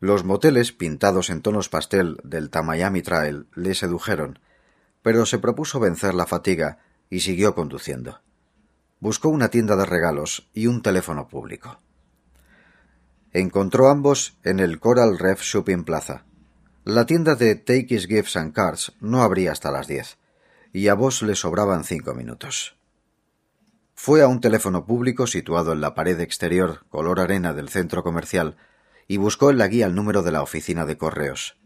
Los 0.00 0.24
moteles 0.24 0.72
pintados 0.72 1.30
en 1.30 1.42
tonos 1.42 1.68
pastel 1.68 2.18
del 2.22 2.50
Tamayami 2.50 3.02
Trail 3.02 3.46
le 3.54 3.74
sedujeron, 3.74 4.38
pero 5.02 5.26
se 5.26 5.38
propuso 5.38 5.80
vencer 5.80 6.14
la 6.14 6.26
fatiga 6.26 6.78
y 7.10 7.20
siguió 7.20 7.54
conduciendo. 7.54 8.20
Buscó 9.00 9.28
una 9.28 9.48
tienda 9.48 9.74
de 9.76 9.86
regalos 9.86 10.48
y 10.52 10.66
un 10.66 10.82
teléfono 10.82 11.28
público. 11.28 11.80
Encontró 13.32 13.88
ambos 13.88 14.36
en 14.42 14.60
el 14.60 14.80
Coral 14.80 15.18
Reef 15.18 15.42
Shopping 15.42 15.84
Plaza. 15.84 16.24
La 16.90 17.04
tienda 17.04 17.34
de 17.34 17.54
Takey's 17.54 18.06
Gifts 18.06 18.34
and 18.36 18.54
Cards 18.54 18.92
no 18.98 19.22
abría 19.22 19.52
hasta 19.52 19.70
las 19.70 19.88
diez, 19.88 20.16
y 20.72 20.88
a 20.88 20.94
vos 20.94 21.20
le 21.20 21.34
sobraban 21.34 21.84
cinco 21.84 22.14
minutos. 22.14 22.78
Fue 23.94 24.22
a 24.22 24.26
un 24.26 24.40
teléfono 24.40 24.86
público 24.86 25.26
situado 25.26 25.74
en 25.74 25.82
la 25.82 25.94
pared 25.94 26.18
exterior 26.18 26.86
color 26.88 27.20
arena 27.20 27.52
del 27.52 27.68
centro 27.68 28.02
comercial 28.02 28.56
y 29.06 29.18
buscó 29.18 29.50
en 29.50 29.58
la 29.58 29.68
guía 29.68 29.84
el 29.84 29.94
número 29.94 30.22
de 30.22 30.32
la 30.32 30.40
oficina 30.40 30.86
de 30.86 30.96
correos. 30.96 31.58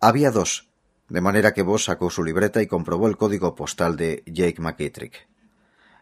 Había 0.00 0.32
dos, 0.32 0.68
de 1.08 1.20
manera 1.20 1.54
que 1.54 1.62
vos 1.62 1.84
sacó 1.84 2.10
su 2.10 2.24
libreta 2.24 2.60
y 2.60 2.66
comprobó 2.66 3.06
el 3.06 3.16
código 3.16 3.54
postal 3.54 3.96
de 3.96 4.24
Jake 4.26 4.60
McKittrick. 4.60 5.28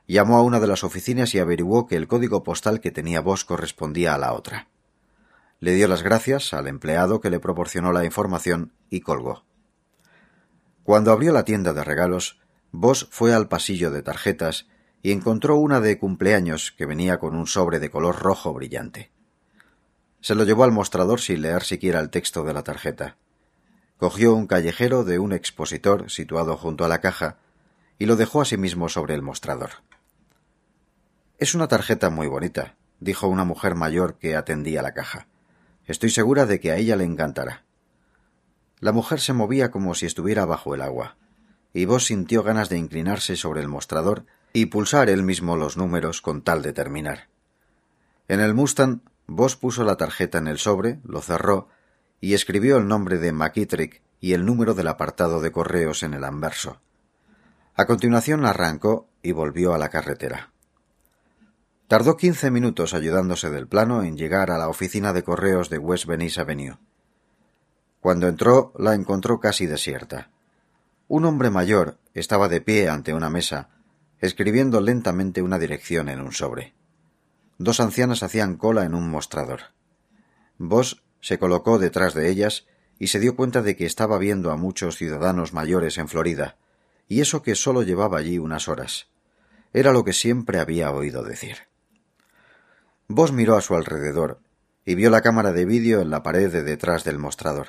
Llamó 0.07 0.38
a 0.38 0.42
una 0.42 0.59
de 0.59 0.68
las 0.68 0.84
oficinas 0.84 1.34
y 1.34 1.38
averiguó 1.38 1.86
que 1.86 1.96
el 1.96 2.09
código 2.09 2.44
postal 2.44 2.80
que 2.80 2.92
tenía 2.92 3.20
vos 3.20 3.44
correspondía 3.44 4.14
a 4.14 4.18
la 4.18 4.32
otra 4.32 4.68
le 5.61 5.74
dio 5.74 5.88
las 5.88 6.02
gracias 6.02 6.54
al 6.54 6.68
empleado 6.68 7.20
que 7.20 7.30
le 7.30 7.40
proporcionó 7.40 7.92
la 7.92 8.04
información 8.04 8.72
y 8.90 9.00
colgó. 9.00 9.44
Cuando 10.82 11.12
abrió 11.12 11.32
la 11.32 11.44
tienda 11.44 11.72
de 11.72 11.84
regalos, 11.84 12.40
Vos 12.70 13.09
fue 13.11 13.32
al 13.32 13.48
pasillo 13.48 13.90
de 13.90 14.02
tarjetas 14.02 14.66
y 15.02 15.12
encontró 15.12 15.56
una 15.56 15.80
de 15.80 15.98
cumpleaños 15.98 16.72
que 16.72 16.86
venía 16.86 17.18
con 17.18 17.34
un 17.34 17.46
sobre 17.46 17.78
de 17.78 17.90
color 17.90 18.18
rojo 18.18 18.52
brillante. 18.52 19.11
Se 20.20 20.34
lo 20.34 20.44
llevó 20.44 20.64
al 20.64 20.72
mostrador 20.72 21.20
sin 21.20 21.42
leer 21.42 21.62
siquiera 21.62 22.00
el 22.00 22.11
texto 22.11 22.44
de 22.44 22.52
la 22.52 22.62
tarjeta. 22.62 23.16
Cogió 23.96 24.34
un 24.34 24.46
callejero 24.46 25.04
de 25.04 25.18
un 25.18 25.32
expositor 25.32 26.11
situado 26.11 26.56
junto 26.56 26.84
a 26.84 26.88
la 26.88 27.00
caja 27.00 27.38
y 27.98 28.06
lo 28.06 28.16
dejó 28.16 28.42
asimismo 28.42 28.88
sobre 28.88 29.14
el 29.14 29.22
mostrador. 29.22 29.70
Es 31.38 31.54
una 31.54 31.68
tarjeta 31.68 32.11
muy 32.11 32.26
bonita, 32.26 32.76
dijo 33.00 33.28
una 33.28 33.44
mujer 33.44 33.76
mayor 33.76 34.18
que 34.18 34.36
atendía 34.36 34.82
la 34.82 34.92
caja. 34.92 35.26
Estoy 35.89 36.11
segura 36.11 36.45
de 36.45 36.61
que 36.61 36.70
a 36.70 36.76
ella 36.76 36.97
le 36.97 37.05
encantará. 37.05 37.64
La 38.78 38.93
mujer 38.93 39.20
se 39.20 39.32
movía 39.32 39.70
como 39.70 39.95
si 39.95 40.05
estuviera 40.05 40.45
bajo 40.45 40.74
el 40.74 40.82
agua, 40.82 41.16
y 41.72 41.86
vos 41.86 42.05
sintió 42.05 42.43
ganas 42.43 42.68
de 42.68 42.76
inclinarse 42.76 43.36
sobre 43.36 43.62
el 43.62 43.68
mostrador 43.68 44.26
y 44.53 44.66
pulsar 44.66 45.09
él 45.09 45.22
mismo 45.22 45.57
los 45.57 45.78
números 45.78 46.20
con 46.20 46.43
tal 46.43 46.61
de 46.61 46.74
terminar. 46.74 47.28
En 48.28 48.41
el 48.41 48.53
Mustang, 48.53 49.01
vos 49.26 49.57
puso 49.57 49.82
la 49.82 49.97
tarjeta 49.97 50.36
en 50.36 50.47
el 50.47 50.59
sobre, 50.59 51.01
lo 51.05 51.22
cerró 51.22 51.68
y 52.20 52.34
escribió 52.34 52.76
el 52.76 52.86
nombre 52.86 53.16
de 53.16 53.32
McKittrick 53.32 54.03
y 54.20 54.34
el 54.34 54.45
número 54.45 54.74
del 54.74 54.89
apartado 54.89 55.41
de 55.41 55.53
correos 55.53 56.03
en 56.03 56.12
el 56.12 56.24
anverso. 56.24 56.80
A 57.74 57.86
continuación 57.86 58.45
arrancó 58.45 59.09
y 59.22 59.32
volvió 59.32 59.72
a 59.72 59.78
la 59.78 59.89
carretera. 59.89 60.53
Tardó 61.89 62.18
quince 62.18 62.51
minutos 62.51 62.93
ayudándose 62.93 63.49
del 63.49 63.66
plano 63.66 64.03
en 64.03 64.18
llegar 64.18 64.51
a 64.51 64.59
la 64.59 64.68
oficina 64.68 65.14
de 65.14 65.24
correos 65.24 65.70
de 65.70 65.78
West 65.78 66.05
Venice 66.05 66.39
Avenue. 66.39 66.76
Cuando 68.01 68.28
entró 68.28 68.74
la 68.78 68.95
encontró 68.95 69.41
casi 69.41 69.64
desierta. 69.64 70.30
Un 71.09 71.24
hombre 71.24 71.49
mayor 71.49 71.97
estaba 72.12 72.51
de 72.51 72.61
pie 72.61 72.91
ante 72.91 73.14
una 73.14 73.30
mesa, 73.30 73.70
escribiendo 74.18 74.82
lentamente 74.82 75.41
una 75.41 75.59
dirección 75.59 76.11
en 76.11 76.20
un 76.20 76.32
sobre. 76.32 76.74
Dos 77.57 77.80
ancianas 77.80 78.22
hacían 78.22 78.59
cola 78.59 78.84
en 78.84 78.95
un 78.95 79.09
mostrador. 79.09 79.61
Vos 80.59 81.03
se 81.22 81.39
colocó 81.39 81.78
detrás 81.78 82.12
de 82.12 82.28
ellas 82.28 82.66
y 82.99 83.07
se 83.07 83.18
dio 83.18 83.34
cuenta 83.34 83.62
de 83.62 83.76
que 83.76 83.86
estaba 83.86 84.18
viendo 84.18 84.51
a 84.51 84.57
muchos 84.57 84.97
ciudadanos 84.97 85.55
mayores 85.55 85.97
en 85.97 86.09
Florida, 86.09 86.59
y 87.09 87.22
eso 87.22 87.43
que 87.43 87.55
sólo 87.55 87.82
llevaba 87.82 88.18
allí 88.18 88.36
unas 88.36 88.68
horas. 88.68 89.09
Era 89.72 89.93
lo 89.93 90.05
que 90.05 90.12
siempre 90.12 90.61
había 90.61 90.91
oído 90.91 91.22
decir. 91.22 91.68
Vos 93.09 93.32
miró 93.32 93.56
a 93.56 93.62
su 93.62 93.74
alrededor 93.74 94.38
y 94.84 94.94
vio 94.94 95.09
la 95.09 95.22
cámara 95.22 95.52
de 95.52 95.64
vídeo 95.64 96.02
en 96.02 96.11
la 96.11 96.22
pared 96.22 96.52
de 96.52 96.62
detrás 96.62 97.04
del 97.04 97.18
mostrador. 97.18 97.68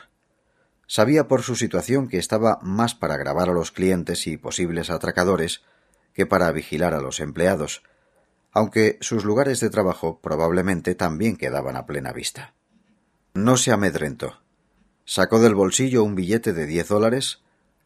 Sabía 0.85 1.29
por 1.29 1.43
su 1.43 1.55
situación 1.55 2.09
que 2.09 2.17
estaba 2.17 2.59
más 2.61 2.93
para 2.93 3.15
grabar 3.15 3.49
a 3.49 3.53
los 3.53 3.71
clientes 3.71 4.27
y 4.27 4.35
posibles 4.35 4.89
atracadores 4.89 5.63
que 6.13 6.25
para 6.25 6.51
vigilar 6.51 6.93
a 6.93 6.99
los 6.99 7.21
empleados, 7.21 7.83
aunque 8.51 8.97
sus 8.99 9.23
lugares 9.23 9.61
de 9.61 9.69
trabajo 9.69 10.19
probablemente 10.21 10.93
también 10.93 11.37
quedaban 11.37 11.77
a 11.77 11.85
plena 11.85 12.11
vista. 12.11 12.53
No 13.33 13.55
se 13.55 13.71
amedrentó. 13.71 14.41
Sacó 15.05 15.39
del 15.39 15.55
bolsillo 15.55 16.03
un 16.03 16.15
billete 16.15 16.51
de 16.51 16.65
diez 16.65 16.89
dólares, 16.89 17.41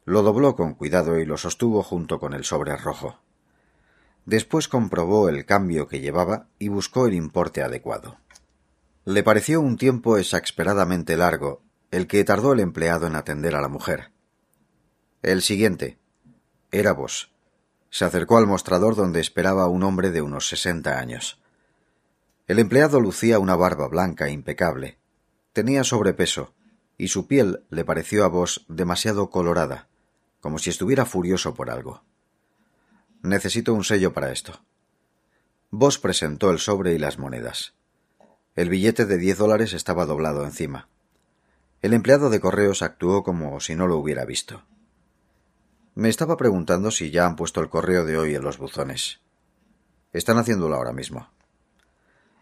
lo 0.06 0.24
dobló 0.24 0.56
con 0.56 0.74
cuidado 0.74 1.20
y 1.20 1.26
lo 1.26 1.38
sostuvo 1.38 1.84
junto 1.84 2.20
con 2.20 2.34
el 2.34 2.46
sobre 2.46 2.76
rojo. 2.78 3.20
Después 4.26 4.68
comprobó 4.68 5.30
el 5.30 5.46
cambio 5.46 5.88
que 5.88 6.00
llevaba 6.00 6.48
y 6.60 6.70
buscó 6.70 7.08
el 7.08 7.14
importe 7.14 7.62
adecuado. 7.62 8.18
Le 9.06 9.22
pareció 9.24 9.60
un 9.60 9.78
tiempo 9.78 10.18
exasperadamente 10.18 11.18
largo 11.18 11.62
el 11.92 12.08
que 12.08 12.24
tardó 12.24 12.54
el 12.54 12.60
empleado 12.60 13.06
en 13.06 13.16
atender 13.16 13.56
a 13.56 13.62
la 13.62 13.68
mujer. 13.68 14.12
El 15.22 15.42
siguiente. 15.42 16.00
Era 16.72 16.94
vos. 16.94 17.32
Se 17.92 18.06
acercó 18.06 18.38
al 18.38 18.48
mostrador 18.48 18.96
donde 18.96 19.20
esperaba 19.20 19.68
un 19.68 19.84
hombre 19.84 20.10
de 20.10 20.22
unos 20.24 20.48
sesenta 20.48 20.98
años. 20.98 21.40
El 22.48 22.60
empleado 22.60 23.00
lucía 23.00 23.40
una 23.40 23.56
barba 23.56 23.88
blanca 23.88 24.30
impecable. 24.30 24.98
Tenía 25.54 25.84
sobrepeso, 25.84 26.54
y 26.98 27.10
su 27.10 27.28
piel 27.28 27.64
le 27.70 27.86
pareció 27.86 28.26
a 28.26 28.28
vos 28.28 28.66
demasiado 28.68 29.30
colorada, 29.30 29.88
como 30.42 30.58
si 30.58 30.72
estuviera 30.72 31.06
furioso 31.06 31.54
por 31.54 31.70
algo. 31.70 32.04
Necesito 33.24 33.74
un 33.74 33.86
sello 33.86 34.12
para 34.12 34.34
esto. 34.34 34.60
Vos 35.72 35.98
presentó 35.98 36.52
el 36.52 36.60
sobre 36.60 36.94
y 36.94 37.00
las 37.00 37.18
monedas. 37.18 37.74
El 38.56 38.68
billete 38.68 39.06
de 39.06 39.18
diez 39.18 39.38
dólares 39.38 39.72
estaba 39.72 40.06
doblado 40.06 40.44
encima. 40.44 40.90
El 41.82 41.94
empleado 41.94 42.30
de 42.30 42.42
correos 42.42 42.82
actuó 42.82 43.24
como 43.24 43.62
si 43.62 43.76
no 43.76 43.88
lo 43.88 43.96
hubiera 43.96 44.26
visto. 44.26 44.64
Me 45.96 46.10
estaba 46.10 46.36
preguntando 46.36 46.92
si 46.92 47.12
ya 47.12 47.26
han 47.26 47.38
puesto 47.38 47.62
el 47.62 47.70
correo 47.70 48.04
de 48.04 48.18
hoy 48.18 48.36
en 48.36 48.44
los 48.44 48.58
buzones. 48.58 49.22
Están 50.12 50.38
haciéndolo 50.38 50.76
ahora 50.76 50.92
mismo. 50.92 51.30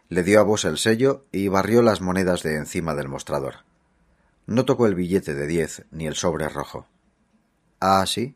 Le 0.08 0.24
dio 0.24 0.40
a 0.40 0.42
vos 0.42 0.64
el 0.64 0.78
sello 0.78 1.26
y 1.30 1.46
barrió 1.46 1.80
las 1.82 2.00
monedas 2.00 2.42
de 2.42 2.56
encima 2.56 2.96
del 2.96 3.08
mostrador. 3.08 3.58
No 4.46 4.64
tocó 4.64 4.86
el 4.86 4.96
billete 4.96 5.34
de 5.34 5.46
diez 5.46 5.84
ni 5.92 6.08
el 6.08 6.16
sobre 6.16 6.48
rojo. 6.48 6.88
Ah, 7.78 8.04
sí. 8.04 8.34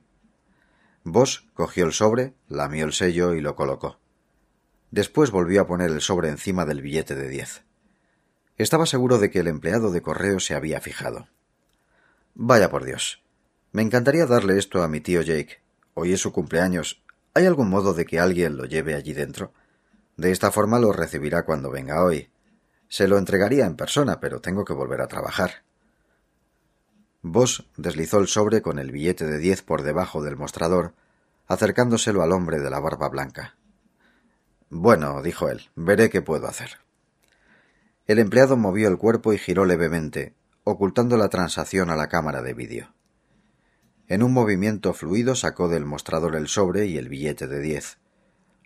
Vos 1.08 1.46
cogió 1.54 1.86
el 1.86 1.92
sobre, 1.92 2.34
lamió 2.48 2.84
el 2.84 2.92
sello 2.92 3.34
y 3.34 3.40
lo 3.40 3.54
colocó. 3.54 4.00
Después 4.90 5.30
volvió 5.30 5.60
a 5.60 5.66
poner 5.68 5.92
el 5.92 6.00
sobre 6.00 6.30
encima 6.30 6.66
del 6.66 6.82
billete 6.82 7.14
de 7.14 7.28
diez. 7.28 7.62
Estaba 8.58 8.86
seguro 8.86 9.18
de 9.18 9.30
que 9.30 9.38
el 9.38 9.46
empleado 9.46 9.92
de 9.92 10.02
correo 10.02 10.40
se 10.40 10.56
había 10.56 10.80
fijado. 10.80 11.28
Vaya 12.34 12.70
por 12.70 12.84
Dios. 12.84 13.22
Me 13.70 13.82
encantaría 13.82 14.26
darle 14.26 14.58
esto 14.58 14.82
a 14.82 14.88
mi 14.88 15.00
tío 15.00 15.22
Jake. 15.22 15.60
Hoy 15.94 16.12
es 16.12 16.20
su 16.20 16.32
cumpleaños. 16.32 17.04
¿Hay 17.34 17.46
algún 17.46 17.70
modo 17.70 17.94
de 17.94 18.04
que 18.04 18.18
alguien 18.18 18.56
lo 18.56 18.64
lleve 18.64 18.96
allí 18.96 19.12
dentro? 19.12 19.52
De 20.16 20.32
esta 20.32 20.50
forma 20.50 20.80
lo 20.80 20.92
recibirá 20.92 21.44
cuando 21.44 21.70
venga 21.70 22.02
hoy. 22.02 22.30
Se 22.88 23.06
lo 23.06 23.16
entregaría 23.16 23.64
en 23.64 23.76
persona, 23.76 24.18
pero 24.18 24.40
tengo 24.40 24.64
que 24.64 24.72
volver 24.72 25.00
a 25.02 25.06
trabajar. 25.06 25.65
Vos 27.28 27.66
deslizó 27.76 28.20
el 28.20 28.28
sobre 28.28 28.62
con 28.62 28.78
el 28.78 28.92
billete 28.92 29.26
de 29.26 29.38
diez 29.38 29.60
por 29.60 29.82
debajo 29.82 30.22
del 30.22 30.36
mostrador, 30.36 30.94
acercándoselo 31.48 32.22
al 32.22 32.30
hombre 32.30 32.60
de 32.60 32.70
la 32.70 32.78
barba 32.78 33.08
blanca. 33.08 33.56
Bueno, 34.70 35.20
dijo 35.22 35.48
él, 35.48 35.68
veré 35.74 36.08
qué 36.08 36.22
puedo 36.22 36.46
hacer. 36.46 36.78
El 38.06 38.20
empleado 38.20 38.56
movió 38.56 38.86
el 38.86 38.96
cuerpo 38.96 39.32
y 39.32 39.38
giró 39.38 39.64
levemente, 39.64 40.36
ocultando 40.62 41.16
la 41.16 41.28
transacción 41.28 41.90
a 41.90 41.96
la 41.96 42.08
cámara 42.08 42.42
de 42.42 42.54
vídeo. 42.54 42.94
En 44.06 44.22
un 44.22 44.32
movimiento 44.32 44.94
fluido 44.94 45.34
sacó 45.34 45.68
del 45.68 45.84
mostrador 45.84 46.36
el 46.36 46.46
sobre 46.46 46.86
y 46.86 46.96
el 46.96 47.08
billete 47.08 47.48
de 47.48 47.58
diez. 47.58 47.98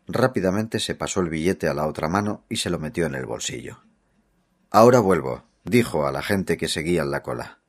Rápidamente 0.06 0.80
se 0.80 0.94
pasó 0.94 1.20
el 1.20 1.30
billete 1.30 1.66
a 1.66 1.72
la 1.72 1.86
otra 1.86 2.08
mano 2.08 2.44
y 2.50 2.56
se 2.56 2.68
lo 2.68 2.78
metió 2.78 3.06
en 3.06 3.14
el 3.14 3.24
bolsillo. 3.24 3.78
Ahora 4.70 5.00
vuelvo, 5.00 5.44
dijo 5.64 6.06
a 6.06 6.12
la 6.12 6.20
gente 6.20 6.58
que 6.58 6.68
seguía 6.68 7.00
en 7.00 7.10
la 7.10 7.22
cola. 7.22 7.59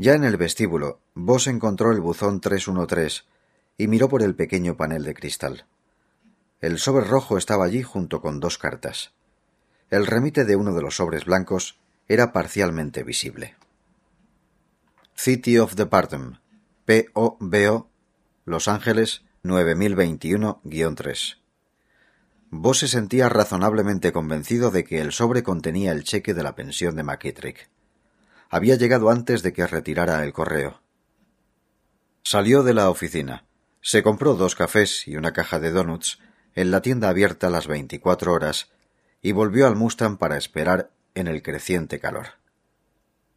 Ya 0.00 0.14
en 0.14 0.24
el 0.24 0.38
vestíbulo, 0.38 1.02
Vos 1.12 1.46
encontró 1.46 1.92
el 1.92 2.00
buzón 2.00 2.40
313 2.40 3.24
y 3.76 3.86
miró 3.86 4.08
por 4.08 4.22
el 4.22 4.34
pequeño 4.34 4.74
panel 4.74 5.04
de 5.04 5.12
cristal. 5.12 5.66
El 6.62 6.78
sobre 6.78 7.04
rojo 7.04 7.36
estaba 7.36 7.66
allí 7.66 7.82
junto 7.82 8.22
con 8.22 8.40
dos 8.40 8.56
cartas. 8.56 9.12
El 9.90 10.06
remite 10.06 10.46
de 10.46 10.56
uno 10.56 10.72
de 10.72 10.80
los 10.80 10.96
sobres 10.96 11.26
blancos 11.26 11.78
era 12.08 12.32
parcialmente 12.32 13.02
visible. 13.02 13.56
City 15.14 15.58
of 15.58 15.74
the 15.74 15.84
Partem, 15.84 16.38
POBO, 16.86 17.90
Los 18.46 18.68
Ángeles 18.68 19.22
9021-3. 19.44 21.36
Vos 22.48 22.78
se 22.78 22.88
sentía 22.88 23.28
razonablemente 23.28 24.12
convencido 24.12 24.70
de 24.70 24.82
que 24.84 25.02
el 25.02 25.12
sobre 25.12 25.42
contenía 25.42 25.92
el 25.92 26.04
cheque 26.04 26.32
de 26.32 26.42
la 26.42 26.54
pensión 26.54 26.96
de 26.96 27.02
McKittrick. 27.02 27.69
Había 28.50 28.74
llegado 28.74 29.10
antes 29.10 29.44
de 29.44 29.52
que 29.52 29.64
retirara 29.64 30.24
el 30.24 30.32
correo. 30.32 30.82
Salió 32.24 32.64
de 32.64 32.74
la 32.74 32.90
oficina. 32.90 33.46
Se 33.80 34.02
compró 34.02 34.34
dos 34.34 34.56
cafés 34.56 35.06
y 35.06 35.16
una 35.16 35.32
caja 35.32 35.60
de 35.60 35.70
donuts 35.70 36.18
en 36.56 36.72
la 36.72 36.82
tienda 36.82 37.08
abierta 37.08 37.48
las 37.48 37.68
veinticuatro 37.68 38.32
horas 38.32 38.72
y 39.22 39.30
volvió 39.30 39.68
al 39.68 39.76
Mustang 39.76 40.18
para 40.18 40.36
esperar 40.36 40.90
en 41.14 41.28
el 41.28 41.42
creciente 41.42 42.00
calor. 42.00 42.40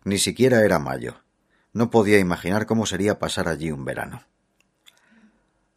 Ni 0.04 0.18
siquiera 0.18 0.66
era 0.66 0.80
mayo. 0.80 1.22
No 1.74 1.92
podía 1.92 2.18
imaginar 2.18 2.66
cómo 2.66 2.88
sería 2.88 3.20
pasar 3.20 3.48
allí 3.48 3.72
un 3.72 3.86
verano. 3.86 4.24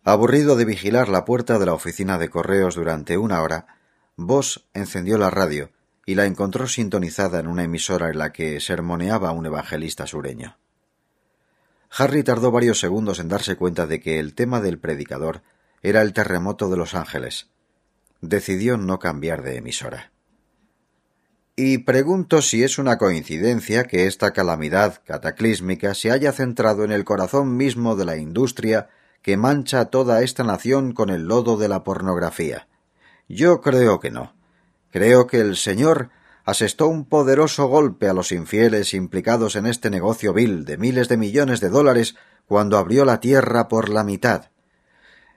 Aburrido 0.03 0.57
de 0.57 0.64
vigilar 0.64 1.11
la 1.11 1.26
puerta 1.26 1.59
de 1.59 1.66
la 1.66 1.74
oficina 1.74 2.16
de 2.16 2.30
correos 2.30 2.74
durante 2.74 3.18
una 3.18 3.43
hora, 3.43 3.66
Voss 4.16 4.66
encendió 4.72 5.18
la 5.18 5.28
radio 5.28 5.70
y 6.07 6.15
la 6.15 6.25
encontró 6.25 6.69
sintonizada 6.69 7.41
en 7.41 7.49
una 7.49 7.65
emisora 7.65 8.09
en 8.11 8.19
la 8.19 8.33
que 8.33 8.61
sermoneaba 8.61 9.33
un 9.33 9.47
evangelista 9.47 10.07
sureño. 10.07 10.57
Harry 11.91 12.23
tardó 12.23 12.53
varios 12.53 12.79
segundos 12.79 13.19
en 13.19 13.29
darse 13.29 13.57
cuenta 13.57 13.87
de 13.87 14.01
que 14.01 14.21
el 14.21 14.35
tema 14.35 14.61
del 14.61 14.79
predicador 14.79 15.43
era 15.83 16.03
el 16.03 16.13
terremoto 16.13 16.71
de 16.71 16.77
Los 16.77 16.95
Ángeles. 16.95 17.49
Decidió 18.21 18.77
no 18.77 18.99
cambiar 18.99 19.43
de 19.43 19.57
emisora. 19.57 20.13
Y 21.57 21.79
pregunto 21.79 22.43
si 22.43 22.63
es 22.63 22.79
una 22.79 22.99
coincidencia 22.99 23.85
que 23.85 24.07
esta 24.07 24.33
calamidad 24.33 25.03
cataclísmica 25.05 25.95
se 25.95 26.11
haya 26.11 26.33
centrado 26.33 26.85
en 26.85 26.93
el 26.93 27.05
corazón 27.05 27.57
mismo 27.57 27.97
de 27.97 28.05
la 28.05 28.17
industria 28.17 28.91
que 29.23 29.37
mancha 29.37 29.87
toda 29.87 30.23
esta 30.23 30.45
nación 30.45 30.93
con 30.93 31.11
el 31.11 31.23
lodo 31.23 31.57
de 31.57 31.69
la 31.69 31.83
pornografía. 31.83 32.69
Yo 33.29 33.61
creo 33.61 34.01
que 34.01 34.11
no. 34.11 34.35
Creo 34.97 35.27
que 35.27 35.41
el 35.41 35.59
Señor 35.59 36.09
asestó 36.47 36.89
un 36.89 37.05
poderoso 37.05 37.67
golpe 37.67 38.09
a 38.09 38.15
los 38.15 38.33
infieles 38.33 38.95
implicados 38.95 39.55
en 39.55 39.67
este 39.67 39.91
negocio 39.91 40.33
vil 40.33 40.65
de 40.65 40.79
miles 40.79 41.11
de 41.11 41.19
millones 41.19 41.61
de 41.61 41.69
dólares 41.69 42.17
cuando 42.47 42.79
abrió 42.79 43.05
la 43.05 43.21
tierra 43.21 43.69
por 43.69 43.91
la 43.91 44.05
mitad. 44.05 44.53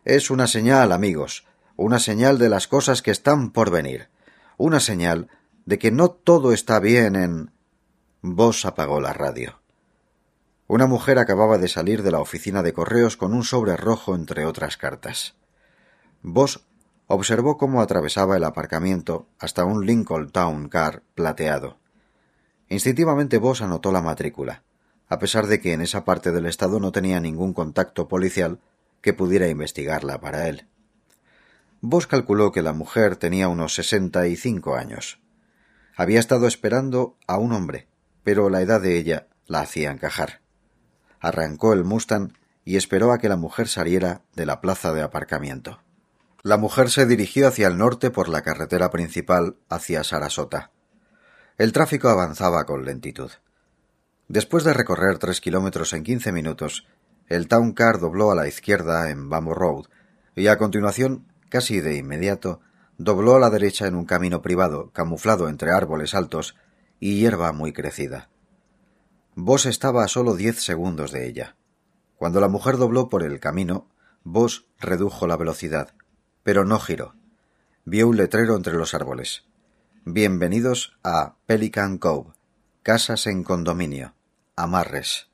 Es 0.05 0.31
una 0.31 0.47
señal, 0.47 0.93
amigos, 0.93 1.45
una 1.75 1.99
señal 1.99 2.37
de 2.37 2.47
las 2.47 2.69
cosas 2.69 3.01
que 3.01 3.11
están 3.11 3.51
por 3.51 3.69
venir, 3.69 4.07
una 4.55 4.79
señal 4.79 5.27
de 5.65 5.77
que 5.77 5.91
no 5.91 6.09
todo 6.09 6.53
está 6.53 6.79
bien 6.79 7.17
en. 7.17 7.51
Vos 8.21 8.63
apagó 8.63 9.01
la 9.01 9.11
radio. 9.11 9.59
Una 10.67 10.85
mujer 10.85 11.19
acababa 11.19 11.57
de 11.57 11.67
salir 11.67 12.01
de 12.01 12.11
la 12.11 12.21
oficina 12.21 12.63
de 12.63 12.71
correos 12.71 13.17
con 13.17 13.33
un 13.33 13.43
sobre 13.43 13.75
rojo 13.75 14.15
entre 14.15 14.45
otras 14.45 14.77
cartas. 14.77 15.35
Vos 16.21 16.65
observó 17.11 17.57
cómo 17.57 17.81
atravesaba 17.81 18.37
el 18.37 18.43
aparcamiento 18.43 19.27
hasta 19.39 19.65
un 19.65 19.83
Lincoln 19.83 20.29
Town 20.29 20.69
Car 20.69 21.01
plateado. 21.15 21.79
Instintivamente 22.69 23.39
Vos 23.39 23.63
anotó 23.63 23.91
la 23.91 24.03
matrícula, 24.03 24.61
a 25.07 25.17
pesar 25.17 25.47
de 25.47 25.59
que 25.59 25.73
en 25.73 25.81
esa 25.81 26.05
parte 26.05 26.31
del 26.31 26.45
estado 26.45 26.79
no 26.79 26.91
tenía 26.91 27.19
ningún 27.19 27.53
contacto 27.53 28.07
policial 28.07 28.59
que 29.01 29.13
pudiera 29.13 29.47
investigarla 29.47 30.21
para 30.21 30.47
él. 30.47 30.67
Vos 31.81 32.05
calculó 32.05 32.51
que 32.51 32.61
la 32.61 32.73
mujer 32.73 33.15
tenía 33.15 33.47
unos 33.47 33.73
sesenta 33.73 34.27
y 34.27 34.35
cinco 34.35 34.75
años. 34.75 35.19
Había 35.97 36.19
estado 36.19 36.45
esperando 36.45 37.17
a 37.25 37.39
un 37.39 37.53
hombre, 37.53 37.87
pero 38.23 38.51
la 38.51 38.61
edad 38.61 38.81
de 38.81 38.99
ella 38.99 39.25
la 39.47 39.61
hacía 39.61 39.89
encajar. 39.89 40.41
Arrancó 41.19 41.73
el 41.73 41.83
Mustang 41.83 42.33
y 42.65 42.77
esperó 42.77 43.11
a 43.11 43.17
que 43.17 43.29
la 43.29 43.35
mujer 43.35 43.67
saliera 43.67 44.21
de 44.35 44.45
la 44.45 44.61
plaza 44.61 44.93
de 44.93 45.01
aparcamiento. 45.01 45.79
La 46.41 46.57
mujer 46.57 46.89
se 46.89 47.05
dirigió 47.05 47.47
hacia 47.47 47.67
el 47.67 47.77
norte 47.77 48.11
por 48.11 48.29
la 48.29 48.41
carretera 48.41 48.89
principal 48.91 49.57
hacia 49.67 50.03
Sarasota. 50.03 50.71
El 51.57 51.73
tráfico 51.73 52.07
avanzaba 52.07 52.65
con 52.65 52.85
lentitud. 52.85 53.31
Después 54.29 54.63
de 54.63 54.73
recorrer 54.73 55.17
tres 55.17 55.41
kilómetros 55.41 55.91
en 55.93 56.03
quince 56.03 56.31
minutos, 56.31 56.87
el 57.27 57.47
Town 57.47 57.73
Car 57.73 57.99
dobló 57.99 58.31
a 58.31 58.35
la 58.35 58.47
izquierda 58.47 59.09
en 59.09 59.29
Bamboo 59.29 59.53
Road 59.53 59.85
y 60.35 60.47
a 60.47 60.57
continuación, 60.57 61.27
casi 61.49 61.81
de 61.81 61.97
inmediato, 61.97 62.61
dobló 62.97 63.35
a 63.35 63.39
la 63.39 63.49
derecha 63.49 63.87
en 63.87 63.95
un 63.95 64.05
camino 64.05 64.41
privado, 64.41 64.91
camuflado 64.91 65.49
entre 65.49 65.71
árboles 65.71 66.13
altos 66.13 66.55
y 66.99 67.19
hierba 67.19 67.51
muy 67.51 67.73
crecida. 67.73 68.29
Vos 69.35 69.65
estaba 69.65 70.05
a 70.05 70.07
solo 70.07 70.35
diez 70.35 70.63
segundos 70.63 71.11
de 71.11 71.27
ella. 71.27 71.57
Cuando 72.15 72.39
la 72.39 72.47
mujer 72.47 72.77
dobló 72.77 73.09
por 73.09 73.23
el 73.23 73.39
camino, 73.39 73.87
Vos 74.23 74.67
redujo 74.79 75.27
la 75.27 75.37
velocidad, 75.37 75.93
pero 76.49 76.65
no 76.65 76.79
giró. 76.79 77.13
Vio 77.85 78.07
un 78.07 78.17
letrero 78.17 78.55
entre 78.55 78.73
los 78.73 78.95
árboles. 78.95 79.43
Bienvenidos 80.03 80.97
a 81.03 81.35
Pelican 81.45 81.99
Cove, 81.99 82.31
casas 82.81 83.27
en 83.27 83.43
condominio, 83.43 84.15
amarres. 84.55 85.29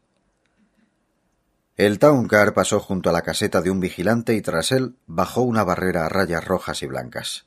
El 1.77 1.99
Town 1.99 2.27
Car 2.27 2.53
pasó 2.53 2.81
junto 2.81 3.09
a 3.09 3.13
la 3.13 3.21
caseta 3.21 3.61
de 3.61 3.71
un 3.71 3.79
vigilante 3.79 4.33
y 4.33 4.41
tras 4.41 4.73
él 4.73 4.97
bajó 5.07 5.43
una 5.43 5.63
barrera 5.63 6.05
a 6.05 6.09
rayas 6.09 6.43
rojas 6.43 6.83
y 6.83 6.87
blancas. 6.87 7.45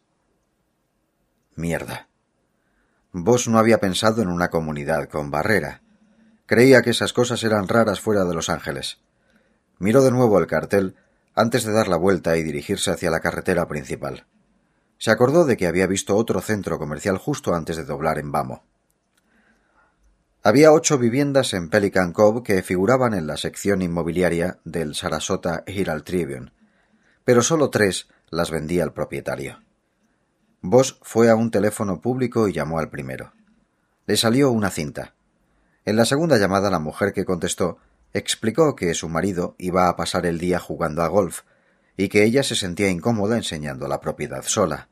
Mierda. 1.54 2.08
Vos 3.12 3.48
no 3.48 3.58
había 3.58 3.80
pensado 3.80 4.22
en 4.22 4.28
una 4.28 4.48
comunidad 4.48 5.10
con 5.10 5.30
barrera. 5.30 5.82
Creía 6.46 6.80
que 6.80 6.88
esas 6.88 7.12
cosas 7.12 7.44
eran 7.44 7.68
raras 7.68 8.00
fuera 8.00 8.24
de 8.24 8.32
Los 8.32 8.48
Ángeles. 8.48 8.98
Miró 9.78 10.02
de 10.02 10.10
nuevo 10.10 10.38
el 10.38 10.46
cartel 10.46 10.96
antes 11.38 11.62
de 11.62 11.72
dar 11.72 11.86
la 11.86 11.96
vuelta 11.96 12.36
y 12.36 12.42
dirigirse 12.42 12.90
hacia 12.90 13.12
la 13.12 13.20
carretera 13.20 13.68
principal. 13.68 14.26
Se 14.98 15.12
acordó 15.12 15.44
de 15.44 15.56
que 15.56 15.68
había 15.68 15.86
visto 15.86 16.16
otro 16.16 16.40
centro 16.40 16.80
comercial 16.80 17.16
justo 17.16 17.54
antes 17.54 17.76
de 17.76 17.84
doblar 17.84 18.18
en 18.18 18.32
Vamo. 18.32 18.64
Había 20.42 20.72
ocho 20.72 20.98
viviendas 20.98 21.54
en 21.54 21.70
Pelican 21.70 22.12
Cove 22.12 22.42
que 22.42 22.62
figuraban 22.64 23.14
en 23.14 23.28
la 23.28 23.36
sección 23.36 23.82
inmobiliaria 23.82 24.58
del 24.64 24.96
Sarasota 24.96 25.62
Herald 25.66 26.02
Tribune, 26.02 26.50
pero 27.22 27.42
solo 27.42 27.70
tres 27.70 28.08
las 28.30 28.50
vendía 28.50 28.82
el 28.82 28.92
propietario. 28.92 29.60
Voss 30.60 30.98
fue 31.02 31.30
a 31.30 31.36
un 31.36 31.52
teléfono 31.52 32.00
público 32.00 32.48
y 32.48 32.52
llamó 32.52 32.80
al 32.80 32.90
primero. 32.90 33.32
Le 34.06 34.16
salió 34.16 34.50
una 34.50 34.70
cinta. 34.70 35.14
En 35.84 35.94
la 35.94 36.04
segunda 36.04 36.36
llamada 36.36 36.68
la 36.68 36.80
mujer 36.80 37.12
que 37.12 37.24
contestó 37.24 37.78
explicó 38.12 38.74
que 38.74 38.94
su 38.94 39.08
marido 39.08 39.54
iba 39.58 39.88
a 39.88 39.96
pasar 39.96 40.26
el 40.26 40.38
día 40.38 40.58
jugando 40.58 41.02
a 41.02 41.08
golf 41.08 41.42
y 41.96 42.08
que 42.08 42.24
ella 42.24 42.42
se 42.42 42.54
sentía 42.54 42.88
incómoda 42.88 43.36
enseñando 43.36 43.88
la 43.88 44.00
propiedad 44.00 44.42
sola. 44.44 44.88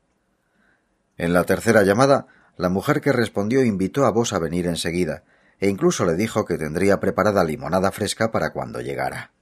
En 1.17 1.33
la 1.33 1.45
tercera 1.45 1.83
llamada, 1.83 2.27
la 2.57 2.69
mujer 2.69 3.01
que 3.01 3.13
respondió 3.13 3.63
invitó 3.63 4.07
a 4.07 4.11
Vos 4.11 4.33
a 4.33 4.39
venir 4.39 4.67
enseguida, 4.67 5.25
e 5.59 5.69
incluso 5.69 6.05
le 6.05 6.15
dijo 6.15 6.45
que 6.45 6.59
tendría 6.59 7.01
preparada 7.01 7.45
limonada 7.45 7.91
fresca 7.91 8.31
para 8.31 8.51
cuando 8.51 8.81
llegara. 8.81 9.33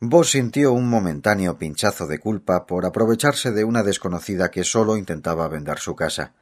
Vos 0.00 0.32
sintió 0.32 0.72
un 0.72 0.88
momentáneo 0.88 1.56
pinchazo 1.56 2.06
de 2.06 2.18
culpa 2.18 2.66
por 2.66 2.84
aprovecharse 2.84 3.52
de 3.52 3.64
una 3.64 3.82
desconocida 3.82 4.50
que 4.50 4.64
solo 4.64 4.96
intentaba 4.96 5.48
vender 5.48 5.78
su 5.78 5.96
casa. 5.96 6.32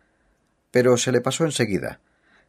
Pero 0.70 0.96
se 0.96 1.12
le 1.12 1.20
pasó 1.20 1.44
enseguida, 1.44 2.00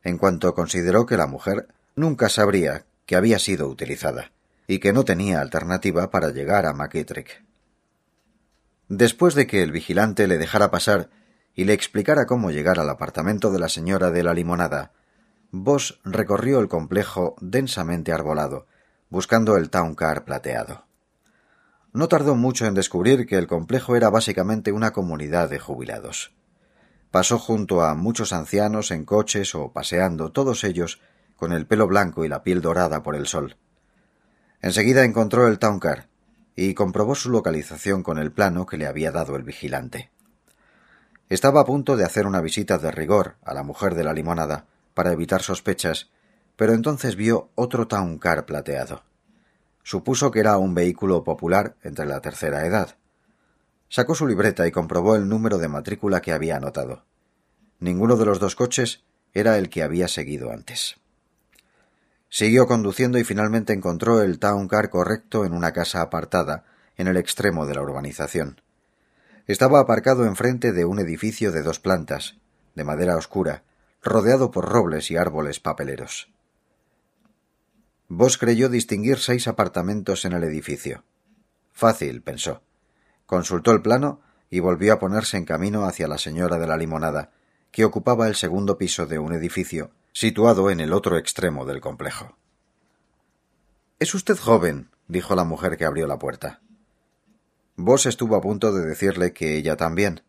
en 0.04 0.18
cuanto 0.18 0.54
consideró 0.56 1.06
que 1.06 1.18
la 1.18 1.28
mujer 1.28 1.68
nunca 1.96 2.30
sabría 2.30 2.86
que 3.06 3.16
había 3.16 3.40
sido 3.40 3.68
utilizada 3.68 4.32
y 4.68 4.80
que 4.80 4.94
no 4.94 5.06
tenía 5.06 5.42
alternativa 5.42 6.10
para 6.10 6.30
llegar 6.32 6.66
a 6.66 6.74
McKittrick. 6.74 7.44
Después 8.88 9.36
de 9.36 9.48
que 9.48 9.64
el 9.64 9.72
vigilante 9.72 10.28
le 10.28 10.38
dejara 10.38 10.72
pasar 10.72 11.10
y 11.56 11.66
le 11.66 11.74
explicara 11.74 12.26
cómo 12.26 12.52
llegar 12.52 12.80
al 12.80 12.90
apartamento 12.90 13.52
de 13.52 13.60
la 13.60 13.70
señora 13.70 14.12
de 14.12 14.24
la 14.24 14.34
limonada, 14.34 14.92
Vos 15.56 16.00
recorrió 16.04 16.60
el 16.60 16.68
complejo 16.68 17.36
densamente 17.40 18.12
arbolado, 18.12 18.66
buscando 19.12 19.56
el 19.56 19.70
town 19.70 19.94
car 19.94 20.26
plateado. 20.26 20.86
No 21.92 22.08
tardó 22.08 22.34
mucho 22.34 22.66
en 22.66 22.74
descubrir 22.74 23.28
que 23.28 23.38
el 23.38 23.46
complejo 23.46 23.96
era 23.96 24.10
básicamente 24.10 24.72
una 24.72 24.94
comunidad 24.94 25.52
de 25.52 25.60
jubilados. 25.60 26.34
Pasó 27.12 27.38
junto 27.38 27.84
a 27.84 27.94
muchos 27.94 28.34
ancianos 28.34 28.90
en 28.90 29.06
coches 29.06 29.54
o 29.54 29.72
paseando, 29.72 30.32
todos 30.32 30.64
ellos 30.64 31.02
con 31.36 31.54
el 31.54 31.66
pelo 31.66 31.88
blanco 31.88 32.26
y 32.26 32.30
la 32.30 32.44
piel 32.44 32.62
dorada 32.62 33.04
por 33.04 33.16
el 33.16 33.28
sol. 33.28 33.58
Enseguida 34.62 35.04
encontró 35.04 35.48
el 35.48 35.60
town 35.60 35.80
car 35.80 36.08
y 36.56 36.74
comprobó 36.74 37.16
su 37.16 37.30
localización 37.30 38.04
con 38.04 38.18
el 38.18 38.32
plano 38.32 38.66
que 38.66 38.78
le 38.78 38.88
había 38.88 39.12
dado 39.12 39.36
el 39.36 39.44
vigilante. 39.44 40.10
Estaba 41.30 41.62
a 41.62 41.66
punto 41.66 41.98
de 41.98 42.06
hacer 42.06 42.28
una 42.28 42.42
visita 42.42 42.78
de 42.78 42.92
rigor 42.92 43.36
a 43.44 43.54
la 43.54 43.64
mujer 43.64 43.96
de 43.96 44.04
la 44.04 44.14
limonada 44.14 44.68
para 44.94 45.12
evitar 45.12 45.42
sospechas, 45.42 46.10
pero 46.56 46.74
entonces 46.74 47.16
vio 47.16 47.50
otro 47.56 47.88
town 47.88 48.20
car 48.20 48.46
plateado. 48.46 49.04
Supuso 49.84 50.32
que 50.32 50.40
era 50.40 50.58
un 50.58 50.76
vehículo 50.76 51.24
popular 51.24 51.76
entre 51.84 52.06
la 52.06 52.22
tercera 52.22 52.66
edad. 52.66 52.96
Sacó 53.90 54.16
su 54.16 54.28
libreta 54.28 54.66
y 54.68 54.72
comprobó 54.72 55.16
el 55.16 55.28
número 55.28 55.58
de 55.58 55.68
matrícula 55.68 56.22
que 56.22 56.32
había 56.32 56.58
anotado. 56.58 57.04
Ninguno 57.80 58.16
de 58.16 58.26
los 58.26 58.40
dos 58.40 58.56
coches 58.56 59.04
era 59.34 59.58
el 59.58 59.70
que 59.70 59.84
había 59.84 60.08
seguido 60.08 60.52
antes. 60.52 60.96
Siguió 62.34 62.66
conduciendo 62.66 63.20
y 63.20 63.24
finalmente 63.24 63.74
encontró 63.74 64.24
el 64.24 64.40
town 64.40 64.68
car 64.68 64.90
correcto 64.90 65.46
en 65.46 65.54
una 65.54 65.72
casa 65.72 66.02
apartada, 66.02 66.66
en 66.98 67.06
el 67.06 67.16
extremo 67.16 67.68
de 67.68 67.76
la 67.76 67.84
urbanización. 67.84 68.60
Estaba 69.46 69.80
aparcado 69.80 70.26
enfrente 70.26 70.72
de 70.72 70.84
un 70.84 70.98
edificio 70.98 71.52
de 71.52 71.62
dos 71.62 71.80
plantas, 71.80 72.38
de 72.74 72.84
madera 72.84 73.18
oscura, 73.18 73.62
rodeado 74.02 74.50
por 74.50 74.68
robles 74.68 75.12
y 75.12 75.16
árboles 75.16 75.60
papeleros. 75.60 76.34
Vos 78.08 78.40
creyó 78.40 78.68
distinguir 78.68 79.20
seis 79.20 79.48
apartamentos 79.48 80.26
en 80.26 80.34
el 80.34 80.44
edificio. 80.44 81.04
Fácil, 81.72 82.24
pensó. 82.24 82.64
Consultó 83.28 83.74
el 83.74 83.84
plano 83.84 84.22
y 84.50 84.60
volvió 84.60 84.94
a 84.94 85.00
ponerse 85.00 85.38
en 85.38 85.46
camino 85.46 85.86
hacia 85.86 86.08
la 86.08 86.18
señora 86.18 86.58
de 86.58 86.66
la 86.66 86.78
limonada, 86.78 87.30
que 87.70 87.86
ocupaba 87.86 88.28
el 88.28 88.34
segundo 88.34 88.80
piso 88.80 89.06
de 89.06 89.20
un 89.20 89.34
edificio 89.34 89.92
situado 90.14 90.70
en 90.70 90.80
el 90.80 90.94
otro 90.94 91.18
extremo 91.18 91.66
del 91.66 91.82
complejo. 91.82 92.38
Es 93.98 94.14
usted 94.14 94.38
joven, 94.38 94.92
dijo 95.08 95.36
la 95.36 95.44
mujer 95.44 95.76
que 95.76 95.86
abrió 95.86 96.06
la 96.06 96.20
puerta. 96.20 96.62
Vos 97.76 98.06
estuvo 98.06 98.36
a 98.36 98.42
punto 98.42 98.72
de 98.72 98.86
decirle 98.86 99.34
que 99.34 99.58
ella 99.58 99.76
también, 99.76 100.22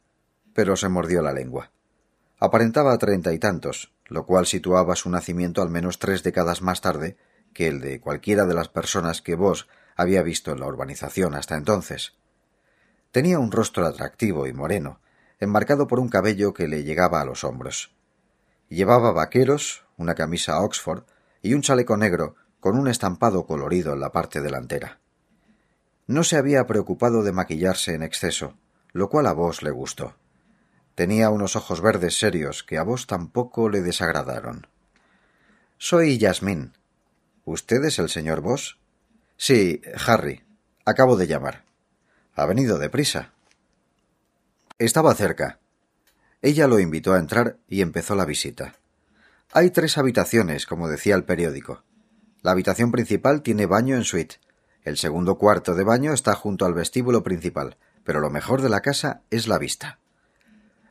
pero 0.54 0.76
se 0.76 0.88
mordió 0.88 1.20
la 1.20 1.34
lengua. 1.34 1.70
Aparentaba 2.38 2.96
treinta 2.96 3.34
y 3.34 3.38
tantos, 3.38 3.92
lo 4.06 4.24
cual 4.24 4.46
situaba 4.46 4.96
su 4.96 5.10
nacimiento 5.10 5.60
al 5.60 5.68
menos 5.68 5.98
tres 5.98 6.22
décadas 6.22 6.62
más 6.62 6.80
tarde 6.80 7.18
que 7.52 7.68
el 7.68 7.80
de 7.80 8.00
cualquiera 8.00 8.46
de 8.46 8.54
las 8.54 8.70
personas 8.70 9.20
que 9.20 9.34
vos 9.34 9.68
había 9.96 10.22
visto 10.22 10.50
en 10.50 10.60
la 10.60 10.66
urbanización 10.66 11.34
hasta 11.34 11.56
entonces. 11.56 12.14
Tenía 13.12 13.38
un 13.38 13.52
rostro 13.52 13.86
atractivo 13.86 14.46
y 14.46 14.54
moreno, 14.54 15.00
enmarcado 15.40 15.86
por 15.86 16.00
un 16.00 16.08
cabello 16.08 16.54
que 16.54 16.68
le 16.68 16.84
llegaba 16.84 17.20
a 17.20 17.24
los 17.26 17.44
hombros. 17.44 17.94
Llevaba 18.74 19.12
vaqueros, 19.12 19.84
una 19.96 20.16
camisa 20.16 20.60
Oxford 20.60 21.04
y 21.42 21.54
un 21.54 21.62
chaleco 21.62 21.96
negro 21.96 22.34
con 22.58 22.76
un 22.76 22.88
estampado 22.88 23.46
colorido 23.46 23.92
en 23.92 24.00
la 24.00 24.10
parte 24.10 24.40
delantera. 24.40 24.98
No 26.08 26.24
se 26.24 26.36
había 26.36 26.66
preocupado 26.66 27.22
de 27.22 27.30
maquillarse 27.30 27.94
en 27.94 28.02
exceso, 28.02 28.58
lo 28.90 29.08
cual 29.08 29.28
a 29.28 29.32
vos 29.32 29.62
le 29.62 29.70
gustó. 29.70 30.16
Tenía 30.96 31.30
unos 31.30 31.54
ojos 31.54 31.82
verdes 31.82 32.18
serios 32.18 32.64
que 32.64 32.76
a 32.76 32.82
vos 32.82 33.06
tampoco 33.06 33.68
le 33.68 33.80
desagradaron. 33.80 34.66
Soy 35.78 36.18
Yasmín, 36.18 36.72
¿Usted 37.44 37.84
es 37.84 38.00
el 38.00 38.08
señor 38.08 38.40
Voss? 38.40 38.80
Sí, 39.36 39.82
Harry. 40.04 40.42
Acabo 40.84 41.16
de 41.16 41.28
llamar. 41.28 41.64
Ha 42.34 42.44
venido 42.44 42.78
deprisa. 42.78 43.34
Estaba 44.80 45.14
cerca. 45.14 45.60
Ella 46.44 46.68
lo 46.68 46.78
invitó 46.78 47.14
a 47.14 47.18
entrar 47.18 47.56
y 47.68 47.80
empezó 47.80 48.14
la 48.14 48.26
visita. 48.26 48.74
Hay 49.54 49.70
tres 49.70 49.96
habitaciones, 49.96 50.66
como 50.66 50.90
decía 50.90 51.14
el 51.14 51.24
periódico. 51.24 51.84
La 52.42 52.50
habitación 52.50 52.92
principal 52.92 53.40
tiene 53.40 53.64
baño 53.64 53.96
en 53.96 54.04
suite. 54.04 54.36
El 54.82 54.98
segundo 54.98 55.38
cuarto 55.38 55.74
de 55.74 55.84
baño 55.84 56.12
está 56.12 56.34
junto 56.34 56.66
al 56.66 56.74
vestíbulo 56.74 57.22
principal, 57.22 57.78
pero 58.04 58.20
lo 58.20 58.28
mejor 58.28 58.60
de 58.60 58.68
la 58.68 58.82
casa 58.82 59.22
es 59.30 59.48
la 59.48 59.56
vista. 59.56 60.00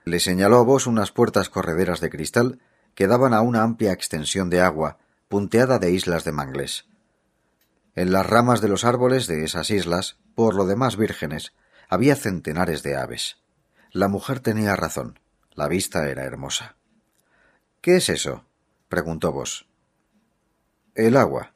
Le 0.06 0.20
señaló 0.20 0.58
a 0.58 0.64
Voss 0.64 0.88
unas 0.88 1.12
puertas 1.12 1.50
correderas 1.50 2.02
de 2.02 2.10
cristal 2.10 2.60
que 2.96 3.06
daban 3.06 3.36
a 3.36 3.42
una 3.42 3.62
amplia 3.62 3.92
extensión 3.92 4.50
de 4.50 4.60
agua 4.62 4.98
punteada 5.28 5.78
de 5.78 5.92
islas 5.92 6.24
de 6.24 6.32
mangles. 6.32 6.88
En 7.94 8.12
las 8.12 8.26
ramas 8.26 8.60
de 8.60 8.70
los 8.70 8.86
árboles 8.86 9.28
de 9.28 9.44
esas 9.44 9.70
islas, 9.70 10.18
por 10.34 10.56
lo 10.56 10.66
demás 10.66 10.98
vírgenes, 10.98 11.54
había 11.90 12.16
centenares 12.16 12.82
de 12.82 12.96
aves. 12.96 13.38
La 13.92 14.08
mujer 14.08 14.40
tenía 14.40 14.76
razón. 14.76 15.20
La 15.54 15.68
vista 15.68 16.08
era 16.10 16.24
hermosa. 16.24 16.76
¿Qué 17.82 17.98
es 17.98 18.10
eso? 18.10 18.46
preguntó 18.90 19.32
vos. 19.32 19.68
El 20.96 21.18
agua. 21.18 21.54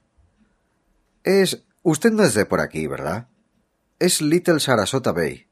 Es. 1.23 1.63
Usted 1.83 2.11
no 2.11 2.23
es 2.23 2.33
de 2.33 2.45
por 2.45 2.59
aquí, 2.59 2.87
¿verdad? 2.87 3.27
Es 3.99 4.21
Little 4.21 4.59
Sarasota 4.59 5.11
Bay. 5.11 5.47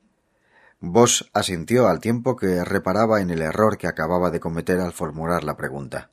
Vos 0.79 1.29
asintió 1.33 1.87
al 1.87 1.99
tiempo 1.99 2.35
que 2.35 2.63
reparaba 2.65 3.21
en 3.21 3.29
el 3.29 3.41
error 3.41 3.77
que 3.77 3.87
acababa 3.87 4.31
de 4.31 4.39
cometer 4.39 4.79
al 4.79 4.93
formular 4.93 5.43
la 5.43 5.57
pregunta. 5.57 6.11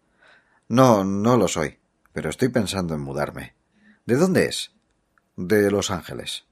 No, 0.69 1.05
no 1.05 1.37
lo 1.37 1.49
soy 1.49 1.83
pero 2.13 2.31
estoy 2.31 2.49
pensando 2.49 2.95
en 2.95 3.01
mudarme. 3.01 3.55
¿De 4.07 4.17
dónde 4.17 4.47
es? 4.47 4.73
De 5.37 5.71
Los 5.71 5.91
Ángeles. 5.91 6.45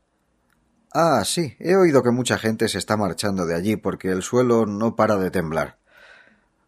Ah, 0.92 1.22
sí, 1.24 1.56
he 1.60 1.76
oído 1.76 2.02
que 2.02 2.10
mucha 2.10 2.38
gente 2.38 2.68
se 2.68 2.78
está 2.78 2.96
marchando 2.96 3.46
de 3.46 3.54
allí 3.54 3.76
porque 3.76 4.08
el 4.08 4.22
suelo 4.22 4.66
no 4.66 4.96
para 4.96 5.16
de 5.16 5.30
temblar. 5.30 5.78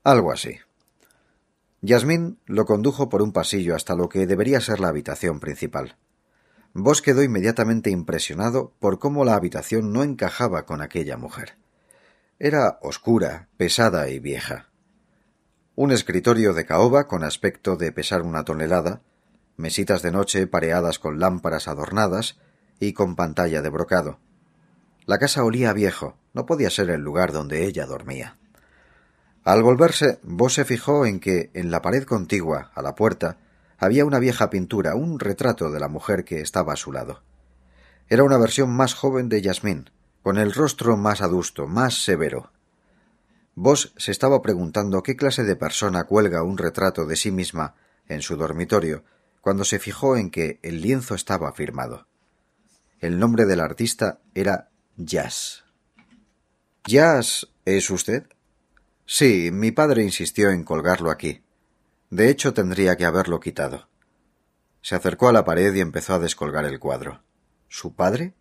Algo 0.05 0.33
así. 0.33 0.59
Yasmín 1.81 2.39
lo 2.47 2.64
condujo 2.64 3.09
por 3.09 3.23
un 3.23 3.33
pasillo 3.33 3.75
hasta 3.75 3.97
lo 3.97 4.09
que 4.09 4.27
debería 4.27 4.61
ser 4.61 4.79
la 4.79 4.89
habitación 4.89 5.41
principal. 5.41 5.97
Vos 6.73 7.03
quedó 7.03 7.23
inmediatamente 7.23 7.91
impresionado 7.91 8.73
por 8.79 8.99
cómo 8.99 9.25
la 9.25 9.35
habitación 9.35 9.93
no 9.93 10.03
encajaba 10.05 10.64
con 10.64 10.81
aquella 10.81 11.16
mujer. 11.16 11.57
Era 12.39 12.79
oscura, 12.83 13.49
pesada 13.57 14.09
y 14.09 14.20
vieja 14.20 14.73
un 15.75 15.91
escritorio 15.91 16.53
de 16.53 16.66
caoba 16.66 17.09
con 17.09 17.25
aspecto 17.25 17.77
de 17.77 17.93
pesar 17.93 18.23
una 18.23 18.45
tonelada, 18.45 19.01
mesitas 19.57 20.03
de 20.03 20.12
noche 20.12 20.47
pareadas 20.47 20.99
con 20.99 21.18
lámparas 21.18 21.66
adornadas 21.66 22.39
y 22.81 22.93
con 22.93 23.16
pantalla 23.16 23.62
de 23.62 23.68
brocado. 23.68 24.18
La 25.07 25.18
casa 25.18 25.45
olía 25.45 25.70
a 25.70 25.75
viejo, 25.75 26.16
no 26.33 26.47
podía 26.47 26.70
ser 26.70 26.91
el 26.91 27.01
lugar 27.01 27.33
donde 27.33 27.64
ella 27.64 27.87
dormía. 27.87 28.39
Al 29.45 29.62
volverse, 29.62 30.20
Vos 30.23 30.55
se 30.55 30.64
fijó 30.64 31.05
en 31.05 31.18
que, 31.18 31.51
en 31.55 31.70
la 31.70 31.83
pared 31.83 32.05
contigua, 32.05 32.70
a 32.75 32.83
la 32.83 32.95
puerta, 32.95 33.39
había 33.79 34.05
una 34.05 34.20
vieja 34.20 34.49
pintura, 34.49 34.95
un 34.95 35.18
retrato 35.18 35.70
de 35.73 35.81
la 35.81 35.89
mujer 35.89 36.25
que 36.25 36.41
estaba 36.41 36.75
a 36.75 36.77
su 36.77 36.93
lado. 36.93 37.23
Era 38.09 38.23
una 38.23 38.39
versión 38.39 38.70
más 38.70 38.95
joven 38.95 39.29
de 39.29 39.43
Yasmín, 39.43 39.91
con 40.23 40.39
el 40.39 40.53
rostro 40.53 40.97
más 40.97 41.20
adusto, 41.20 41.66
más 41.66 42.05
severo. 42.05 42.53
Vos 43.57 43.93
se 43.97 44.12
estaba 44.12 44.41
preguntando 44.41 45.03
qué 45.03 45.16
clase 45.16 45.43
de 45.43 45.57
persona 45.57 46.05
cuelga 46.05 46.45
un 46.45 46.59
retrato 46.59 47.07
de 47.07 47.16
sí 47.16 47.33
misma 47.33 47.75
en 48.07 48.23
su 48.23 48.37
dormitorio, 48.37 49.03
cuando 49.41 49.64
se 49.64 49.81
fijó 49.81 50.16
en 50.16 50.31
que 50.31 50.61
el 50.62 50.81
lienzo 50.81 51.16
estaba 51.16 51.53
firmado. 51.53 52.07
El 53.03 53.18
nombre 53.18 53.46
del 53.46 53.59
artista 53.59 54.20
era 54.32 54.70
Jazz. 54.96 55.64
¿Jazz 56.84 57.48
es 57.64 57.90
usted? 57.90 58.28
Sí, 59.07 59.50
mi 59.53 59.72
padre 59.72 60.05
insistió 60.05 60.50
en 60.50 60.62
colgarlo 60.62 61.11
aquí. 61.11 61.42
De 62.11 62.30
hecho, 62.30 62.55
tendría 62.55 62.96
que 62.96 63.05
haberlo 63.05 63.40
quitado. 63.40 63.88
Se 64.82 64.94
acercó 64.94 65.28
a 65.28 65.32
la 65.32 65.44
pared 65.44 65.74
y 65.74 65.80
empezó 65.80 66.14
a 66.14 66.20
descolgar 66.20 66.64
el 66.64 66.78
cuadro. 66.78 67.24
¿Su 67.66 67.92
padre? 67.92 68.34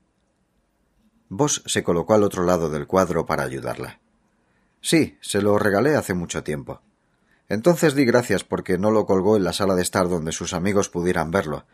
Vos 1.27 1.63
se 1.65 1.81
colocó 1.81 2.13
al 2.13 2.21
otro 2.21 2.43
lado 2.43 2.69
del 2.69 2.85
cuadro 2.85 3.25
para 3.25 3.41
ayudarla. 3.41 3.99
Sí, 4.79 5.17
se 5.21 5.41
lo 5.41 5.57
regalé 5.57 5.95
hace 5.95 6.13
mucho 6.13 6.43
tiempo. 6.43 6.83
Entonces 7.49 7.95
di 7.95 8.05
gracias 8.05 8.43
porque 8.43 8.77
no 8.77 8.91
lo 8.91 9.07
colgó 9.07 9.37
en 9.37 9.43
la 9.43 9.53
sala 9.53 9.73
de 9.73 9.81
estar 9.81 10.07
donde 10.07 10.31
sus 10.31 10.53
amigos 10.53 10.87
pudieran 10.87 11.31
verlo, 11.31 11.65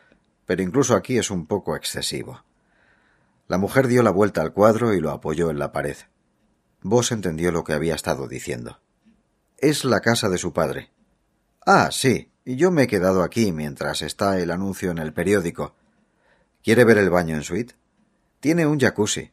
pero 0.45 0.63
incluso 0.63 0.95
aquí 0.95 1.17
es 1.17 1.29
un 1.29 1.47
poco 1.47 1.75
excesivo. 1.75 2.45
La 3.47 3.57
mujer 3.57 3.87
dio 3.87 4.03
la 4.03 4.11
vuelta 4.11 4.41
al 4.41 4.51
cuadro 4.51 4.93
y 4.93 4.99
lo 4.99 5.11
apoyó 5.11 5.49
en 5.49 5.59
la 5.59 5.71
pared. 5.71 5.95
Vos 6.81 7.11
entendió 7.11 7.51
lo 7.51 7.63
que 7.63 7.73
había 7.73 7.95
estado 7.95 8.27
diciendo. 8.27 8.79
Es 9.57 9.85
la 9.85 10.01
casa 10.01 10.29
de 10.29 10.37
su 10.37 10.53
padre. 10.53 10.91
Ah, 11.65 11.89
sí, 11.91 12.31
yo 12.45 12.71
me 12.71 12.83
he 12.83 12.87
quedado 12.87 13.23
aquí 13.23 13.51
mientras 13.51 14.01
está 14.01 14.39
el 14.39 14.51
anuncio 14.51 14.91
en 14.91 14.97
el 14.97 15.13
periódico. 15.13 15.75
¿Quiere 16.61 16.83
ver 16.83 16.97
el 16.97 17.09
baño 17.09 17.35
en 17.35 17.43
suite? 17.43 17.75
Tiene 18.39 18.65
un 18.67 18.79
jacuzzi. 18.79 19.31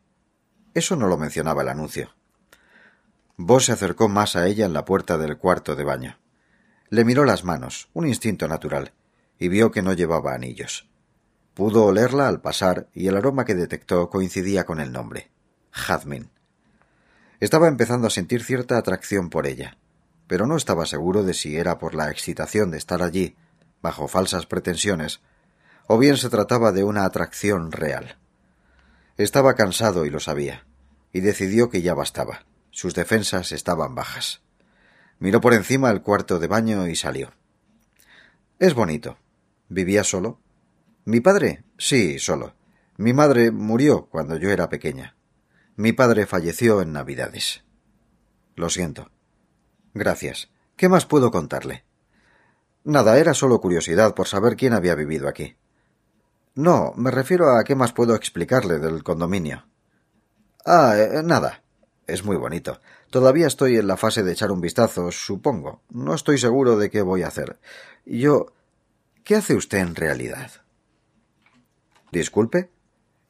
Eso 0.74 0.96
no 0.96 1.08
lo 1.08 1.16
mencionaba 1.16 1.62
el 1.62 1.68
anuncio. 1.68 2.14
Vos 3.36 3.66
se 3.66 3.72
acercó 3.72 4.08
más 4.08 4.36
a 4.36 4.46
ella 4.46 4.64
en 4.64 4.72
la 4.72 4.84
puerta 4.84 5.18
del 5.18 5.38
cuarto 5.38 5.74
de 5.74 5.84
baño. 5.84 6.18
Le 6.88 7.04
miró 7.04 7.24
las 7.24 7.42
manos, 7.42 7.88
un 7.92 8.06
instinto 8.06 8.46
natural, 8.46 8.92
y 9.38 9.48
vio 9.48 9.72
que 9.72 9.82
no 9.82 9.92
llevaba 9.92 10.34
anillos. 10.34 10.88
Pudo 11.55 11.84
olerla 11.84 12.26
al 12.26 12.40
pasar 12.40 12.88
y 12.92 13.07
el 13.07 13.16
aroma 13.16 13.44
que 13.44 13.55
detectó 13.55 14.11
coincidía 14.11 14.66
con 14.66 14.80
el 14.80 14.90
nombre. 14.90 15.30
Jazmín. 15.70 16.30
Estaba 17.38 17.68
empezando 17.68 18.09
a 18.09 18.11
sentir 18.11 18.42
cierta 18.42 18.76
atracción 18.76 19.30
por 19.30 19.46
ella, 19.46 19.78
pero 20.26 20.48
no 20.48 20.57
estaba 20.57 20.84
seguro 20.84 21.22
de 21.22 21.32
si 21.32 21.57
era 21.57 21.78
por 21.78 21.94
la 21.94 22.11
excitación 22.11 22.72
de 22.72 22.78
estar 22.78 23.02
allí, 23.02 23.36
bajo 23.82 24.09
falsas 24.09 24.46
pretensiones, 24.46 25.20
o 25.86 25.96
bien 25.98 26.16
se 26.16 26.28
trataba 26.28 26.72
de 26.72 26.82
una 26.82 27.05
atracción 27.05 27.70
real. 27.70 28.18
Estaba 29.16 29.55
cansado 29.55 30.07
y 30.07 30.11
lo 30.11 30.18
sabía, 30.18 30.66
y 31.12 31.20
decidió 31.20 31.70
que 31.70 31.82
ya 31.82 31.94
bastaba. 31.94 32.46
Sus 32.70 32.94
defensas 32.94 33.52
estaban 33.52 33.94
bajas. 33.94 34.42
Miró 35.20 35.40
por 35.40 35.55
encima 35.55 35.90
el 35.90 36.02
cuarto 36.02 36.40
de 36.40 36.48
baño 36.48 36.88
y 36.88 36.96
salió. 36.96 37.32
Es 38.59 38.74
bonito. 38.74 39.18
¿Vivía 39.68 40.02
solo? 40.02 40.40
Mi 41.05 41.20
padre, 41.20 41.64
sí, 41.76 42.18
solo. 42.18 42.55
Mi 42.96 43.12
madre 43.12 43.50
murió 43.50 44.07
cuando 44.07 44.36
yo 44.36 44.50
era 44.50 44.68
pequeña. 44.68 45.16
Mi 45.76 45.92
padre 45.92 46.26
falleció 46.26 46.80
en 46.80 46.92
Navidades. 46.92 47.64
Lo 48.55 48.70
siento. 48.70 49.11
Gracias. 49.92 50.50
¿Qué 50.76 50.88
más 50.88 51.05
puedo 51.05 51.30
contarle? 51.30 51.84
Nada, 52.84 53.18
era 53.18 53.34
solo 53.34 53.61
curiosidad 53.61 54.14
por 54.14 54.28
saber 54.28 54.57
quién 54.57 54.72
había 54.72 54.94
vivido 54.94 55.28
aquí. 55.28 55.57
No, 56.55 56.92
me 56.96 57.11
refiero 57.11 57.57
a 57.57 57.64
qué 57.64 57.74
más 57.74 57.92
puedo 57.92 58.14
explicarle 58.14 58.78
del 58.78 59.02
condominio. 59.02 59.66
Ah, 60.64 60.94
eh, 60.96 61.22
nada. 61.22 61.62
Es 62.07 62.24
muy 62.24 62.36
bonito. 62.36 62.80
Todavía 63.11 63.46
estoy 63.46 63.76
en 63.76 63.86
la 63.86 63.96
fase 63.96 64.22
de 64.22 64.32
echar 64.32 64.52
un 64.52 64.61
vistazo, 64.61 65.11
supongo. 65.11 65.82
No 65.90 66.14
estoy 66.14 66.38
seguro 66.38 66.76
de 66.76 66.90
qué 66.90 67.02
voy 67.02 67.22
a 67.22 67.28
hacer. 67.28 67.59
Yo. 68.05 68.52
¿Qué 69.24 69.36
hace 69.36 69.55
usted 69.55 69.78
en 69.78 69.94
realidad? 69.94 70.63
Disculpe. 72.14 72.70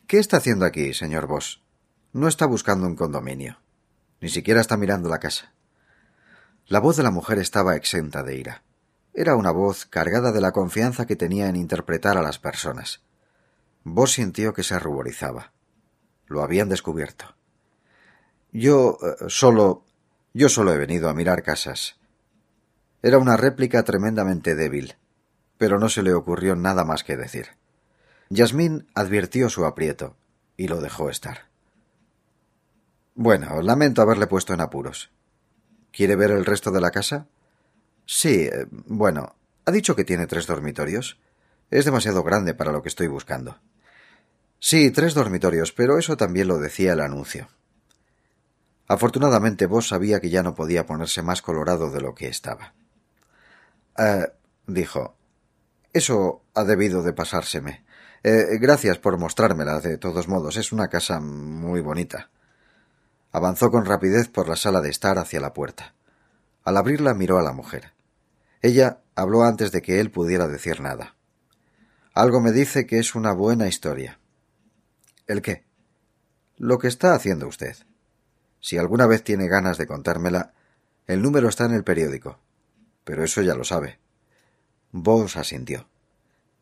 ¿Qué 0.07 0.19
está 0.19 0.37
haciendo 0.37 0.67
aquí, 0.67 0.93
señor 0.93 1.27
Boss? 1.27 1.63
No 2.13 2.29
está 2.29 2.45
buscando 2.45 2.87
un 2.87 2.97
condominio. 2.97 3.59
Ni 4.21 4.29
siquiera 4.29 4.61
está 4.61 4.77
mirando 4.77 5.09
la 5.09 5.21
casa. 5.21 5.55
La 6.67 6.81
voz 6.81 6.99
de 6.99 7.03
la 7.03 7.11
mujer 7.11 7.39
estaba 7.39 7.77
exenta 7.77 8.23
de 8.23 8.37
ira. 8.37 8.63
Era 9.15 9.37
una 9.37 9.53
voz 9.53 9.87
cargada 9.87 10.33
de 10.33 10.43
la 10.43 10.53
confianza 10.53 11.07
que 11.07 11.17
tenía 11.17 11.49
en 11.49 11.57
interpretar 11.57 12.19
a 12.19 12.23
las 12.23 12.39
personas. 12.39 13.03
Vos 13.85 14.13
sintió 14.13 14.53
que 14.53 14.63
se 14.63 14.79
ruborizaba. 14.79 15.55
Lo 16.27 16.43
habían 16.43 16.69
descubierto. 16.69 17.37
Yo 18.53 18.99
eh, 19.01 19.25
solo. 19.29 19.87
Yo 20.35 20.51
solo 20.51 20.75
he 20.75 20.77
venido 20.77 21.09
a 21.09 21.15
mirar 21.15 21.43
casas. 21.43 21.99
Era 23.01 23.17
una 23.17 23.39
réplica 23.39 23.83
tremendamente 23.83 24.55
débil, 24.55 24.97
pero 25.57 25.79
no 25.79 25.89
se 25.89 26.03
le 26.03 26.13
ocurrió 26.13 26.55
nada 26.55 26.85
más 26.85 27.03
que 27.03 27.17
decir. 27.17 27.47
Yasmín 28.35 28.89
advirtió 28.95 29.49
su 29.49 29.65
aprieto 29.65 30.17
y 30.57 30.67
lo 30.67 30.81
dejó 30.81 31.09
estar. 31.09 31.47
Bueno, 33.15 33.63
lamento 33.63 34.03
haberle 34.03 34.27
puesto 34.27 34.53
en 34.53 34.61
apuros. 34.61 35.13
¿Quiere 35.93 36.17
ver 36.17 36.33
el 36.33 36.45
resto 36.45 36.73
de 36.73 36.81
la 36.81 36.91
casa? 36.91 37.29
Sí, 38.07 38.49
eh, 38.53 38.67
bueno, 38.71 39.37
ha 39.65 39.71
dicho 39.71 39.95
que 39.95 40.05
tiene 40.05 40.27
tres 40.27 40.49
dormitorios. 40.49 41.21
Es 41.71 41.85
demasiado 41.85 42.25
grande 42.25 42.55
para 42.55 42.73
lo 42.73 42.83
que 42.83 42.89
estoy 42.89 43.07
buscando. 43.07 43.61
Sí, 44.59 44.91
tres 44.91 45.15
dormitorios, 45.15 45.71
pero 45.71 45.97
eso 45.97 46.17
también 46.17 46.49
lo 46.49 46.59
decía 46.59 46.95
el 46.95 47.03
anuncio. 47.03 47.47
Afortunadamente 48.89 49.67
vos 49.67 49.87
sabía 49.87 50.19
que 50.19 50.31
ya 50.31 50.43
no 50.43 50.57
podía 50.57 50.87
ponerse 50.87 51.23
más 51.23 51.41
colorado 51.41 51.93
de 51.93 52.01
lo 52.01 52.17
que 52.17 52.27
estaba. 52.27 52.75
Eh, 53.97 54.27
dijo. 54.67 55.15
Eso 55.93 56.43
ha 56.55 56.65
debido 56.65 57.05
de 57.05 57.13
pasárseme. 57.13 57.85
Eh, 58.27 58.57
gracias 58.59 58.97
por 58.97 59.19
mostrármela, 59.19 59.81
de 59.81 59.99
todos 59.99 60.29
modos. 60.29 60.57
Es 60.57 60.73
una 60.73 60.89
casa 60.89 61.21
muy 61.21 61.83
bonita. 61.83 62.31
Avanzó 63.33 63.71
con 63.71 63.85
rapidez 63.85 64.29
por 64.29 64.49
la 64.49 64.57
sala 64.57 64.81
de 64.81 64.89
estar 64.89 65.19
hacia 65.19 65.41
la 65.41 65.53
puerta. 65.53 65.95
Al 66.63 66.79
abrirla 66.79 67.13
miró 67.13 67.39
a 67.39 67.43
la 67.43 67.53
mujer. 67.53 67.93
Ella 68.63 69.03
habló 69.15 69.45
antes 69.45 69.73
de 69.73 69.83
que 69.83 70.01
él 70.01 70.11
pudiera 70.11 70.49
decir 70.49 70.81
nada. 70.81 71.17
Algo 72.15 72.41
me 72.41 72.51
dice 72.51 72.87
que 72.87 72.99
es 72.99 73.15
una 73.15 73.35
buena 73.35 73.69
historia. 73.69 74.19
¿El 75.27 75.43
qué? 75.43 75.67
Lo 76.57 76.79
que 76.79 76.89
está 76.89 77.15
haciendo 77.15 77.47
usted. 77.47 77.77
Si 78.59 78.79
alguna 78.79 79.07
vez 79.07 79.23
tiene 79.23 79.49
ganas 79.49 79.77
de 79.77 79.87
contármela, 79.87 80.55
el 81.07 81.21
número 81.21 81.51
está 81.51 81.67
en 81.67 81.75
el 81.75 81.85
periódico. 81.85 82.39
Pero 83.05 83.23
eso 83.23 83.43
ya 83.43 83.55
lo 83.55 83.65
sabe. 83.65 83.99
Vos 84.93 85.37
asintió. 85.37 85.91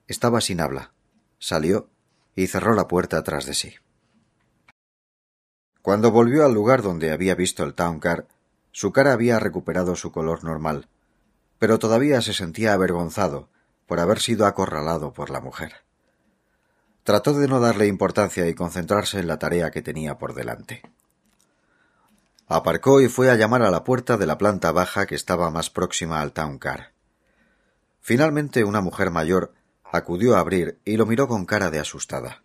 Estaba 0.08 0.40
sin 0.40 0.60
habla. 0.60 0.91
Salió 1.42 1.88
y 2.36 2.46
cerró 2.46 2.72
la 2.76 2.86
puerta 2.86 3.20
tras 3.24 3.46
de 3.46 3.54
sí. 3.54 3.74
Cuando 5.82 6.12
volvió 6.12 6.46
al 6.46 6.54
lugar 6.54 6.82
donde 6.82 7.10
había 7.10 7.34
visto 7.34 7.64
el 7.64 7.74
Town 7.74 7.98
Car, 7.98 8.28
su 8.70 8.92
cara 8.92 9.12
había 9.12 9.40
recuperado 9.40 9.96
su 9.96 10.12
color 10.12 10.44
normal, 10.44 10.86
pero 11.58 11.80
todavía 11.80 12.22
se 12.22 12.32
sentía 12.32 12.74
avergonzado 12.74 13.48
por 13.88 13.98
haber 13.98 14.20
sido 14.20 14.46
acorralado 14.46 15.12
por 15.12 15.30
la 15.30 15.40
mujer. 15.40 15.72
Trató 17.02 17.34
de 17.34 17.48
no 17.48 17.58
darle 17.58 17.88
importancia 17.88 18.46
y 18.46 18.54
concentrarse 18.54 19.18
en 19.18 19.26
la 19.26 19.40
tarea 19.40 19.72
que 19.72 19.82
tenía 19.82 20.18
por 20.18 20.34
delante. 20.34 20.82
Aparcó 22.46 23.00
y 23.00 23.08
fue 23.08 23.32
a 23.32 23.34
llamar 23.34 23.62
a 23.62 23.72
la 23.72 23.82
puerta 23.82 24.16
de 24.16 24.26
la 24.26 24.38
planta 24.38 24.70
baja 24.70 25.06
que 25.06 25.16
estaba 25.16 25.50
más 25.50 25.70
próxima 25.70 26.20
al 26.20 26.32
Town 26.32 26.60
Car. 26.60 26.92
Finalmente 28.00 28.62
una 28.62 28.80
mujer 28.80 29.10
mayor 29.10 29.54
acudió 29.92 30.36
a 30.36 30.40
abrir 30.40 30.80
y 30.86 30.96
lo 30.96 31.04
miró 31.04 31.28
con 31.28 31.44
cara 31.44 31.70
de 31.70 31.78
asustada. 31.78 32.42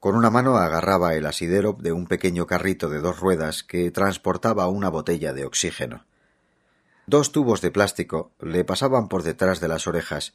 Con 0.00 0.16
una 0.16 0.28
mano 0.28 0.56
agarraba 0.56 1.14
el 1.14 1.24
asidero 1.24 1.76
de 1.78 1.92
un 1.92 2.06
pequeño 2.06 2.46
carrito 2.46 2.90
de 2.90 3.00
dos 3.00 3.20
ruedas 3.20 3.62
que 3.62 3.90
transportaba 3.92 4.68
una 4.68 4.88
botella 4.88 5.32
de 5.32 5.46
oxígeno. 5.46 6.04
Dos 7.06 7.30
tubos 7.30 7.60
de 7.60 7.70
plástico 7.70 8.32
le 8.40 8.64
pasaban 8.64 9.08
por 9.08 9.22
detrás 9.22 9.60
de 9.60 9.68
las 9.68 9.86
orejas 9.86 10.34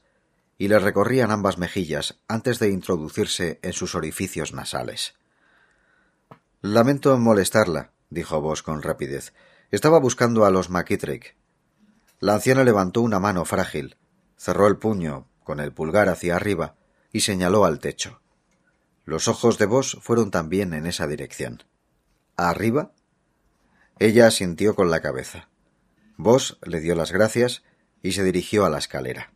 y 0.58 0.70
le 0.70 0.80
recorrían 0.80 1.30
ambas 1.30 1.58
mejillas 1.58 2.20
antes 2.30 2.60
de 2.60 2.70
introducirse 2.70 3.60
en 3.62 3.74
sus 3.74 3.94
orificios 3.94 4.54
nasales. 4.54 5.14
Lamento 6.62 7.18
molestarla, 7.18 7.92
dijo 8.10 8.40
Vos 8.40 8.64
con 8.64 8.82
rapidez. 8.82 9.34
Estaba 9.72 10.00
buscando 10.00 10.46
a 10.46 10.52
los 10.52 10.70
McKittrick. 10.70 11.36
La 12.20 12.36
anciana 12.36 12.64
levantó 12.64 13.02
una 13.02 13.20
mano 13.20 13.44
frágil, 13.46 13.98
cerró 14.38 14.68
el 14.68 14.78
puño 14.78 15.28
con 15.44 15.60
el 15.60 15.74
pulgar 15.74 16.10
hacia 16.10 16.36
arriba 16.36 16.76
y 17.12 17.22
señaló 17.22 17.66
al 17.66 17.80
techo. 17.80 18.22
Los 19.06 19.28
ojos 19.28 19.58
de 19.58 19.66
Vos 19.66 19.98
fueron 20.02 20.32
también 20.32 20.74
en 20.74 20.86
esa 20.86 21.08
dirección. 21.08 21.64
¿Arriba? 22.38 22.94
Ella 24.00 24.28
asintió 24.28 24.76
con 24.76 24.90
la 24.90 25.02
cabeza. 25.02 25.50
Vos 26.18 26.60
le 26.64 26.80
dio 26.80 26.96
las 26.96 27.12
gracias 27.12 27.64
y 28.02 28.14
se 28.14 28.24
dirigió 28.24 28.66
a 28.66 28.70
la 28.70 28.78
escalera. 28.78 29.34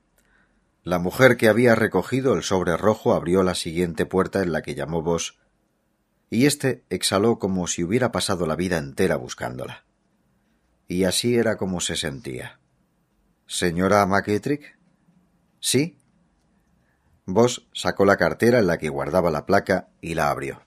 La 0.83 0.99
mujer 0.99 1.35
que 1.35 1.49
había 1.49 1.75
recogido 1.75 2.33
el 2.33 2.43
sobre 2.43 2.77
rojo 2.77 3.13
abrió 3.13 3.43
la 3.43 3.55
siguiente 3.55 4.05
puerta 4.05 4.43
en 4.43 4.51
la 4.51 4.61
que 4.61 4.75
llamó 4.75 5.01
Vos 5.01 5.39
y 6.29 6.45
éste 6.45 6.83
exhaló 6.89 7.39
como 7.39 7.67
si 7.67 7.83
hubiera 7.83 8.11
pasado 8.11 8.45
la 8.45 8.55
vida 8.55 8.77
entera 8.77 9.15
buscándola. 9.15 9.85
Y 10.87 11.03
así 11.05 11.35
era 11.35 11.57
como 11.57 11.81
se 11.81 11.95
sentía. 11.95 12.59
¿Señora 13.47 14.05
McKittrick? 14.05 14.74
¿Sí? 15.59 15.97
Vos 17.25 17.67
sacó 17.73 18.05
la 18.05 18.17
cartera 18.17 18.59
en 18.59 18.67
la 18.67 18.77
que 18.77 18.89
guardaba 18.89 19.31
la 19.31 19.45
placa 19.45 19.89
y 20.01 20.13
la 20.13 20.29
abrió. 20.29 20.61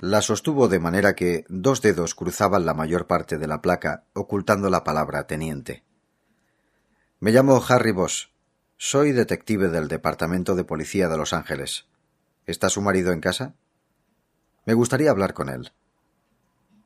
La 0.00 0.22
sostuvo 0.22 0.68
de 0.68 0.78
manera 0.78 1.14
que 1.14 1.44
dos 1.48 1.82
dedos 1.82 2.14
cruzaban 2.14 2.64
la 2.64 2.74
mayor 2.74 3.06
parte 3.06 3.36
de 3.36 3.48
la 3.48 3.60
placa, 3.60 4.04
ocultando 4.12 4.70
la 4.70 4.84
palabra 4.84 5.26
teniente. 5.26 5.84
Me 7.18 7.32
llamo 7.32 7.60
Harry 7.68 7.90
Voss. 7.90 8.30
Soy 8.76 9.10
detective 9.10 9.68
del 9.68 9.88
Departamento 9.88 10.54
de 10.54 10.62
Policía 10.62 11.08
de 11.08 11.16
Los 11.16 11.32
Ángeles. 11.32 11.88
¿Está 12.46 12.68
su 12.70 12.80
marido 12.80 13.12
en 13.12 13.20
casa? 13.20 13.56
Me 14.66 14.74
gustaría 14.74 15.10
hablar 15.10 15.34
con 15.34 15.48
él. 15.48 15.72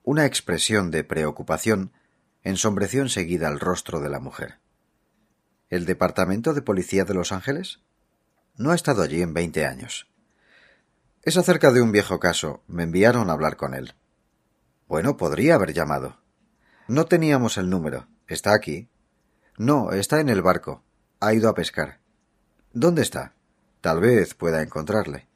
Una 0.03 0.25
expresión 0.25 0.91
de 0.91 1.05
preocupación 1.05 1.93
ensombreció 2.43 3.03
enseguida 3.03 3.49
el 3.49 3.61
rostro 3.61 4.01
de 4.01 4.09
la 4.09 4.21
mujer. 4.21 4.62
¿El 5.73 5.87
Departamento 5.87 6.53
de 6.53 6.61
Policía 6.61 7.07
de 7.07 7.15
Los 7.15 7.33
Ángeles? 7.33 7.81
No 8.59 8.73
ha 8.73 8.75
estado 8.75 9.01
allí 9.01 9.23
en 9.23 9.33
veinte 9.33 9.65
años. 9.65 10.07
Es 11.23 11.39
acerca 11.39 11.73
de 11.73 11.81
un 11.81 11.93
viejo 11.93 12.21
caso. 12.21 12.63
Me 12.67 12.83
enviaron 12.83 13.31
a 13.31 13.33
hablar 13.33 13.57
con 13.57 13.73
él. 13.73 13.95
Bueno, 14.87 15.17
podría 15.17 15.55
haber 15.55 15.73
llamado. 15.73 16.19
No 16.89 17.07
teníamos 17.07 17.57
el 17.57 17.71
número. 17.71 18.07
Está 18.27 18.53
aquí. 18.53 18.91
No, 19.57 19.93
está 19.93 20.21
en 20.21 20.29
el 20.29 20.43
barco. 20.43 20.83
Ha 21.21 21.33
ido 21.33 21.49
a 21.49 21.55
pescar. 21.55 22.01
¿Dónde 22.75 23.01
está? 23.01 23.33
Tal 23.81 23.99
vez 23.99 24.35
pueda 24.35 24.61
encontrarle. 24.61 25.27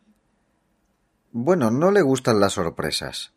Bueno, 1.33 1.71
no 1.71 1.91
le 1.91 2.03
gustan 2.03 2.41
las 2.41 2.53
sorpresas. 2.53 3.33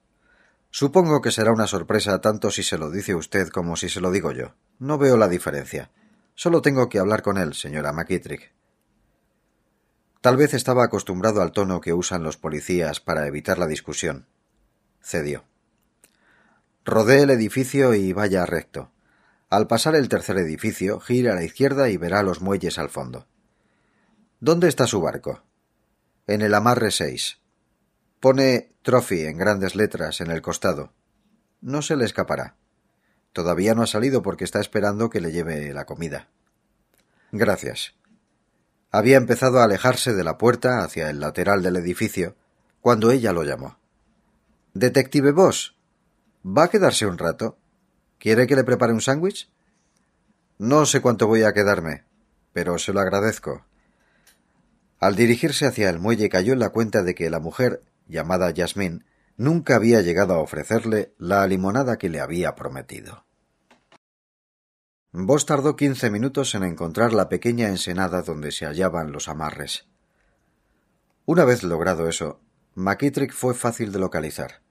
Supongo 0.70 1.22
que 1.22 1.32
será 1.32 1.54
una 1.54 1.66
sorpresa 1.66 2.20
tanto 2.20 2.52
si 2.52 2.62
se 2.62 2.78
lo 2.78 2.92
dice 2.92 3.16
usted 3.16 3.48
como 3.48 3.78
si 3.78 3.88
se 3.88 4.02
lo 4.02 4.12
digo 4.12 4.34
yo. 4.34 4.54
No 4.80 4.98
veo 4.98 5.16
la 5.16 5.30
diferencia. 5.30 5.92
Solo 6.40 6.62
tengo 6.62 6.88
que 6.88 7.00
hablar 7.00 7.22
con 7.22 7.38
él, 7.38 7.54
señora 7.54 7.92
McKittrick. 7.92 8.54
Tal 10.22 10.38
vez 10.38 10.54
estaba 10.54 10.86
acostumbrado 10.86 11.42
al 11.42 11.52
tono 11.52 11.82
que 11.82 11.92
usan 11.92 12.24
los 12.24 12.38
policías 12.38 13.02
para 13.02 13.28
evitar 13.28 13.58
la 13.58 13.68
discusión. 13.68 14.26
Cedió. 15.02 15.44
Rodee 16.86 17.24
el 17.24 17.32
edificio 17.32 17.94
y 17.94 18.14
vaya 18.14 18.46
recto. 18.46 18.90
Al 19.50 19.68
pasar 19.68 19.96
el 19.96 20.08
tercer 20.08 20.38
edificio, 20.38 21.02
gire 21.02 21.30
a 21.30 21.36
la 21.36 21.44
izquierda 21.44 21.90
y 21.90 21.98
verá 21.98 22.24
los 22.24 22.40
muelles 22.40 22.80
al 22.80 22.90
fondo. 22.90 23.28
¿Dónde 24.40 24.70
está 24.70 24.88
su 24.88 25.02
barco? 25.02 25.44
En 26.26 26.42
el 26.42 26.54
amarre 26.54 26.92
seis. 26.92 27.42
Pone 28.22 28.78
Trophy 28.82 29.26
en 29.26 29.38
grandes 29.38 29.76
letras 29.76 30.22
en 30.22 30.32
el 30.32 30.42
costado. 30.42 30.94
No 31.60 31.82
se 31.82 31.98
le 31.98 32.06
escapará. 32.06 32.56
Todavía 33.40 33.74
no 33.74 33.84
ha 33.84 33.88
salido 33.88 34.22
porque 34.22 34.44
está 34.44 34.60
esperando 34.60 35.10
que 35.10 35.22
le 35.22 35.32
lleve 35.32 35.74
la 35.74 35.86
comida. 35.86 36.28
Gracias. 37.32 37.96
Había 38.92 39.16
empezado 39.16 39.62
a 39.62 39.64
alejarse 39.64 40.14
de 40.14 40.26
la 40.26 40.38
puerta 40.38 40.84
hacia 40.84 41.10
el 41.10 41.22
lateral 41.22 41.64
del 41.64 41.78
edificio 41.78 42.36
cuando 42.82 43.12
ella 43.12 43.32
lo 43.32 43.46
llamó. 43.46 43.78
Detective 44.74 45.32
Boss. 45.32 45.78
¿Va 46.46 46.66
a 46.66 46.68
quedarse 46.68 47.06
un 47.06 47.18
rato? 47.18 47.58
¿Quiere 48.18 48.46
que 48.46 48.58
le 48.58 48.66
prepare 48.66 48.92
un 48.92 49.00
sándwich? 49.00 49.50
No 50.58 50.86
sé 50.86 51.00
cuánto 51.00 51.26
voy 51.26 51.44
a 51.44 51.54
quedarme, 51.54 52.04
pero 52.52 52.78
se 52.78 52.92
lo 52.92 53.00
agradezco. 53.00 53.64
Al 55.00 55.16
dirigirse 55.16 55.66
hacia 55.66 55.90
el 55.90 56.00
muelle 56.00 56.28
cayó 56.28 56.52
en 56.52 56.60
la 56.60 56.72
cuenta 56.72 57.04
de 57.04 57.16
que 57.16 57.30
la 57.30 57.40
mujer, 57.40 57.84
llamada 58.06 58.52
Yasmín, 58.52 59.06
nunca 59.38 59.78
había 59.78 60.02
llegado 60.02 60.34
a 60.34 60.40
ofrecerle 60.40 61.14
la 61.18 61.48
limonada 61.48 61.98
que 61.98 62.10
le 62.10 62.20
había 62.20 62.54
prometido. 62.56 63.29
Vos 65.12 65.48
tardó 65.48 65.76
quince 65.76 66.12
minutos 66.12 66.54
en 66.54 66.64
encontrar 66.64 67.14
la 67.14 67.30
pequeña 67.30 67.68
ensenada 67.68 68.22
donde 68.22 68.52
se 68.52 68.68
hallaban 68.68 69.12
los 69.12 69.28
amarres. 69.28 69.88
Una 71.26 71.46
vez 71.46 71.64
logrado 71.64 72.08
eso, 72.08 72.42
McKittrick 72.76 73.34
fue 73.34 73.56
fácil 73.56 73.92
de 73.92 73.98
localizar. 73.98 74.62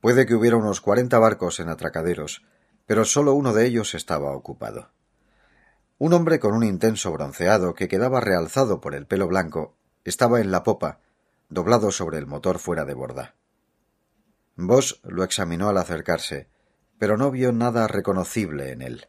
Puede 0.00 0.24
que 0.24 0.36
hubiera 0.36 0.56
unos 0.56 0.80
cuarenta 0.80 1.18
barcos 1.18 1.58
en 1.58 1.68
atracaderos, 1.68 2.44
pero 2.86 3.04
solo 3.04 3.34
uno 3.34 3.52
de 3.52 3.66
ellos 3.66 3.96
estaba 3.96 4.30
ocupado. 4.30 4.92
Un 5.98 6.12
hombre 6.12 6.38
con 6.38 6.54
un 6.54 6.62
intenso 6.62 7.10
bronceado 7.10 7.74
que 7.74 7.88
quedaba 7.88 8.20
realzado 8.20 8.80
por 8.80 8.94
el 8.94 9.06
pelo 9.06 9.26
blanco 9.26 9.74
estaba 10.04 10.40
en 10.40 10.52
la 10.52 10.62
popa, 10.62 11.00
doblado 11.48 11.90
sobre 11.90 12.18
el 12.18 12.26
motor 12.26 12.60
fuera 12.60 12.84
de 12.84 12.94
borda. 12.94 13.34
Vos 14.54 15.00
lo 15.02 15.24
examinó 15.24 15.68
al 15.68 15.78
acercarse, 15.78 16.48
pero 17.00 17.16
no 17.16 17.32
vio 17.32 17.50
nada 17.50 17.88
reconocible 17.88 18.70
en 18.70 18.82
él 18.82 19.08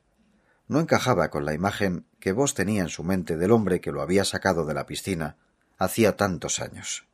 no 0.72 0.80
encajaba 0.80 1.30
con 1.30 1.44
la 1.44 1.54
imagen 1.54 2.06
que 2.22 2.32
vos 2.32 2.54
tenía 2.54 2.82
en 2.82 2.88
su 2.88 3.04
mente 3.04 3.36
del 3.36 3.52
hombre 3.52 3.82
que 3.82 3.92
lo 3.92 4.02
había 4.02 4.24
sacado 4.24 4.66
de 4.66 4.74
la 4.74 4.86
piscina 4.86 5.36
hacía 5.78 6.16
tantos 6.16 6.62
años. 6.62 7.06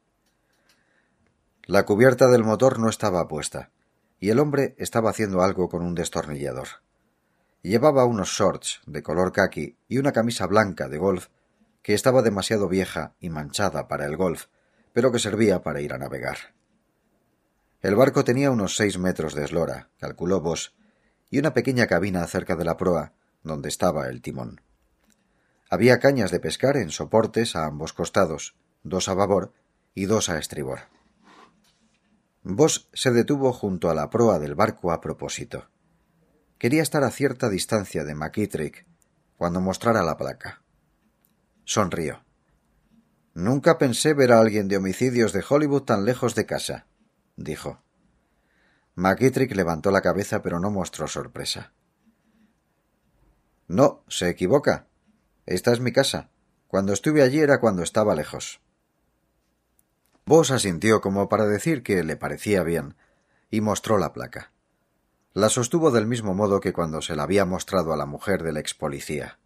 La 1.65 1.83
cubierta 1.83 2.27
del 2.27 2.43
motor 2.43 2.77
no 2.77 2.87
estaba 2.87 3.27
puesta, 3.27 3.71
y 4.19 4.29
el 4.29 4.37
hombre 4.37 4.75
estaba 4.77 5.09
haciendo 5.09 5.41
algo 5.41 5.69
con 5.69 5.81
un 5.81 5.95
destornillador. 5.95 6.67
Llevaba 7.63 8.05
unos 8.05 8.29
shorts 8.29 8.81
de 8.85 9.01
color 9.01 9.31
khaki 9.31 9.75
y 9.87 9.97
una 9.97 10.11
camisa 10.11 10.45
blanca 10.45 10.87
de 10.87 10.99
golf 10.99 11.29
que 11.81 11.95
estaba 11.95 12.21
demasiado 12.21 12.69
vieja 12.69 13.15
y 13.19 13.31
manchada 13.31 13.87
para 13.87 14.05
el 14.05 14.17
golf, 14.17 14.45
pero 14.93 15.11
que 15.11 15.17
servía 15.17 15.63
para 15.63 15.81
ir 15.81 15.93
a 15.93 15.97
navegar. 15.97 16.53
El 17.81 17.95
barco 17.95 18.23
tenía 18.23 18.51
unos 18.51 18.75
seis 18.75 18.99
metros 18.99 19.33
de 19.33 19.45
eslora, 19.45 19.89
calculó 19.97 20.41
Vos, 20.41 20.75
y 21.31 21.39
una 21.39 21.55
pequeña 21.55 21.87
cabina 21.87 22.27
cerca 22.27 22.55
de 22.55 22.63
la 22.63 22.77
proa 22.77 23.13
donde 23.47 23.69
estaba 23.69 24.07
el 24.09 24.21
timón. 24.21 24.61
Había 25.69 25.99
cañas 25.99 26.31
de 26.31 26.39
pescar 26.39 26.77
en 26.77 26.91
soportes 26.91 27.55
a 27.55 27.65
ambos 27.65 27.93
costados, 27.93 28.55
dos 28.83 29.09
a 29.09 29.13
babor 29.13 29.53
y 29.93 30.05
dos 30.05 30.29
a 30.29 30.37
estribor. 30.37 30.81
Vos 32.43 32.89
se 32.93 33.11
detuvo 33.11 33.51
junto 33.51 33.89
a 33.89 33.93
la 33.93 34.09
proa 34.09 34.39
del 34.39 34.55
barco 34.55 34.91
a 34.91 35.01
propósito. 35.01 35.67
Quería 36.57 36.81
estar 36.81 37.03
a 37.03 37.11
cierta 37.11 37.49
distancia 37.49 38.05
de 38.05 38.15
McKittrick 38.15 38.85
cuando 39.35 39.59
mostrara 39.59 40.03
la 40.03 40.17
placa. 40.17 40.61
Sonrió. 41.65 42.23
Nunca 43.33 43.77
pensé 43.77 44.13
ver 44.13 44.31
a 44.31 44.39
alguien 44.39 44.67
de 44.67 44.77
homicidios 44.77 45.33
de 45.33 45.43
Hollywood 45.47 45.83
tan 45.83 46.05
lejos 46.05 46.33
de 46.33 46.45
casa, 46.45 46.87
dijo. 47.35 47.83
McKittrick 48.95 49.53
levantó 49.53 49.91
la 49.91 50.01
cabeza 50.01 50.41
pero 50.41 50.59
no 50.59 50.71
mostró 50.71 51.07
sorpresa. 51.07 51.73
No, 53.67 54.03
se 54.07 54.29
equivoca. 54.29 54.87
Esta 55.45 55.73
es 55.73 55.79
mi 55.79 55.91
casa. 55.91 56.29
Cuando 56.67 56.93
estuve 56.93 57.21
allí 57.21 57.39
era 57.39 57.59
cuando 57.59 57.83
estaba 57.83 58.15
lejos. 58.15 58.61
Vos 60.25 60.51
asintió 60.51 60.99
como 61.01 61.29
para 61.29 61.45
decir 61.45 61.83
que 61.83 62.03
le 62.03 62.17
parecía 62.17 62.63
bien, 62.63 62.95
y 63.49 63.61
mostró 63.61 63.97
la 63.97 64.11
placa. 64.11 64.51
La 65.33 65.49
sostuvo 65.49 65.91
del 65.91 66.05
mismo 66.05 66.33
modo 66.33 66.59
que 66.59 66.73
cuando 66.73 67.01
se 67.01 67.15
la 67.15 67.23
había 67.23 67.45
mostrado 67.45 67.93
a 67.93 67.97
la 67.97 68.05
mujer 68.05 68.43
del 68.43 68.57
ex 68.57 68.73
policía. 68.73 69.39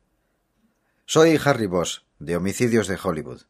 Soy 1.05 1.39
Harry 1.43 1.67
Boss, 1.67 2.05
de 2.19 2.35
Homicidios 2.35 2.87
de 2.87 2.97
Hollywood. 3.03 3.41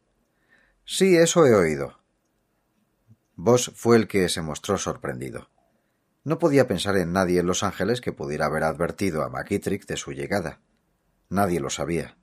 Sí, 0.84 1.16
eso 1.16 1.46
he 1.46 1.54
oído. 1.54 2.00
Boss 3.36 3.72
fue 3.76 3.96
el 3.96 4.08
que 4.08 4.28
se 4.28 4.42
mostró 4.42 4.78
sorprendido. 4.78 5.50
No 6.24 6.38
podía 6.38 6.68
pensar 6.68 6.98
en 6.98 7.14
nadie 7.14 7.40
en 7.40 7.48
Los 7.48 7.64
Ángeles 7.64 8.00
que 8.00 8.14
pudiera 8.14 8.46
haber 8.46 8.64
advertido 8.64 9.24
a 9.24 9.30
McKittrick 9.30 9.88
de 9.88 9.98
su 9.98 10.12
llegada. 10.12 10.60
Nadie 11.30 11.60
lo 11.60 11.70
sabía. 11.70 12.18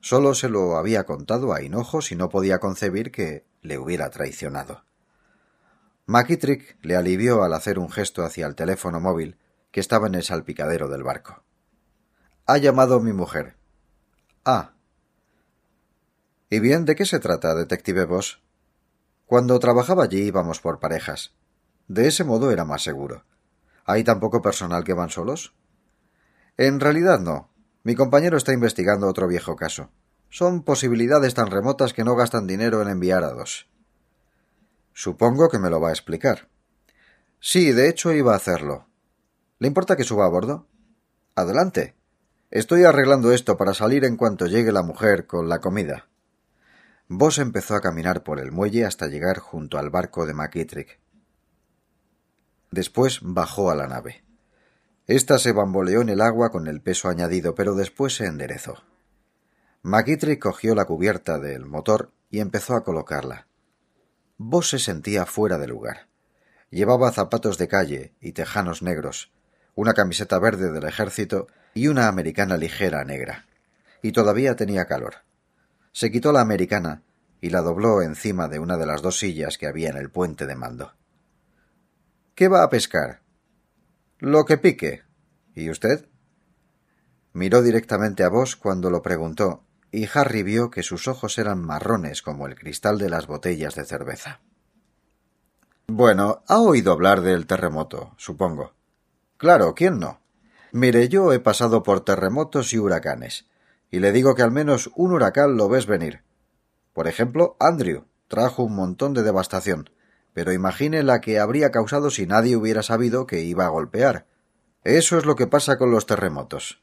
Solo 0.00 0.34
se 0.34 0.48
lo 0.48 0.76
había 0.76 1.04
contado 1.04 1.52
a 1.52 1.62
Hinojos 1.62 2.12
y 2.12 2.16
no 2.16 2.30
podía 2.30 2.58
concebir 2.58 3.12
que 3.12 3.44
le 3.60 3.76
hubiera 3.76 4.08
traicionado. 4.08 4.84
McKittrick 6.06 6.78
le 6.82 6.96
alivió 6.96 7.42
al 7.42 7.52
hacer 7.52 7.78
un 7.78 7.90
gesto 7.90 8.24
hacia 8.24 8.46
el 8.46 8.54
teléfono 8.54 9.00
móvil 9.00 9.38
que 9.70 9.80
estaba 9.80 10.06
en 10.06 10.14
el 10.14 10.22
salpicadero 10.22 10.88
del 10.88 11.02
barco. 11.02 11.44
Ha 12.46 12.56
llamado 12.56 13.00
mi 13.00 13.12
mujer. 13.12 13.56
Ah. 14.44 14.72
¿Y 16.48 16.58
bien 16.58 16.86
de 16.86 16.96
qué 16.96 17.04
se 17.04 17.20
trata, 17.20 17.54
detective 17.54 18.06
Boss? 18.06 18.42
Cuando 19.26 19.60
trabajaba 19.60 20.04
allí 20.04 20.22
íbamos 20.22 20.60
por 20.60 20.80
parejas. 20.80 21.34
De 21.90 22.06
ese 22.06 22.22
modo 22.22 22.52
era 22.52 22.64
más 22.64 22.84
seguro. 22.84 23.24
¿Hay 23.84 24.04
tan 24.04 24.20
poco 24.20 24.40
personal 24.40 24.84
que 24.84 24.94
van 24.94 25.10
solos? 25.10 25.56
En 26.56 26.78
realidad 26.78 27.18
no. 27.18 27.50
Mi 27.82 27.96
compañero 27.96 28.36
está 28.36 28.52
investigando 28.52 29.08
otro 29.08 29.26
viejo 29.26 29.56
caso. 29.56 29.90
Son 30.28 30.62
posibilidades 30.62 31.34
tan 31.34 31.48
remotas 31.50 31.92
que 31.92 32.04
no 32.04 32.14
gastan 32.14 32.46
dinero 32.46 32.80
en 32.80 32.86
enviar 32.86 33.24
a 33.24 33.32
dos. 33.32 33.68
Supongo 34.92 35.48
que 35.48 35.58
me 35.58 35.68
lo 35.68 35.80
va 35.80 35.88
a 35.88 35.92
explicar. 35.92 36.48
Sí, 37.40 37.72
de 37.72 37.88
hecho 37.88 38.12
iba 38.12 38.34
a 38.34 38.36
hacerlo. 38.36 38.86
¿Le 39.58 39.66
importa 39.66 39.96
que 39.96 40.04
suba 40.04 40.26
a 40.26 40.28
bordo? 40.28 40.68
Adelante. 41.34 41.96
Estoy 42.52 42.84
arreglando 42.84 43.32
esto 43.32 43.56
para 43.56 43.74
salir 43.74 44.04
en 44.04 44.16
cuanto 44.16 44.46
llegue 44.46 44.70
la 44.70 44.84
mujer 44.84 45.26
con 45.26 45.48
la 45.48 45.58
comida. 45.58 46.08
Vos 47.08 47.38
empezó 47.38 47.74
a 47.74 47.80
caminar 47.80 48.22
por 48.22 48.38
el 48.38 48.52
muelle 48.52 48.84
hasta 48.84 49.08
llegar 49.08 49.38
junto 49.38 49.76
al 49.76 49.90
barco 49.90 50.24
de 50.24 50.34
McKittrick. 50.34 51.00
Después 52.70 53.20
bajó 53.22 53.70
a 53.70 53.74
la 53.74 53.88
nave. 53.88 54.22
Esta 55.06 55.38
se 55.38 55.52
bamboleó 55.52 56.02
en 56.02 56.08
el 56.08 56.20
agua 56.20 56.50
con 56.50 56.68
el 56.68 56.80
peso 56.80 57.08
añadido, 57.08 57.54
pero 57.54 57.74
después 57.74 58.14
se 58.14 58.26
enderezó. 58.26 58.84
McKittrick 59.82 60.40
cogió 60.40 60.74
la 60.74 60.84
cubierta 60.84 61.38
del 61.38 61.66
motor 61.66 62.12
y 62.30 62.40
empezó 62.40 62.76
a 62.76 62.84
colocarla. 62.84 63.48
Vos 64.36 64.68
se 64.68 64.78
sentía 64.78 65.26
fuera 65.26 65.58
de 65.58 65.66
lugar. 65.66 66.06
Llevaba 66.70 67.10
zapatos 67.10 67.58
de 67.58 67.66
calle 67.66 68.14
y 68.20 68.32
tejanos 68.32 68.82
negros, 68.82 69.32
una 69.74 69.94
camiseta 69.94 70.38
verde 70.38 70.70
del 70.70 70.84
ejército 70.84 71.48
y 71.74 71.88
una 71.88 72.06
americana 72.06 72.56
ligera 72.56 73.04
negra. 73.04 73.46
Y 74.02 74.12
todavía 74.12 74.54
tenía 74.54 74.84
calor. 74.84 75.16
Se 75.92 76.12
quitó 76.12 76.30
la 76.30 76.40
americana 76.40 77.02
y 77.40 77.50
la 77.50 77.62
dobló 77.62 78.02
encima 78.02 78.46
de 78.46 78.60
una 78.60 78.76
de 78.76 78.86
las 78.86 79.02
dos 79.02 79.18
sillas 79.18 79.58
que 79.58 79.66
había 79.66 79.90
en 79.90 79.96
el 79.96 80.10
puente 80.10 80.46
de 80.46 80.54
mando. 80.54 80.92
¿Qué 82.34 82.48
va 82.48 82.62
a 82.62 82.70
pescar? 82.70 83.22
Lo 84.18 84.44
que 84.44 84.58
pique. 84.58 85.02
¿Y 85.54 85.70
usted? 85.70 86.08
Miró 87.32 87.62
directamente 87.62 88.24
a 88.24 88.28
vos 88.28 88.56
cuando 88.56 88.90
lo 88.90 89.02
preguntó, 89.02 89.64
y 89.92 90.08
Harry 90.12 90.42
vio 90.42 90.70
que 90.70 90.82
sus 90.82 91.08
ojos 91.08 91.38
eran 91.38 91.60
marrones 91.60 92.22
como 92.22 92.46
el 92.46 92.54
cristal 92.54 92.98
de 92.98 93.10
las 93.10 93.26
botellas 93.26 93.74
de 93.74 93.84
cerveza. 93.84 94.40
Bueno, 95.86 96.42
ha 96.46 96.60
oído 96.60 96.92
hablar 96.92 97.20
del 97.20 97.46
terremoto, 97.46 98.14
supongo. 98.16 98.74
Claro, 99.36 99.74
¿quién 99.74 99.98
no? 99.98 100.20
Mire, 100.72 101.08
yo 101.08 101.32
he 101.32 101.40
pasado 101.40 101.82
por 101.82 102.04
terremotos 102.04 102.72
y 102.72 102.78
huracanes, 102.78 103.48
y 103.90 103.98
le 103.98 104.12
digo 104.12 104.34
que 104.34 104.42
al 104.42 104.52
menos 104.52 104.90
un 104.94 105.12
huracán 105.12 105.56
lo 105.56 105.68
ves 105.68 105.86
venir. 105.86 106.22
Por 106.92 107.08
ejemplo, 107.08 107.56
Andrew 107.58 108.04
trajo 108.28 108.62
un 108.62 108.76
montón 108.76 109.14
de 109.14 109.24
devastación, 109.24 109.90
pero 110.32 110.52
imagine 110.52 111.02
la 111.02 111.20
que 111.20 111.38
habría 111.38 111.70
causado 111.70 112.10
si 112.10 112.26
nadie 112.26 112.56
hubiera 112.56 112.82
sabido 112.82 113.26
que 113.26 113.42
iba 113.42 113.66
a 113.66 113.70
golpear. 113.70 114.26
Eso 114.84 115.18
es 115.18 115.26
lo 115.26 115.36
que 115.36 115.46
pasa 115.46 115.76
con 115.76 115.90
los 115.90 116.06
terremotos. 116.06 116.82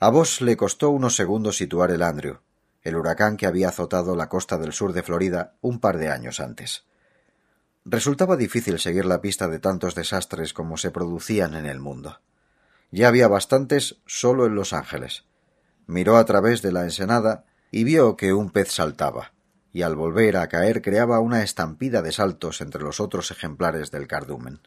A 0.00 0.10
vos 0.10 0.40
le 0.40 0.56
costó 0.56 0.90
unos 0.90 1.16
segundos 1.16 1.56
situar 1.56 1.90
el 1.90 2.02
Andrew, 2.02 2.38
el 2.82 2.96
huracán 2.96 3.36
que 3.36 3.46
había 3.46 3.68
azotado 3.68 4.16
la 4.16 4.28
costa 4.28 4.56
del 4.56 4.72
sur 4.72 4.92
de 4.92 5.02
Florida 5.02 5.56
un 5.60 5.80
par 5.80 5.98
de 5.98 6.08
años 6.08 6.40
antes. 6.40 6.84
Resultaba 7.84 8.36
difícil 8.36 8.78
seguir 8.78 9.06
la 9.06 9.20
pista 9.20 9.48
de 9.48 9.58
tantos 9.58 9.94
desastres 9.94 10.52
como 10.52 10.76
se 10.76 10.90
producían 10.90 11.54
en 11.54 11.66
el 11.66 11.80
mundo. 11.80 12.20
Ya 12.90 13.08
había 13.08 13.28
bastantes 13.28 13.96
solo 14.06 14.46
en 14.46 14.54
Los 14.54 14.72
Ángeles. 14.72 15.24
Miró 15.86 16.16
a 16.16 16.24
través 16.24 16.62
de 16.62 16.72
la 16.72 16.84
ensenada 16.84 17.44
y 17.70 17.84
vio 17.84 18.16
que 18.16 18.32
un 18.32 18.50
pez 18.50 18.70
saltaba, 18.70 19.32
y 19.72 19.82
al 19.82 19.96
volver 19.96 20.36
a 20.36 20.48
caer 20.48 20.82
creaba 20.82 21.20
una 21.20 21.42
estampida 21.42 22.02
de 22.02 22.12
saltos 22.12 22.60
entre 22.60 22.82
los 22.82 23.00
otros 23.00 23.30
ejemplares 23.30 23.90
del 23.90 24.06
cardumen. 24.06 24.60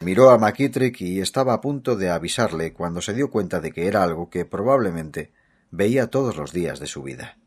Miró 0.00 0.30
a 0.30 0.38
McKittrick 0.38 1.00
y 1.00 1.20
estaba 1.20 1.54
a 1.54 1.60
punto 1.60 1.96
de 1.96 2.10
avisarle 2.10 2.72
cuando 2.72 3.00
se 3.00 3.14
dio 3.14 3.30
cuenta 3.30 3.60
de 3.60 3.72
que 3.72 3.86
era 3.86 4.02
algo 4.02 4.28
que 4.28 4.44
probablemente 4.44 5.32
veía 5.70 6.08
todos 6.08 6.36
los 6.36 6.52
días 6.52 6.80
de 6.80 6.86
su 6.86 7.02
vida. 7.02 7.38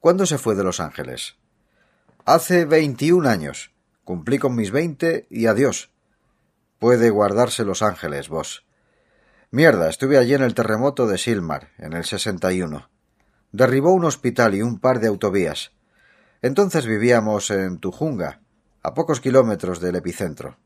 ¿Cuándo 0.00 0.26
se 0.26 0.38
fue 0.38 0.54
de 0.54 0.64
Los 0.64 0.80
Ángeles? 0.80 1.36
Hace 2.24 2.64
veintiún 2.64 3.26
años. 3.26 3.72
Cumplí 4.04 4.38
con 4.38 4.54
mis 4.54 4.70
veinte 4.70 5.26
y 5.30 5.46
adiós. 5.46 5.90
Puede 6.78 7.10
guardarse 7.10 7.64
Los 7.64 7.82
Ángeles, 7.82 8.28
vos. 8.28 8.66
Mierda, 9.50 9.88
estuve 9.88 10.18
allí 10.18 10.34
en 10.34 10.42
el 10.42 10.54
terremoto 10.54 11.06
de 11.06 11.18
Silmar, 11.18 11.70
en 11.78 11.92
el 11.92 12.04
sesenta 12.04 12.52
y 12.52 12.62
uno. 12.62 12.90
Derribó 13.52 13.92
un 13.92 14.04
hospital 14.04 14.54
y 14.54 14.62
un 14.62 14.78
par 14.78 15.00
de 15.00 15.08
autovías. 15.08 15.72
Entonces 16.42 16.86
vivíamos 16.86 17.50
en 17.50 17.78
Tujunga, 17.78 18.40
a 18.82 18.94
pocos 18.94 19.20
kilómetros 19.20 19.80
del 19.80 19.96
epicentro. 19.96 20.58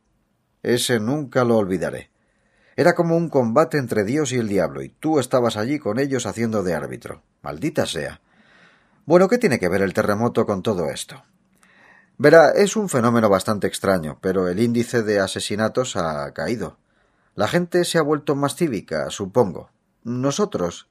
Ese 0.62 1.00
nunca 1.00 1.44
lo 1.44 1.56
olvidaré. 1.56 2.10
Era 2.76 2.94
como 2.94 3.16
un 3.16 3.28
combate 3.28 3.78
entre 3.78 4.04
Dios 4.04 4.32
y 4.32 4.36
el 4.36 4.48
diablo, 4.48 4.82
y 4.82 4.88
tú 4.90 5.18
estabas 5.18 5.56
allí 5.56 5.78
con 5.78 5.98
ellos 5.98 6.26
haciendo 6.26 6.62
de 6.62 6.74
árbitro. 6.74 7.22
Maldita 7.42 7.86
sea. 7.86 8.20
Bueno, 9.06 9.28
¿qué 9.28 9.38
tiene 9.38 9.58
que 9.58 9.68
ver 9.68 9.82
el 9.82 9.94
terremoto 9.94 10.44
con 10.46 10.62
todo 10.62 10.90
esto? 10.90 11.22
Verá, 12.18 12.50
es 12.50 12.76
un 12.76 12.90
fenómeno 12.90 13.30
bastante 13.30 13.66
extraño, 13.66 14.18
pero 14.20 14.48
el 14.48 14.60
índice 14.60 15.02
de 15.02 15.20
asesinatos 15.20 15.96
ha 15.96 16.30
caído. 16.34 16.76
La 17.34 17.48
gente 17.48 17.84
se 17.86 17.96
ha 17.96 18.02
vuelto 18.02 18.36
más 18.36 18.56
cívica, 18.56 19.08
supongo. 19.08 19.70
Nosotros. 20.04 20.89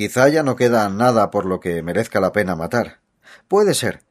Quizá 0.00 0.30
ya 0.30 0.42
no 0.42 0.56
queda 0.56 0.88
nada 0.88 1.30
por 1.30 1.44
lo 1.44 1.60
que 1.60 1.82
merezca 1.82 2.20
la 2.20 2.32
pena 2.32 2.56
matar. 2.56 3.00
Puede 3.48 3.74
ser, 3.74 4.02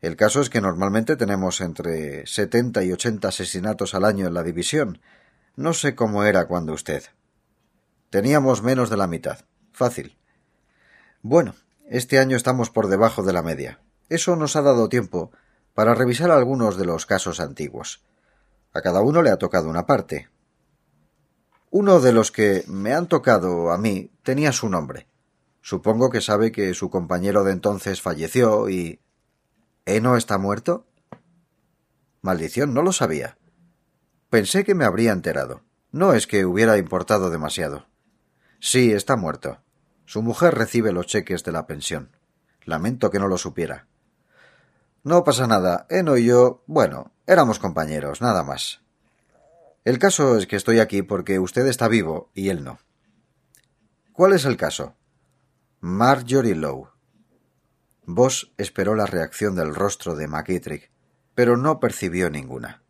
el 0.00 0.14
caso 0.14 0.40
es 0.40 0.50
que 0.50 0.60
normalmente 0.60 1.16
tenemos 1.16 1.60
entre 1.60 2.24
setenta 2.28 2.84
y 2.84 2.92
ochenta 2.92 3.26
asesinatos 3.26 3.96
al 3.96 4.04
año 4.04 4.28
en 4.28 4.34
la 4.34 4.44
división. 4.44 5.00
No 5.56 5.72
sé 5.72 5.96
cómo 5.96 6.22
era 6.22 6.46
cuando 6.46 6.72
usted. 6.72 7.02
Teníamos 8.08 8.62
menos 8.62 8.88
de 8.88 8.96
la 8.96 9.08
mitad. 9.08 9.40
Fácil. 9.72 10.16
Bueno, 11.22 11.56
este 11.88 12.20
año 12.20 12.36
estamos 12.36 12.70
por 12.70 12.86
debajo 12.86 13.24
de 13.24 13.32
la 13.32 13.42
media. 13.42 13.80
Eso 14.08 14.36
nos 14.36 14.54
ha 14.54 14.62
dado 14.62 14.88
tiempo 14.88 15.32
para 15.74 15.96
revisar 15.96 16.30
algunos 16.30 16.76
de 16.76 16.84
los 16.84 17.04
casos 17.04 17.40
antiguos. 17.40 18.04
A 18.72 18.80
cada 18.80 19.00
uno 19.00 19.22
le 19.22 19.30
ha 19.30 19.38
tocado 19.38 19.68
una 19.68 19.86
parte. 19.86 20.28
Uno 21.72 21.98
de 21.98 22.12
los 22.12 22.30
que 22.30 22.62
me 22.68 22.94
han 22.94 23.08
tocado 23.08 23.72
a 23.72 23.78
mí 23.78 24.12
tenía 24.22 24.52
su 24.52 24.68
nombre. 24.68 25.08
Supongo 25.62 26.10
que 26.10 26.20
sabe 26.20 26.52
que 26.52 26.74
su 26.74 26.90
compañero 26.90 27.44
de 27.44 27.52
entonces 27.52 28.02
falleció 28.02 28.68
y 28.68 29.00
¿Eno 29.86 30.16
está 30.16 30.36
muerto? 30.38 30.86
Maldición, 32.20 32.74
no 32.74 32.82
lo 32.82 32.92
sabía. 32.92 33.38
Pensé 34.28 34.64
que 34.64 34.74
me 34.74 34.84
habría 34.84 35.12
enterado. 35.12 35.62
No 35.90 36.14
es 36.14 36.26
que 36.26 36.44
hubiera 36.44 36.78
importado 36.78 37.30
demasiado. 37.30 37.86
Sí, 38.60 38.92
está 38.92 39.16
muerto. 39.16 39.60
Su 40.04 40.22
mujer 40.22 40.54
recibe 40.54 40.92
los 40.92 41.06
cheques 41.06 41.42
de 41.44 41.52
la 41.52 41.66
pensión. 41.66 42.16
Lamento 42.64 43.10
que 43.10 43.18
no 43.18 43.28
lo 43.28 43.38
supiera. 43.38 43.88
No 45.04 45.24
pasa 45.24 45.46
nada. 45.46 45.86
Eno 45.90 46.16
y 46.16 46.26
yo, 46.26 46.62
bueno, 46.66 47.12
éramos 47.26 47.58
compañeros, 47.58 48.20
nada 48.20 48.44
más. 48.44 48.82
El 49.84 49.98
caso 49.98 50.38
es 50.38 50.46
que 50.46 50.56
estoy 50.56 50.78
aquí 50.78 51.02
porque 51.02 51.40
usted 51.40 51.66
está 51.66 51.88
vivo 51.88 52.30
y 52.34 52.50
él 52.50 52.62
no. 52.62 52.78
¿Cuál 54.12 54.32
es 54.32 54.44
el 54.44 54.56
caso? 54.56 54.94
Marjorie 55.84 56.54
Lowe. 56.54 56.90
Vos 58.06 58.52
esperó 58.56 58.94
la 58.94 59.04
reacción 59.04 59.56
del 59.56 59.74
rostro 59.74 60.14
de 60.14 60.28
McKittrick, 60.28 60.92
pero 61.34 61.56
no 61.56 61.80
percibió 61.80 62.30
ninguna. 62.30 62.84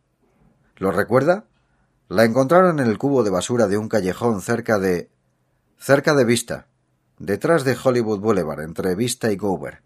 ¿Lo 0.77 0.93
recuerda? 0.93 1.47
La 2.11 2.25
encontraron 2.25 2.81
en 2.81 2.89
el 2.89 2.99
cubo 2.99 3.23
de 3.23 3.31
basura 3.31 3.67
de 3.67 3.79
un 3.79 3.89
callejón 3.89 4.43
cerca 4.43 4.79
de. 4.79 5.11
cerca 5.79 6.13
de 6.13 6.27
Vista, 6.27 6.67
detrás 7.19 7.65
de 7.65 7.79
Hollywood 7.83 8.21
Boulevard, 8.21 8.61
entre 8.61 8.95
Vista 8.95 9.33
y 9.33 9.39
Gower. 9.39 9.81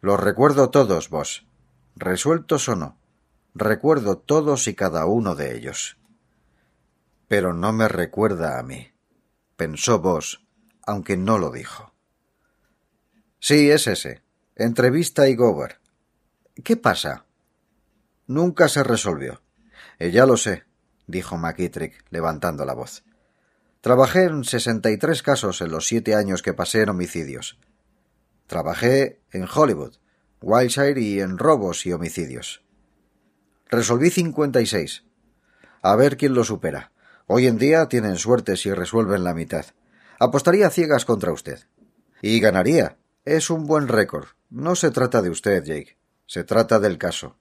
Los 0.00 0.18
recuerdo 0.18 0.70
todos, 0.70 1.10
vos. 1.10 1.46
Resueltos 1.94 2.68
o 2.68 2.74
no. 2.74 2.98
Recuerdo 3.54 4.18
todos 4.18 4.66
y 4.66 4.74
cada 4.74 5.06
uno 5.06 5.36
de 5.36 5.56
ellos. 5.56 5.96
Pero 7.28 7.54
no 7.54 7.72
me 7.72 7.86
recuerda 7.86 8.58
a 8.58 8.64
mí, 8.64 8.88
pensó 9.54 10.00
vos, 10.00 10.44
aunque 10.84 11.16
no 11.16 11.38
lo 11.38 11.52
dijo. 11.52 11.91
Sí, 13.44 13.72
es 13.72 13.88
ese, 13.88 14.22
Entrevista 14.54 15.28
y 15.28 15.34
Gover. 15.34 15.80
¿Qué 16.62 16.76
pasa? 16.76 17.26
Nunca 18.28 18.68
se 18.68 18.84
resolvió. 18.84 19.42
Eh, 19.98 20.12
ya 20.12 20.26
lo 20.26 20.36
sé, 20.36 20.62
dijo 21.08 21.36
McKittrick, 21.36 22.04
levantando 22.10 22.64
la 22.64 22.74
voz. 22.74 23.02
Trabajé 23.80 24.26
en 24.26 24.44
sesenta 24.44 24.92
y 24.92 24.96
tres 24.96 25.24
casos 25.24 25.60
en 25.60 25.72
los 25.72 25.88
siete 25.88 26.14
años 26.14 26.40
que 26.40 26.54
pasé 26.54 26.82
en 26.82 26.90
homicidios. 26.90 27.58
Trabajé 28.46 29.20
en 29.32 29.48
Hollywood, 29.52 29.96
Wilshire 30.40 31.00
y 31.00 31.18
en 31.18 31.36
robos 31.36 31.84
y 31.84 31.92
homicidios. 31.92 32.62
Resolví 33.68 34.10
cincuenta 34.10 34.60
y 34.60 34.66
seis. 34.66 35.02
A 35.82 35.96
ver 35.96 36.16
quién 36.16 36.34
lo 36.34 36.44
supera. 36.44 36.92
Hoy 37.26 37.48
en 37.48 37.58
día 37.58 37.88
tienen 37.88 38.18
suerte 38.18 38.56
si 38.56 38.72
resuelven 38.72 39.24
la 39.24 39.34
mitad. 39.34 39.66
Apostaría 40.20 40.70
ciegas 40.70 41.04
contra 41.04 41.32
usted. 41.32 41.58
Y 42.20 42.38
ganaría. 42.38 42.98
Es 43.24 43.50
un 43.50 43.68
buen 43.68 43.86
récord. 43.86 44.26
No 44.50 44.74
se 44.74 44.90
trata 44.90 45.22
de 45.22 45.30
usted, 45.30 45.62
Jake. 45.62 45.96
Se 46.26 46.42
trata 46.42 46.80
del 46.80 46.98
caso. 46.98 47.36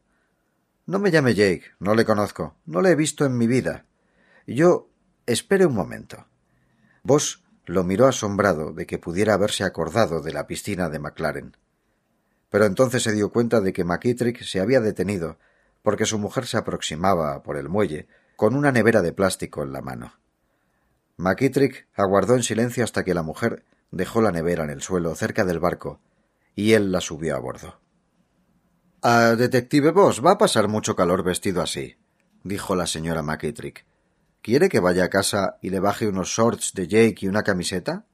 No 0.85 0.99
me 0.99 1.09
llame 1.09 1.33
Jake. 1.33 1.63
No 1.79 1.95
le 1.95 2.05
conozco. 2.05 2.55
No 2.65 2.81
le 2.81 2.91
he 2.91 2.95
visto 2.95 3.25
en 3.25 3.35
mi 3.35 3.47
vida. 3.47 3.85
Yo. 4.45 4.89
Espere 5.25 5.65
un 5.65 5.73
momento. 5.73 6.27
Vos 7.03 7.43
lo 7.65 7.83
miró 7.83 8.07
asombrado 8.07 8.73
de 8.73 8.85
que 8.85 8.99
pudiera 8.99 9.33
haberse 9.33 9.63
acordado 9.63 10.21
de 10.21 10.33
la 10.33 10.45
piscina 10.45 10.89
de 10.89 10.99
McLaren. 10.99 11.57
Pero 12.49 12.65
entonces 12.65 13.01
se 13.01 13.13
dio 13.13 13.31
cuenta 13.31 13.61
de 13.61 13.71
que 13.71 13.83
McKittrick 13.83 14.43
se 14.43 14.59
había 14.59 14.81
detenido 14.81 15.37
porque 15.83 16.05
su 16.05 16.19
mujer 16.19 16.47
se 16.47 16.57
aproximaba 16.57 17.41
por 17.43 17.57
el 17.57 17.69
muelle 17.69 18.07
con 18.35 18.55
una 18.55 18.71
nevera 18.71 19.01
de 19.01 19.13
plástico 19.13 19.63
en 19.63 19.73
la 19.73 19.81
mano. 19.81 20.19
McKittrick 21.17 21.87
aguardó 21.93 22.35
en 22.35 22.43
silencio 22.43 22.83
hasta 22.83 23.03
que 23.03 23.13
la 23.13 23.23
mujer 23.23 23.63
dejó 23.91 24.21
la 24.21 24.31
nevera 24.31 24.63
en 24.63 24.69
el 24.69 24.81
suelo 24.81 25.13
cerca 25.15 25.45
del 25.45 25.59
barco 25.59 26.01
y 26.55 26.73
él 26.73 26.91
la 26.91 27.01
subió 27.01 27.35
a 27.35 27.39
bordo. 27.39 27.79
Ah, 29.01 29.35
detective 29.37 29.91
Boss, 29.91 30.23
va 30.23 30.31
a 30.31 30.37
pasar 30.37 30.67
mucho 30.67 30.95
calor 30.95 31.23
vestido 31.23 31.61
así, 31.61 31.97
dijo 32.43 32.75
la 32.75 32.87
señora 32.87 33.23
McKittrick. 33.23 33.85
¿Quiere 34.41 34.69
que 34.69 34.79
vaya 34.79 35.05
a 35.05 35.09
casa 35.09 35.57
y 35.61 35.69
le 35.69 35.79
baje 35.79 36.07
unos 36.07 36.29
shorts 36.29 36.73
de 36.73 36.87
Jake 36.87 37.17
y 37.21 37.27
una 37.27 37.43
camiseta? 37.43 38.05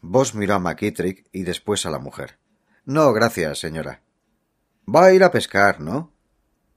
Vos 0.00 0.34
miró 0.34 0.54
a 0.54 0.58
McKittrick 0.58 1.28
y 1.32 1.44
después 1.44 1.86
a 1.86 1.90
la 1.90 1.98
mujer. 1.98 2.38
No, 2.84 3.12
gracias, 3.12 3.58
señora. 3.58 4.02
Va 4.92 5.06
a 5.06 5.12
ir 5.12 5.22
a 5.22 5.30
pescar, 5.30 5.80
¿no? 5.80 6.12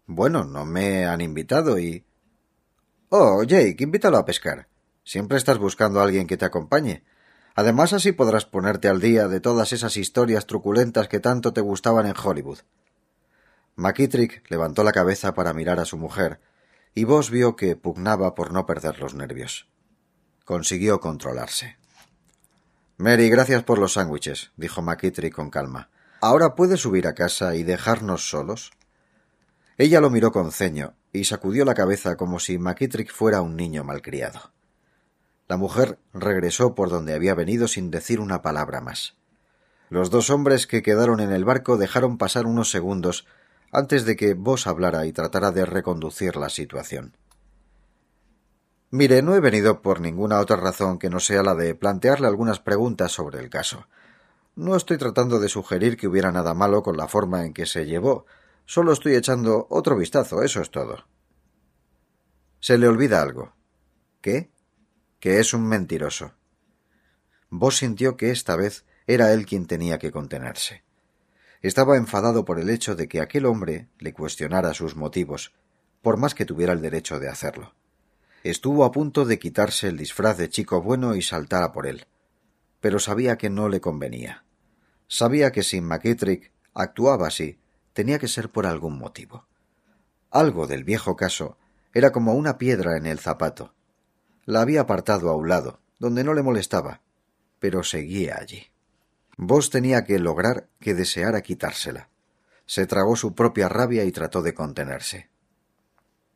Bueno, 0.05 0.43
no 0.45 0.65
me 0.65 1.05
han 1.05 1.21
invitado 1.21 1.79
y. 1.79 2.05
Oh, 3.09 3.43
Jake, 3.43 3.77
invítalo 3.79 4.17
a 4.17 4.25
pescar. 4.25 4.67
Siempre 5.03 5.37
estás 5.37 5.57
buscando 5.57 5.99
a 5.99 6.03
alguien 6.03 6.27
que 6.27 6.37
te 6.37 6.45
acompañe. 6.45 7.03
Además, 7.55 7.93
así 7.93 8.11
podrás 8.11 8.45
ponerte 8.45 8.89
al 8.89 8.99
día 8.99 9.29
de 9.29 9.39
todas 9.39 9.71
esas 9.71 9.95
historias 9.95 10.45
truculentas 10.45 11.07
que 11.07 11.21
tanto 11.21 11.53
te 11.53 11.61
gustaban 11.61 12.05
en 12.05 12.13
Hollywood. 12.21 12.59
McKittrick 13.77 14.49
levantó 14.49 14.83
la 14.83 14.91
cabeza 14.91 15.33
para 15.33 15.53
mirar 15.53 15.79
a 15.79 15.85
su 15.85 15.97
mujer, 15.97 16.39
y 16.93 17.05
Vos 17.05 17.29
vio 17.29 17.55
que 17.55 17.75
pugnaba 17.75 18.35
por 18.35 18.51
no 18.51 18.65
perder 18.65 18.99
los 18.99 19.15
nervios. 19.15 19.67
Consiguió 20.43 20.99
controlarse. 20.99 21.77
Mary, 22.97 23.29
gracias 23.29 23.63
por 23.63 23.79
los 23.79 23.93
sándwiches, 23.93 24.51
dijo 24.55 24.81
McKittrick 24.81 25.33
con 25.33 25.49
calma. 25.49 25.89
¿Ahora 26.21 26.55
puedes 26.55 26.81
subir 26.81 27.07
a 27.07 27.15
casa 27.15 27.55
y 27.55 27.63
dejarnos 27.63 28.29
solos? 28.29 28.71
Ella 29.77 29.99
lo 29.99 30.09
miró 30.09 30.31
con 30.31 30.51
ceño 30.51 30.95
y 31.11 31.25
sacudió 31.25 31.65
la 31.65 31.73
cabeza 31.73 32.15
como 32.15 32.39
si 32.39 32.57
McKittrick 32.57 33.11
fuera 33.11 33.41
un 33.41 33.57
niño 33.57 33.83
malcriado. 33.83 34.51
La 35.47 35.57
mujer 35.57 35.99
regresó 36.13 36.73
por 36.73 36.89
donde 36.89 37.13
había 37.13 37.35
venido 37.35 37.67
sin 37.67 37.91
decir 37.91 38.19
una 38.19 38.41
palabra 38.41 38.81
más. 38.81 39.15
Los 39.89 40.09
dos 40.09 40.29
hombres 40.29 40.65
que 40.65 40.81
quedaron 40.81 41.19
en 41.19 41.31
el 41.31 41.45
barco 41.45 41.77
dejaron 41.77 42.17
pasar 42.17 42.47
unos 42.47 42.71
segundos 42.71 43.27
antes 43.71 44.05
de 44.05 44.15
que 44.15 44.33
vos 44.33 44.65
hablara 44.67 45.05
y 45.05 45.13
tratara 45.13 45.51
de 45.51 45.65
reconducir 45.65 46.35
la 46.35 46.49
situación. 46.49 47.15
Mire, 48.89 49.21
no 49.21 49.35
he 49.35 49.39
venido 49.39 49.81
por 49.81 49.99
ninguna 49.99 50.39
otra 50.39 50.55
razón 50.55 50.97
que 50.97 51.09
no 51.09 51.19
sea 51.19 51.43
la 51.43 51.53
de 51.53 51.75
plantearle 51.75 52.27
algunas 52.27 52.59
preguntas 52.59 53.11
sobre 53.11 53.39
el 53.39 53.49
caso. 53.49 53.87
No 54.55 54.75
estoy 54.75 54.97
tratando 54.97 55.39
de 55.39 55.49
sugerir 55.49 55.97
que 55.97 56.07
hubiera 56.07 56.31
nada 56.31 56.53
malo 56.53 56.81
con 56.81 56.95
la 56.95 57.07
forma 57.07 57.45
en 57.45 57.53
que 57.53 57.65
se 57.65 57.85
llevó. 57.85 58.25
Solo 58.65 58.93
estoy 58.93 59.15
echando 59.15 59.67
otro 59.69 59.97
vistazo, 59.97 60.41
eso 60.41 60.61
es 60.61 60.71
todo. 60.71 61.05
Se 62.61 62.77
le 62.77 62.87
olvida 62.87 63.21
algo. 63.21 63.53
¿Qué? 64.21 64.49
Que 65.19 65.39
es 65.39 65.53
un 65.53 65.67
mentiroso. 65.67 66.33
Vos 67.49 67.77
sintió 67.77 68.17
que 68.17 68.31
esta 68.31 68.55
vez 68.55 68.85
era 69.07 69.33
él 69.33 69.45
quien 69.45 69.65
tenía 69.65 69.97
que 69.99 70.11
contenerse. 70.11 70.83
Estaba 71.61 71.97
enfadado 71.97 72.45
por 72.45 72.59
el 72.59 72.69
hecho 72.69 72.95
de 72.95 73.07
que 73.07 73.21
aquel 73.21 73.45
hombre 73.45 73.87
le 73.97 74.13
cuestionara 74.13 74.73
sus 74.73 74.95
motivos, 74.95 75.53
por 76.01 76.17
más 76.17 76.35
que 76.35 76.45
tuviera 76.45 76.73
el 76.73 76.81
derecho 76.81 77.19
de 77.19 77.29
hacerlo. 77.29 77.73
Estuvo 78.43 78.85
a 78.85 78.91
punto 78.91 79.25
de 79.25 79.39
quitarse 79.39 79.87
el 79.87 79.97
disfraz 79.97 80.37
de 80.37 80.49
chico 80.49 80.81
bueno 80.81 81.15
y 81.15 81.23
saltar 81.23 81.71
por 81.71 81.87
él, 81.87 82.05
pero 82.79 82.99
sabía 82.99 83.37
que 83.37 83.49
no 83.49 83.69
le 83.69 83.81
convenía. 83.81 84.45
Sabía 85.07 85.51
que 85.51 85.63
si 85.63 85.81
McKittrick 85.81 86.51
actuaba 86.73 87.27
así, 87.27 87.57
tenía 87.93 88.19
que 88.19 88.27
ser 88.27 88.51
por 88.51 88.67
algún 88.67 88.99
motivo. 88.99 89.47
Algo 90.29 90.67
del 90.67 90.83
viejo 90.83 91.15
caso 91.15 91.57
era 91.93 92.11
como 92.11 92.33
una 92.33 92.57
piedra 92.57 92.97
en 92.97 93.05
el 93.05 93.19
zapato. 93.19 93.73
La 94.45 94.61
había 94.61 94.81
apartado 94.81 95.29
a 95.29 95.35
un 95.35 95.49
lado, 95.49 95.79
donde 95.99 96.23
no 96.23 96.33
le 96.33 96.43
molestaba, 96.43 97.01
pero 97.59 97.83
seguía 97.83 98.37
allí. 98.39 98.67
Vos 99.37 99.69
tenía 99.69 100.05
que 100.05 100.19
lograr 100.19 100.67
que 100.79 100.93
deseara 100.93 101.41
quitársela. 101.41 102.09
Se 102.65 102.85
tragó 102.85 103.15
su 103.15 103.33
propia 103.33 103.69
rabia 103.69 104.05
y 104.05 104.11
trató 104.11 104.41
de 104.41 104.53
contenerse. 104.53 105.29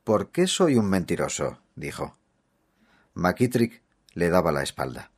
¿Por 0.03 0.31
qué 0.31 0.47
soy 0.47 0.75
un 0.75 0.89
mentiroso? 0.89 1.59
dijo. 1.75 2.17
McKittrick 3.13 3.83
le 4.13 4.29
daba 4.29 4.51
la 4.51 4.63
espalda. 4.63 5.11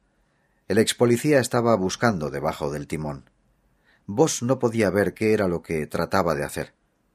El 0.67 0.77
ex 0.77 0.93
policía 0.93 1.39
estaba 1.39 1.75
buscando 1.75 2.29
debajo 2.29 2.71
del 2.71 2.87
timón. 2.87 3.29
Vos 4.05 4.43
no 4.43 4.59
podía 4.59 4.89
ver 4.89 5.13
qué 5.13 5.33
era 5.33 5.47
lo 5.47 5.61
que 5.61 5.87
trataba 5.87 6.35
de 6.35 6.43
hacer, 6.43 6.73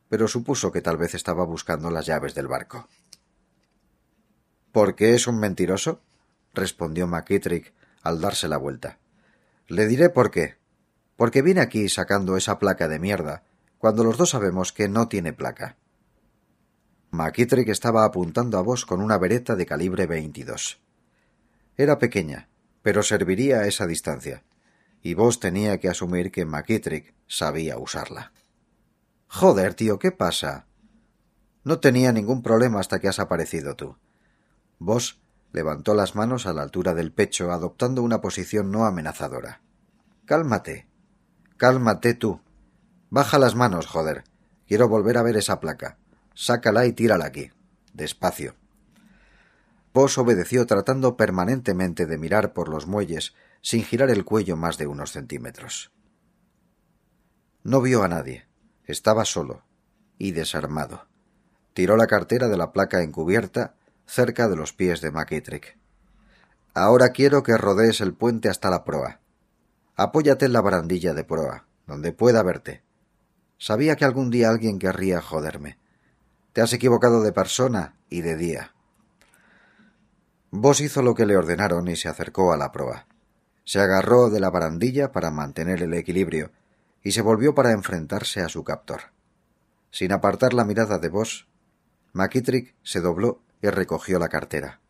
pero 0.08 0.28
supuso 0.28 0.72
que 0.72 0.82
tal 0.82 0.96
vez 0.96 1.14
estaba 1.14 1.44
buscando 1.44 1.90
las 1.90 2.06
llaves 2.06 2.34
del 2.34 2.48
barco. 2.48 2.88
¿Por 4.76 4.94
qué 4.94 5.14
es 5.14 5.26
un 5.26 5.38
mentiroso? 5.38 6.02
respondió 6.52 7.06
McKittrick 7.06 7.72
al 8.02 8.20
darse 8.20 8.46
la 8.46 8.58
vuelta. 8.58 8.98
Le 9.68 9.86
diré 9.86 10.10
por 10.10 10.30
qué. 10.30 10.56
Porque 11.16 11.40
viene 11.40 11.62
aquí 11.62 11.88
sacando 11.88 12.36
esa 12.36 12.58
placa 12.58 12.86
de 12.86 12.98
mierda, 12.98 13.42
cuando 13.78 14.04
los 14.04 14.18
dos 14.18 14.28
sabemos 14.28 14.74
que 14.74 14.90
no 14.90 15.08
tiene 15.08 15.32
placa. 15.32 15.78
McKittrick 17.10 17.70
estaba 17.70 18.04
apuntando 18.04 18.58
a 18.58 18.60
vos 18.60 18.84
con 18.84 19.00
una 19.00 19.16
vereta 19.16 19.56
de 19.56 19.64
calibre 19.64 20.04
22. 20.04 20.78
Era 21.78 21.98
pequeña, 21.98 22.50
pero 22.82 23.02
serviría 23.02 23.60
a 23.60 23.66
esa 23.68 23.86
distancia, 23.86 24.44
y 25.00 25.14
vos 25.14 25.40
tenía 25.40 25.80
que 25.80 25.88
asumir 25.88 26.30
que 26.30 26.44
McKittrick 26.44 27.14
sabía 27.26 27.78
usarla. 27.78 28.34
Joder, 29.26 29.72
tío, 29.72 29.98
¿qué 29.98 30.12
pasa? 30.12 30.66
No 31.64 31.80
tenía 31.80 32.12
ningún 32.12 32.42
problema 32.42 32.78
hasta 32.78 32.98
que 32.98 33.08
has 33.08 33.20
aparecido 33.20 33.74
tú. 33.74 33.96
Vos 34.78 35.20
levantó 35.52 35.94
las 35.94 36.14
manos 36.14 36.46
a 36.46 36.52
la 36.52 36.62
altura 36.62 36.94
del 36.94 37.12
pecho, 37.12 37.50
adoptando 37.50 38.02
una 38.02 38.20
posición 38.20 38.70
no 38.70 38.84
amenazadora. 38.84 39.62
Cálmate. 40.26 40.86
Cálmate 41.56 42.14
tú. 42.14 42.40
Baja 43.08 43.38
las 43.38 43.54
manos, 43.54 43.86
joder. 43.86 44.24
Quiero 44.66 44.88
volver 44.88 45.16
a 45.16 45.22
ver 45.22 45.36
esa 45.36 45.60
placa. 45.60 45.98
Sácala 46.34 46.86
y 46.86 46.92
tírala 46.92 47.24
aquí. 47.24 47.50
Despacio. 47.94 48.56
Vos 49.94 50.18
obedeció 50.18 50.66
tratando 50.66 51.16
permanentemente 51.16 52.04
de 52.04 52.18
mirar 52.18 52.52
por 52.52 52.68
los 52.68 52.86
muelles 52.86 53.34
sin 53.62 53.82
girar 53.82 54.10
el 54.10 54.24
cuello 54.24 54.56
más 54.56 54.76
de 54.76 54.86
unos 54.86 55.12
centímetros. 55.12 55.90
No 57.62 57.80
vio 57.80 58.02
a 58.02 58.08
nadie. 58.08 58.46
Estaba 58.84 59.24
solo 59.24 59.64
y 60.18 60.32
desarmado. 60.32 61.06
Tiró 61.72 61.96
la 61.96 62.06
cartera 62.06 62.48
de 62.48 62.56
la 62.56 62.72
placa 62.72 63.02
encubierta 63.02 63.74
cerca 64.07 64.48
de 64.48 64.57
los 64.57 64.72
pies 64.72 65.00
de 65.00 65.11
McKittrick. 65.11 65.78
Ahora 66.74 67.11
quiero 67.11 67.42
que 67.42 67.57
rodees 67.57 68.00
el 68.00 68.14
puente 68.14 68.48
hasta 68.48 68.70
la 68.70 68.84
proa. 68.84 69.20
Apóyate 69.96 70.46
en 70.46 70.52
la 70.52 70.61
barandilla 70.61 71.14
de 71.14 71.24
proa, 71.24 71.66
donde 71.86 72.12
pueda 72.12 72.42
verte. 72.42 72.82
Sabía 73.59 73.96
que 73.96 74.04
algún 74.04 74.30
día 74.30 74.50
alguien 74.50 74.78
querría 74.78 75.20
joderme. 75.20 75.78
Te 76.52 76.61
has 76.61 76.72
equivocado 76.72 77.22
de 77.22 77.32
persona 77.32 77.96
y 78.11 78.20
de 78.20 78.36
día. 78.36 78.74
Vos 80.50 80.80
hizo 80.80 81.02
lo 81.02 81.14
que 81.14 81.26
le 81.26 81.36
ordenaron 81.36 81.88
y 81.88 81.96
se 81.96 82.08
acercó 82.08 82.53
a 82.53 82.57
la 82.57 82.72
proa. 82.72 83.07
Se 83.64 83.80
agarró 83.80 84.30
de 84.30 84.41
la 84.41 84.50
barandilla 84.50 85.12
para 85.12 85.30
mantener 85.30 85.83
el 85.83 85.95
equilibrio 85.95 86.53
y 87.03 87.12
se 87.12 87.22
volvió 87.22 87.54
para 87.54 87.72
enfrentarse 87.72 88.41
a 88.42 88.49
su 88.49 88.64
captor. 88.64 89.12
Sin 89.91 90.12
apartar 90.12 90.53
la 90.53 90.64
mirada 90.64 90.99
de 90.99 91.08
vos, 91.08 91.49
McKittrick 92.12 92.74
se 92.83 93.00
dobló 93.00 93.42
recogió 93.71 94.18
la 94.18 94.29
cartera. 94.29 94.80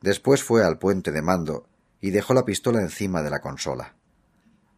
Después 0.00 0.42
fue 0.42 0.64
al 0.64 0.78
puente 0.78 1.12
de 1.12 1.22
mando 1.22 1.68
y 2.00 2.10
dejó 2.10 2.34
la 2.34 2.44
pistola 2.44 2.80
encima 2.80 3.22
de 3.22 3.30
la 3.30 3.40
consola. 3.40 3.94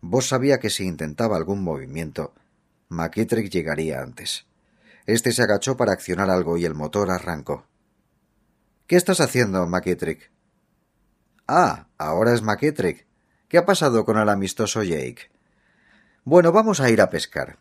Vos 0.00 0.28
sabía 0.28 0.58
que 0.58 0.70
si 0.70 0.84
intentaba 0.84 1.36
algún 1.36 1.62
movimiento, 1.62 2.34
McKittrick 2.88 3.50
llegaría 3.50 4.02
antes. 4.02 4.46
Este 5.06 5.32
se 5.32 5.42
agachó 5.42 5.76
para 5.76 5.92
accionar 5.92 6.30
algo 6.30 6.56
y 6.58 6.64
el 6.64 6.74
motor 6.74 7.10
arrancó. 7.10 7.66
¿Qué 8.86 8.96
estás 8.96 9.20
haciendo, 9.20 9.66
McKittrick? 9.66 10.30
Ah, 11.48 11.88
ahora 11.96 12.34
es 12.34 12.42
McKittrick. 12.42 13.06
¿Qué 13.48 13.58
ha 13.58 13.64
pasado 13.64 14.04
con 14.04 14.18
el 14.18 14.28
amistoso 14.28 14.82
Jake? 14.82 15.30
Bueno, 16.24 16.52
vamos 16.52 16.80
a 16.80 16.90
ir 16.90 17.00
a 17.00 17.10
pescar. 17.10 17.58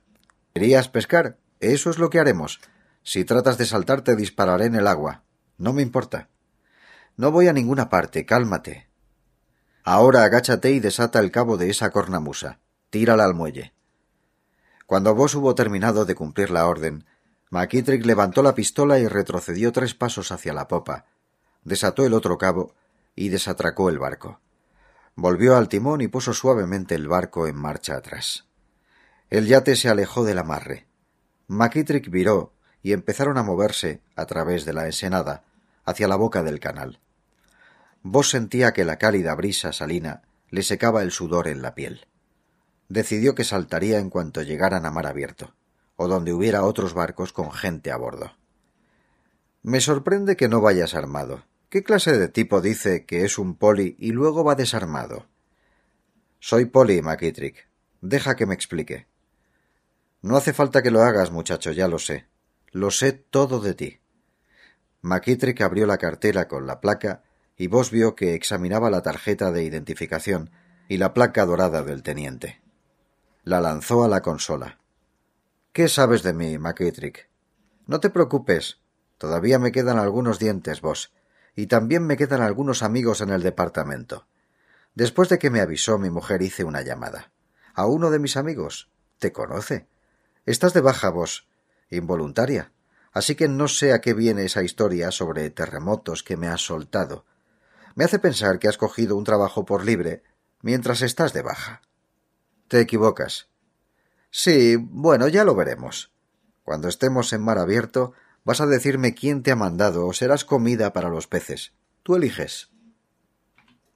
¿Querías 0.53 0.89
pescar? 0.89 1.37
Eso 1.59 1.89
es 1.89 1.97
lo 1.97 2.09
que 2.09 2.19
haremos. 2.19 2.59
Si 3.03 3.25
tratas 3.25 3.57
de 3.57 3.65
saltar 3.65 4.01
te 4.01 4.15
dispararé 4.15 4.65
en 4.65 4.75
el 4.75 4.87
agua. 4.87 5.22
No 5.57 5.73
me 5.73 5.81
importa. 5.81 6.29
No 7.15 7.31
voy 7.31 7.47
a 7.47 7.53
ninguna 7.53 7.89
parte, 7.89 8.25
cálmate. 8.25 8.87
Ahora 9.83 10.23
agáchate 10.23 10.71
y 10.71 10.79
desata 10.79 11.19
el 11.19 11.31
cabo 11.31 11.57
de 11.57 11.69
esa 11.69 11.91
cornamusa. 11.91 12.59
Tírala 12.89 13.23
al 13.25 13.33
muelle. 13.33 13.73
Cuando 14.85 15.13
vos 15.15 15.35
hubo 15.35 15.55
terminado 15.55 16.05
de 16.05 16.15
cumplir 16.15 16.51
la 16.51 16.67
orden, 16.67 17.05
McKittrick 17.49 18.05
levantó 18.05 18.41
la 18.41 18.55
pistola 18.55 18.99
y 18.99 19.07
retrocedió 19.07 19.71
tres 19.71 19.93
pasos 19.93 20.31
hacia 20.31 20.53
la 20.53 20.67
popa, 20.67 21.05
desató 21.63 22.05
el 22.05 22.13
otro 22.13 22.37
cabo 22.37 22.73
y 23.15 23.29
desatracó 23.29 23.89
el 23.89 23.99
barco. 23.99 24.39
Volvió 25.15 25.55
al 25.55 25.69
timón 25.69 26.01
y 26.01 26.07
puso 26.07 26.33
suavemente 26.33 26.95
el 26.95 27.07
barco 27.07 27.47
en 27.47 27.55
marcha 27.55 27.95
atrás. 27.95 28.45
El 29.29 29.47
yate 29.47 29.75
se 29.75 29.89
alejó 29.89 30.23
del 30.23 30.39
amarre. 30.39 30.87
McKittrick 31.47 32.09
viró 32.09 32.52
y 32.83 32.91
empezaron 32.91 33.37
a 33.37 33.43
moverse 33.43 34.01
a 34.15 34.25
través 34.25 34.65
de 34.65 34.73
la 34.73 34.85
ensenada 34.85 35.43
hacia 35.85 36.07
la 36.07 36.17
boca 36.17 36.43
del 36.43 36.59
canal. 36.59 36.99
Vos 38.03 38.29
sentía 38.29 38.73
que 38.73 38.83
la 38.83 38.97
cálida 38.97 39.33
brisa 39.33 39.71
salina 39.71 40.21
le 40.49 40.61
secaba 40.61 41.01
el 41.01 41.11
sudor 41.11 41.47
en 41.47 41.61
la 41.61 41.73
piel. 41.73 42.05
Decidió 42.89 43.33
que 43.33 43.45
saltaría 43.45 43.99
en 43.99 44.09
cuanto 44.09 44.41
llegaran 44.43 44.85
a 44.85 44.91
mar 44.91 45.07
abierto, 45.07 45.55
o 45.95 46.07
donde 46.07 46.33
hubiera 46.33 46.63
otros 46.63 46.93
barcos 46.93 47.31
con 47.31 47.51
gente 47.51 47.91
a 47.91 47.97
bordo. 47.97 48.33
Me 49.63 49.79
sorprende 49.79 50.35
que 50.35 50.49
no 50.49 50.59
vayas 50.59 50.93
armado. 50.93 51.45
¿Qué 51.69 51.83
clase 51.83 52.17
de 52.17 52.27
tipo 52.27 52.59
dice 52.59 53.05
que 53.05 53.23
es 53.23 53.37
un 53.37 53.55
poli 53.55 53.95
y 53.97 54.11
luego 54.11 54.43
va 54.43 54.55
desarmado? 54.55 55.25
Soy 56.39 56.65
Polly, 56.65 57.01
McKittrick. 57.01 57.69
Deja 58.01 58.35
que 58.35 58.45
me 58.45 58.53
explique. 58.53 59.07
No 60.21 60.35
hace 60.35 60.51
falta 60.51 60.83
que 60.83 60.91
lo 60.91 61.01
hagas, 61.01 61.31
muchacho, 61.31 61.71
ya 61.71 61.87
lo 61.87 61.97
sé. 61.97 62.27
Lo 62.73 62.89
sé 62.89 63.13
todo 63.13 63.59
de 63.59 63.75
ti. 63.75 63.99
McKittrick 65.03 65.61
abrió 65.61 65.85
la 65.85 65.99
cartera 65.99 66.47
con 66.47 66.65
la 66.65 66.81
placa 66.81 67.21
y 67.55 67.67
vos 67.67 67.91
vio 67.91 68.15
que 68.15 68.33
examinaba 68.33 68.89
la 68.89 69.03
tarjeta 69.03 69.51
de 69.51 69.63
identificación 69.63 70.49
y 70.89 70.97
la 70.97 71.13
placa 71.13 71.45
dorada 71.45 71.83
del 71.83 72.01
teniente. 72.01 72.63
La 73.43 73.61
lanzó 73.61 74.03
a 74.03 74.07
la 74.07 74.23
consola. 74.23 74.79
¿Qué 75.71 75.87
sabes 75.87 76.23
de 76.23 76.33
mí, 76.33 76.57
McKittrick? 76.57 77.29
No 77.85 77.99
te 77.99 78.09
preocupes. 78.09 78.79
Todavía 79.19 79.59
me 79.59 79.71
quedan 79.71 79.99
algunos 79.99 80.39
dientes, 80.39 80.81
vos, 80.81 81.13
y 81.55 81.67
también 81.67 82.07
me 82.07 82.17
quedan 82.17 82.41
algunos 82.41 82.81
amigos 82.81 83.21
en 83.21 83.29
el 83.29 83.43
departamento. 83.43 84.25
Después 84.95 85.29
de 85.29 85.37
que 85.37 85.51
me 85.51 85.61
avisó 85.61 85.99
mi 85.99 86.09
mujer 86.09 86.41
hice 86.41 86.63
una 86.63 86.81
llamada. 86.81 87.31
A 87.75 87.85
uno 87.85 88.09
de 88.09 88.17
mis 88.17 88.35
amigos. 88.35 88.89
¿Te 89.19 89.31
conoce? 89.31 89.87
Estás 90.47 90.73
de 90.73 90.81
baja, 90.81 91.09
vos. 91.09 91.47
Involuntaria. 91.89 92.71
Así 93.11 93.35
que 93.35 93.47
no 93.47 93.67
sé 93.67 93.93
a 93.93 94.01
qué 94.01 94.13
viene 94.13 94.45
esa 94.45 94.63
historia 94.63 95.11
sobre 95.11 95.49
terremotos 95.49 96.23
que 96.23 96.37
me 96.37 96.47
has 96.47 96.61
soltado. 96.61 97.25
Me 97.95 98.03
hace 98.03 98.17
pensar 98.17 98.57
que 98.57 98.67
has 98.67 98.77
cogido 98.77 99.15
un 99.15 99.23
trabajo 99.23 99.65
por 99.65 99.85
libre 99.85 100.23
mientras 100.61 101.01
estás 101.01 101.33
de 101.33 101.43
baja. 101.43 101.81
Te 102.67 102.79
equivocas. 102.79 103.49
Sí, 104.31 104.77
bueno, 104.77 105.27
ya 105.27 105.43
lo 105.43 105.53
veremos. 105.53 106.11
Cuando 106.63 106.87
estemos 106.87 107.33
en 107.33 107.43
mar 107.43 107.59
abierto, 107.59 108.13
vas 108.43 108.61
a 108.61 108.65
decirme 108.65 109.13
quién 109.13 109.43
te 109.43 109.51
ha 109.51 109.55
mandado 109.55 110.07
o 110.07 110.13
serás 110.13 110.43
comida 110.43 110.91
para 110.91 111.09
los 111.09 111.27
peces. 111.27 111.73
Tú 112.01 112.15
eliges. 112.15 112.71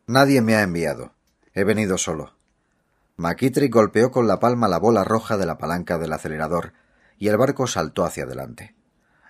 Nadie 0.05 0.41
me 0.41 0.55
ha 0.55 0.61
enviado. 0.61 1.13
He 1.53 1.63
venido 1.63 1.97
solo. 1.97 2.35
McKittrick 3.15 3.73
golpeó 3.73 4.11
con 4.11 4.27
la 4.27 4.39
palma 4.39 4.67
la 4.67 4.77
bola 4.77 5.03
roja 5.03 5.37
de 5.37 5.47
la 5.47 5.57
palanca 5.57 5.97
del 5.97 6.13
acelerador 6.13 6.73
y 7.17 7.27
el 7.27 7.37
barco 7.37 7.67
saltó 7.67 8.05
hacia 8.05 8.23
adelante. 8.23 8.75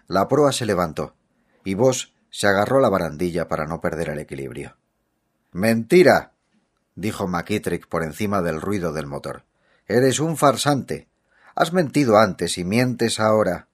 La 0.08 0.28
proa 0.28 0.52
se 0.52 0.66
levantó 0.66 1.16
y 1.64 1.74
Vos 1.74 2.14
se 2.30 2.48
agarró 2.48 2.78
a 2.78 2.82
la 2.82 2.90
barandilla 2.90 3.48
para 3.48 3.66
no 3.66 3.82
perder 3.82 4.10
el 4.10 4.20
equilibrio. 4.20 4.78
Mentira. 5.52 6.34
dijo 6.96 7.28
McKittrick 7.28 7.88
por 7.88 8.04
encima 8.04 8.42
del 8.42 8.62
ruido 8.62 8.94
del 8.94 9.08
motor. 9.08 9.46
Eres 9.88 10.20
un 10.20 10.38
farsante. 10.38 11.08
Has 11.56 11.74
mentido 11.74 12.18
antes 12.18 12.58
y 12.58 12.64
mientes 12.64 13.20
ahora. 13.20 13.68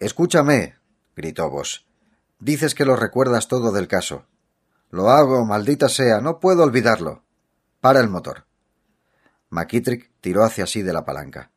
Escúchame, 0.00 0.76
gritó 1.14 1.48
Vos. 1.48 1.86
Dices 2.40 2.74
que 2.74 2.84
lo 2.84 2.96
recuerdas 2.96 3.46
todo 3.48 3.70
del 3.70 3.86
caso. 3.86 4.26
Lo 4.90 5.10
hago, 5.10 5.44
maldita 5.46 5.88
sea, 5.88 6.20
no 6.20 6.40
puedo 6.40 6.64
olvidarlo. 6.64 7.22
Para 7.80 8.00
el 8.00 8.08
motor. 8.08 8.46
McKittrick 9.48 10.10
tiró 10.20 10.44
hacia 10.44 10.66
sí 10.66 10.82
de 10.82 10.92
la 10.92 11.04
palanca. 11.04 11.51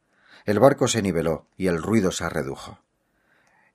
El 0.46 0.60
barco 0.60 0.88
se 0.88 1.02
niveló 1.02 1.48
y 1.58 1.68
el 1.68 1.82
ruido 1.82 2.12
se 2.12 2.30
redujo. 2.30 2.80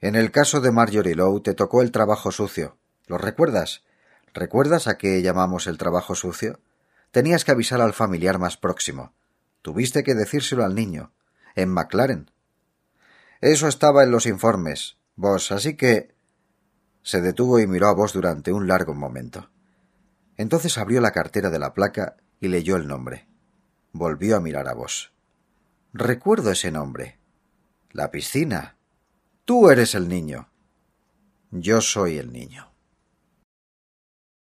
En 0.01 0.15
el 0.15 0.31
caso 0.31 0.61
de 0.61 0.71
Marjorie 0.71 1.17
Lowe 1.17 1.41
te 1.41 1.55
tocó 1.55 1.83
el 1.83 1.91
trabajo 1.91 2.31
sucio. 2.31 2.79
¿Lo 3.09 3.19
recuerdas? 3.19 3.83
¿Recuerdas 4.33 4.87
a 4.87 4.97
qué 4.97 5.21
llamamos 5.21 5.67
el 5.67 5.79
trabajo 5.79 6.15
sucio? 6.15 6.61
Tenías 7.11 7.45
que 7.45 7.51
avisar 7.51 7.81
al 7.81 7.93
familiar 7.93 8.39
más 8.39 8.57
próximo. 8.57 9.13
Tuviste 9.63 10.05
que 10.05 10.15
decírselo 10.15 10.65
al 10.65 10.77
niño. 10.77 11.13
En 11.57 11.71
McLaren. 11.71 12.31
Eso 13.41 13.67
estaba 13.67 14.05
en 14.05 14.13
los 14.13 14.27
informes, 14.27 14.97
vos, 15.17 15.51
así 15.51 15.77
que. 15.77 16.15
Se 17.03 17.21
detuvo 17.21 17.59
y 17.59 17.67
miró 17.67 17.89
a 17.89 17.95
vos 17.95 18.13
durante 18.13 18.53
un 18.53 18.69
largo 18.69 18.95
momento. 18.95 19.51
Entonces 20.37 20.79
abrió 20.79 21.01
la 21.01 21.11
cartera 21.11 21.51
de 21.51 21.59
la 21.59 21.75
placa 21.75 22.17
y 22.39 22.47
leyó 22.47 22.77
el 22.77 22.87
nombre. 22.87 23.27
Volvió 23.93 24.37
a 24.37 24.41
mirar 24.41 24.69
a 24.69 24.75
vos. 24.75 25.13
Recuerdo 25.93 26.53
ese 26.53 26.71
nombre. 26.71 27.19
La 27.91 28.13
piscina. 28.13 28.77
Tú 29.45 29.71
eres 29.71 29.97
el 29.97 30.09
niño. 30.09 30.49
Yo 31.51 31.81
soy 31.81 32.19
el 32.19 32.33
niño. 32.33 32.70